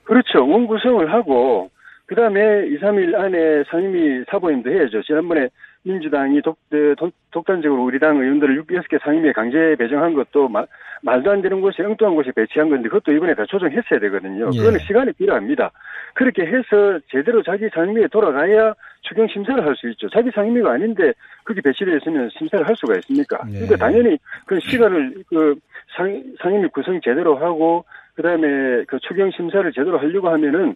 그렇죠. 0.08 0.48
원 0.48 0.66
구성을 0.66 1.12
하고 1.12 1.70
그 2.06 2.14
다음에 2.14 2.66
2, 2.68 2.78
3일 2.78 3.14
안에 3.14 3.64
상임위 3.70 4.24
사보임도 4.30 4.70
해야죠. 4.70 5.02
지난번에 5.02 5.48
민주당이 5.82 6.40
독, 6.40 6.56
네, 6.70 6.94
독, 6.96 7.12
독 7.30 7.44
단적으로 7.44 7.84
우리 7.84 7.98
당 7.98 8.16
의원들을 8.16 8.64
6개 8.64 8.98
상임위에 9.02 9.32
강제 9.32 9.76
배정한 9.78 10.14
것도 10.14 10.48
마, 10.48 10.64
말도 11.02 11.30
안 11.30 11.42
되는 11.42 11.60
곳에 11.60 11.82
엉뚱한 11.82 12.14
곳에 12.14 12.32
배치한 12.34 12.70
건데 12.70 12.88
그것도 12.88 13.14
이번에 13.14 13.34
다 13.34 13.44
조정했어야 13.46 14.00
되거든요. 14.00 14.48
예. 14.52 14.58
그거는 14.58 14.78
시간이 14.80 15.12
필요합니다. 15.12 15.70
그렇게 16.14 16.46
해서 16.46 16.98
제대로 17.10 17.42
자기 17.42 17.68
상임위에 17.68 18.08
돌아가야 18.08 18.74
추경 19.02 19.28
심사를 19.28 19.62
할 19.64 19.76
수 19.76 19.88
있죠. 19.90 20.08
자기 20.08 20.30
상임위가 20.30 20.72
아닌데 20.72 21.12
그게 21.44 21.60
배치되어 21.60 21.96
있으면 21.98 22.30
심사를 22.36 22.66
할 22.66 22.74
수가 22.74 22.96
있습니까? 22.96 23.38
예. 23.48 23.52
그러니까 23.52 23.76
당연히 23.76 24.18
그 24.46 24.58
시간을 24.60 25.24
그 25.28 25.54
상, 25.94 26.22
상임위 26.42 26.68
구성 26.68 26.98
제대로 27.02 27.36
하고 27.36 27.84
그다음에 28.18 28.82
그 28.88 28.98
추경 28.98 29.30
심사를 29.30 29.70
제대로 29.72 29.96
하려고 29.96 30.28
하면은 30.30 30.74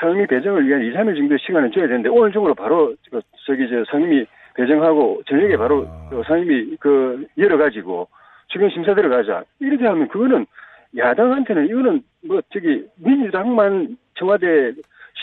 상임위 0.00 0.26
배정을 0.26 0.66
위한 0.66 0.82
2, 0.82 0.92
3일 0.92 1.16
정도 1.16 1.36
시간을 1.36 1.70
줘야 1.70 1.86
되는데 1.86 2.08
오늘 2.08 2.32
중으로 2.32 2.54
바로 2.54 2.94
그 3.10 3.20
저기 3.46 3.68
저 3.68 3.84
상임위 3.92 4.26
배정하고 4.54 5.22
저녁에 5.28 5.56
바로 5.56 5.86
그 6.10 6.22
상임위 6.26 6.76
그 6.80 7.26
열어가지고 7.38 8.08
추경 8.48 8.70
심사 8.70 8.94
들어가자. 8.94 9.44
이렇게 9.60 9.86
하면 9.86 10.08
그거는 10.08 10.46
야당한테는 10.96 11.68
이거는 11.68 12.02
뭐 12.26 12.40
저기 12.52 12.84
민주당만 12.96 13.96
청와대 14.14 14.72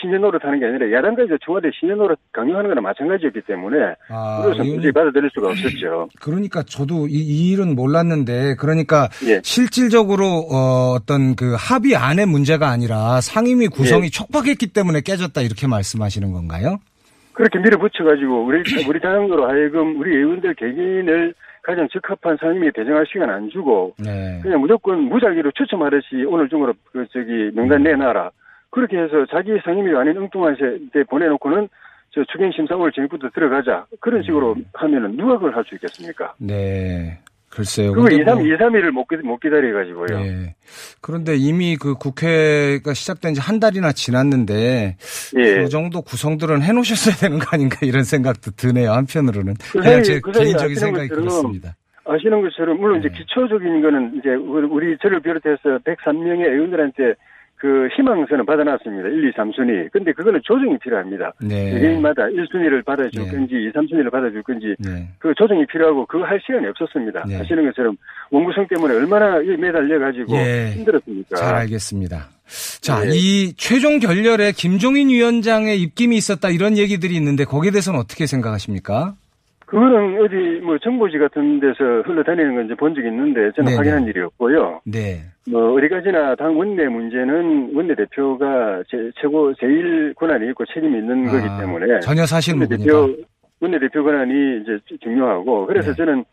신년 0.00 0.20
노릇하는 0.20 0.60
게 0.60 0.66
아니라 0.66 0.90
야당까지도 0.98 1.38
청와대 1.44 1.70
신년 1.78 1.98
노릇 1.98 2.18
강요하는 2.32 2.68
거나 2.68 2.80
마찬가지였기 2.80 3.40
때문에 3.42 3.94
아, 4.08 4.42
의원님. 4.44 4.76
도저히 4.76 4.92
받아들일 4.92 5.30
수가 5.34 5.48
없었죠. 5.48 6.08
그러니까 6.20 6.62
저도 6.62 7.08
이, 7.08 7.14
이 7.14 7.50
일은 7.52 7.74
몰랐는데 7.74 8.54
그러니까 8.56 9.08
예. 9.26 9.40
실질적으로 9.42 10.24
어, 10.50 10.94
어떤 10.94 11.34
그 11.34 11.56
합의 11.58 11.96
안의 11.96 12.26
문제가 12.26 12.68
아니라 12.68 13.20
상임위 13.20 13.68
구성이 13.68 14.04
예. 14.04 14.10
촉박했기 14.10 14.72
때문에 14.72 15.00
깨졌다 15.00 15.40
이렇게 15.40 15.66
말씀하시는 15.66 16.32
건가요? 16.32 16.78
그렇게 17.32 17.58
밀어붙여가지고 17.60 18.44
우리 18.46 18.62
우리 18.88 19.00
당으로 19.00 19.48
하여금 19.48 20.00
우리 20.00 20.16
의원들 20.16 20.54
개개인을 20.54 21.34
가장 21.62 21.86
적합한 21.92 22.38
상임위에 22.40 22.70
배정할 22.74 23.04
시간 23.06 23.30
안 23.30 23.50
주고 23.50 23.94
네. 23.98 24.40
그냥 24.42 24.60
무조건 24.60 25.02
무작위로 25.02 25.52
추첨하듯이 25.52 26.24
오늘 26.26 26.48
중으로 26.48 26.72
그 26.90 27.06
저기 27.12 27.50
명단 27.54 27.82
내놔라. 27.82 28.30
그렇게 28.70 28.98
해서 28.98 29.24
자기 29.30 29.50
상임위가 29.64 30.00
아닌 30.00 30.16
엉뚱한 30.18 30.56
데 30.92 31.04
보내놓고는 31.04 31.68
저 32.10 32.24
추경 32.32 32.50
심사 32.52 32.74
오늘 32.76 32.92
저녁부터 32.92 33.28
들어가자. 33.34 33.86
그런 34.00 34.22
식으로 34.22 34.56
하면은 34.74 35.16
누가 35.16 35.34
그걸 35.34 35.54
할 35.54 35.64
수 35.64 35.74
있겠습니까? 35.74 36.34
네. 36.38 37.18
글쎄요. 37.50 37.92
그걸 37.94 38.10
근데 38.10 38.22
2, 38.22 38.24
3, 38.26 38.34
뭐- 38.38 38.46
2, 38.46 38.50
3일을 38.58 38.90
못, 38.90 39.40
기다려가지고요. 39.40 40.20
예. 40.20 40.54
그런데 41.00 41.34
이미 41.36 41.76
그 41.76 41.94
국회가 41.94 42.92
시작된 42.92 43.32
지 43.34 43.40
한 43.40 43.58
달이나 43.58 43.92
지났는데 43.92 44.96
예. 45.38 45.54
그 45.62 45.68
정도 45.70 46.02
구성들은 46.02 46.60
해놓으셨어야 46.62 47.14
되는 47.16 47.38
거 47.38 47.46
아닌가 47.52 47.78
이런 47.82 48.04
생각도 48.04 48.50
드네요. 48.50 48.92
한편으로는 48.92 49.54
그 49.72 49.80
사이- 49.80 50.04
제그 50.04 50.32
사이에 50.34 50.44
개인적인 50.44 50.76
생각이 50.76 51.08
것처럼 51.08 51.24
그렇습니다. 51.28 51.74
아시는 52.04 52.42
것처럼 52.42 52.78
물론 52.78 53.00
네. 53.00 53.08
이제 53.08 53.18
기초적인 53.18 53.80
거는 53.82 54.16
이제 54.18 54.28
우리 54.34 54.66
우리 54.66 54.98
저를 54.98 55.20
비롯해서 55.20 55.78
103명의 55.84 56.44
의원들한테 56.52 57.14
그 57.58 57.88
희망서는 57.96 58.46
받아놨습니다. 58.46 59.08
1, 59.08 59.28
2, 59.28 59.32
3순위. 59.32 59.90
근데 59.92 60.12
그거는 60.12 60.40
조정이 60.44 60.78
필요합니다. 60.78 61.32
네. 61.40 61.72
개개인마다 61.72 62.24
1순위를 62.26 62.84
받아줄 62.84 63.24
네. 63.24 63.30
건지 63.30 63.54
2, 63.54 63.72
3순위를 63.72 64.10
받아줄 64.10 64.42
건지 64.44 64.76
네. 64.78 65.08
그 65.18 65.34
조정이 65.36 65.66
필요하고 65.66 66.06
그거 66.06 66.24
할 66.24 66.40
시간이 66.44 66.66
없었습니다. 66.68 67.24
네. 67.26 67.40
아시는 67.40 67.66
것처럼 67.66 67.96
원구성 68.30 68.68
때문에 68.68 68.94
얼마나 68.94 69.40
이 69.40 69.56
매달려 69.56 69.98
가지고 69.98 70.36
예. 70.36 70.72
힘들었습니까? 70.76 71.36
잘 71.36 71.54
알겠습니다. 71.56 72.28
자, 72.80 73.00
네. 73.00 73.10
이 73.12 73.52
최종 73.56 73.98
결렬에 73.98 74.52
김종인 74.52 75.10
위원장의 75.10 75.80
입김이 75.82 76.16
있었다 76.16 76.50
이런 76.50 76.78
얘기들이 76.78 77.14
있는데 77.16 77.44
거기에 77.44 77.72
대해서는 77.72 77.98
어떻게 77.98 78.26
생각하십니까? 78.26 79.14
그거는 79.68 80.18
어디 80.22 80.60
뭐 80.64 80.78
정보지 80.78 81.18
같은 81.18 81.60
데서 81.60 82.00
흘러다니는 82.06 82.54
건 82.54 82.64
이제 82.64 82.74
본 82.74 82.94
적이 82.94 83.08
있는데 83.08 83.52
저는 83.52 83.66
네네. 83.66 83.76
확인한 83.76 84.06
일이 84.06 84.18
없고요. 84.20 84.80
네. 84.86 85.20
뭐 85.50 85.74
어디까지나 85.74 86.36
당 86.36 86.58
원내 86.58 86.86
문제는 86.86 87.72
원내 87.74 87.94
대표가 87.94 88.82
제, 88.88 89.10
최고 89.20 89.52
제일 89.54 90.14
권한이 90.14 90.48
있고 90.50 90.64
책임이 90.64 90.96
있는 90.98 91.28
아, 91.28 91.32
거기 91.32 91.60
때문에 91.60 92.00
전혀 92.00 92.24
사실 92.24 92.54
원내. 92.54 92.66
대표 92.78 93.14
원내 93.60 93.78
대표 93.78 94.02
권한이 94.04 94.62
이제 94.62 94.78
중요하고 95.02 95.66
그래서 95.66 95.90
네. 95.90 95.96
저는 95.96 96.24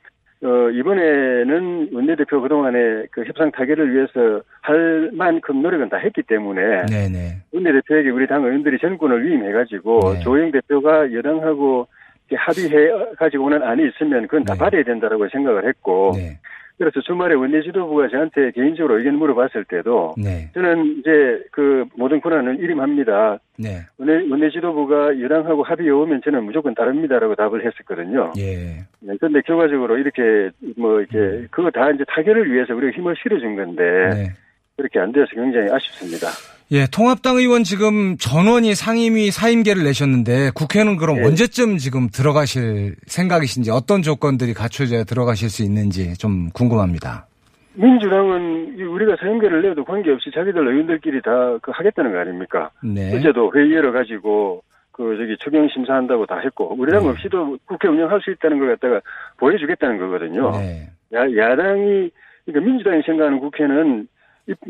어 0.44 0.70
이번에는 0.70 1.90
원내 1.92 2.16
대표 2.16 2.42
그동안에 2.42 3.08
그 3.12 3.24
협상 3.26 3.52
타결을 3.52 3.94
위해서 3.94 4.42
할 4.62 5.10
만큼 5.12 5.62
노력은 5.62 5.90
다 5.90 5.98
했기 5.98 6.22
때문에 6.24 6.86
네네. 6.86 7.38
원내 7.52 7.74
대표에게 7.74 8.12
우리 8.12 8.28
당 8.28 8.46
의원들이 8.46 8.78
전권을 8.80 9.26
위임해 9.28 9.52
가지고 9.52 10.00
네. 10.14 10.20
조영 10.22 10.52
대표가 10.52 11.12
여당하고 11.12 11.88
합의해 12.34 12.92
가지고 13.18 13.46
오는 13.46 13.62
안이 13.62 13.90
있으면 13.90 14.24
그건 14.28 14.44
다 14.44 14.54
네. 14.54 14.60
받아야 14.60 14.84
된다라고 14.84 15.28
생각을 15.30 15.68
했고 15.68 16.14
네. 16.16 16.40
그래서 16.78 17.00
주말에 17.02 17.36
원내 17.36 17.62
지도부가 17.62 18.10
저한테 18.10 18.52
개인적으로 18.52 18.98
의견 18.98 19.16
물어봤을 19.16 19.64
때도 19.66 20.16
네. 20.18 20.50
저는 20.54 20.98
이제 21.00 21.42
그 21.52 21.86
모든 21.96 22.20
권한을 22.20 22.60
일임합니다. 22.60 23.40
네. 23.58 23.80
원내, 23.98 24.30
원내 24.30 24.50
지도부가 24.50 25.20
여당하고 25.22 25.64
합의해 25.64 25.90
오면 25.90 26.22
저는 26.26 26.44
무조건 26.44 26.76
따릅니다라고 26.76 27.36
답을 27.36 27.66
했었거든요. 27.66 28.34
예. 28.38 28.84
네, 29.00 29.16
그런데 29.18 29.42
결과적으로 29.42 29.98
이렇게 29.98 30.50
뭐 30.76 31.00
이렇게 31.00 31.48
그거 31.50 31.72
다 31.72 31.90
이제 31.92 32.04
타결을 32.10 32.52
위해서 32.52 32.76
우리가 32.76 32.98
힘을 32.98 33.16
실어준 33.22 33.56
건데 33.56 33.84
음. 33.84 34.10
네. 34.10 34.34
그렇게 34.76 35.00
안 35.00 35.14
돼서 35.14 35.28
굉장히 35.34 35.72
아쉽습니다. 35.72 36.28
예, 36.72 36.88
통합당 36.91 37.38
의원 37.38 37.63
지금 37.63 38.18
전원이 38.18 38.74
상임위 38.74 39.30
사임계를 39.30 39.84
내셨는데 39.84 40.49
국회는 40.55 40.97
그럼 40.97 41.20
예. 41.20 41.24
언제쯤 41.26 41.78
지금 41.78 42.09
들어가실 42.09 42.95
생각이신지 43.05 43.70
어떤 43.70 44.01
조건들이 44.01 44.53
갖춰져야 44.53 45.03
들어가실 45.03 45.49
수 45.49 45.61
있는지 45.63 46.18
좀 46.18 46.49
궁금합니다. 46.53 47.28
민주당은 47.76 48.78
이 48.80 48.82
우리가 48.84 49.16
사임계를 49.20 49.61
내도 49.61 49.84
관계없이 49.86 50.32
자기들 50.34 50.68
의원들끼리 50.68 51.22
다 51.22 51.59
그 51.61 51.72
하겠다는 51.72 52.11
거 52.13 52.20
아닙니까? 52.20 52.72
네. 52.84 53.16
어제도 53.16 53.51
회의 53.55 53.74
열어가지고 53.74 54.63
그 54.91 55.18
저기 55.20 55.36
추경 55.43 55.68
심사한다고 55.72 56.26
다 56.26 56.39
했고 56.39 56.74
우리 56.80 56.91
당 56.91 57.03
네. 57.03 57.09
없이도 57.09 57.57
국회 57.66 57.89
운영할 57.89 58.22
수 58.22 58.32
있다는 58.32 58.57
걸 58.59 58.70
갖다가 58.76 59.01
보여주겠다는 59.38 59.99
거거든요. 59.99 60.51
네. 60.57 60.89
야, 61.13 61.20
야당이 61.22 62.09
그러니까 62.45 62.66
민주당이 62.72 63.01
생각하는 63.05 63.39
국회는 63.39 64.01
입- 64.03 64.14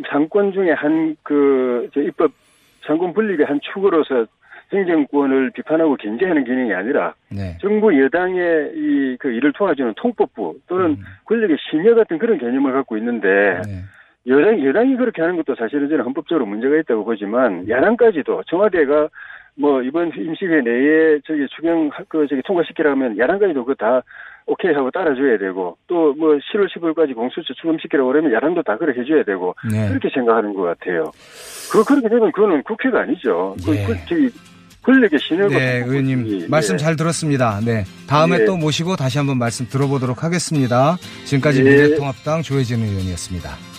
상권 0.09 0.53
중에 0.53 0.71
한 0.71 1.15
그 1.23 1.89
입법 1.97 2.32
상권 2.86 3.13
분립의 3.13 3.45
한 3.45 3.59
축으로서 3.61 4.26
행정권을 4.73 5.51
비판하고 5.51 5.95
견제하는 5.97 6.43
기능이 6.43 6.73
아니라 6.73 7.13
네. 7.30 7.57
정부 7.61 7.97
여당의 7.99 8.71
이 8.76 9.17
그 9.19 9.30
일을 9.32 9.53
도와주는 9.53 9.93
통법부 9.95 10.59
또는 10.67 10.86
음. 10.91 10.97
권력의 11.26 11.57
심여 11.69 11.95
같은 11.95 12.17
그런 12.17 12.38
개념을 12.38 12.73
갖고 12.73 12.97
있는데 12.97 13.61
네. 13.65 13.82
여당 14.28 14.63
여당이 14.63 14.97
그렇게 14.97 15.21
하는 15.21 15.36
것도 15.38 15.55
사실은 15.55 15.88
저는 15.88 16.03
헌법적으로 16.03 16.45
문제가 16.45 16.76
있다고 16.78 17.05
보지만 17.05 17.69
야당까지도 17.69 18.43
청와대가 18.47 19.09
뭐 19.55 19.82
이번 19.82 20.11
임시회 20.15 20.61
내에 20.61 21.19
저기 21.26 21.47
추경 21.55 21.89
그 22.09 22.28
저기 22.28 22.41
통과시키라면 22.41 23.17
야당까지도 23.17 23.63
그거 23.63 23.76
다 23.76 24.01
오케이 24.47 24.73
하고 24.73 24.91
따라줘야 24.91 25.37
되고 25.37 25.77
또 25.87 26.15
뭐 26.17 26.33
10월 26.35 26.67
15일까지 26.69 27.13
공수처 27.15 27.53
출범시키라고 27.53 28.07
그러면 28.09 28.33
야당도 28.33 28.63
다 28.63 28.77
그래 28.77 28.93
해줘야 28.97 29.23
되고 29.23 29.55
네. 29.71 29.87
그렇게 29.89 30.09
생각하는 30.13 30.53
것 30.53 30.63
같아요. 30.63 31.11
그 31.71 31.83
그렇게 31.83 32.09
되면 32.09 32.31
그거는 32.31 32.63
국회가 32.63 33.01
아니죠. 33.01 33.55
그, 33.65 33.75
예. 33.75 33.85
그 33.85 33.95
저기 34.07 34.29
권력의 34.83 35.19
신여가 35.19 35.49
네, 35.49 35.83
의원님 35.85 36.47
말씀 36.49 36.77
잘 36.77 36.95
들었습니다. 36.95 37.59
네. 37.65 37.83
다음에 38.07 38.41
예. 38.41 38.45
또 38.45 38.55
모시고 38.55 38.95
다시 38.95 39.17
한번 39.17 39.37
말씀 39.37 39.67
들어보도록 39.67 40.23
하겠습니다. 40.23 40.97
지금까지 41.25 41.59
예. 41.59 41.63
미래통합당 41.63 42.43
조혜진 42.43 42.81
의원이었습니다. 42.81 43.74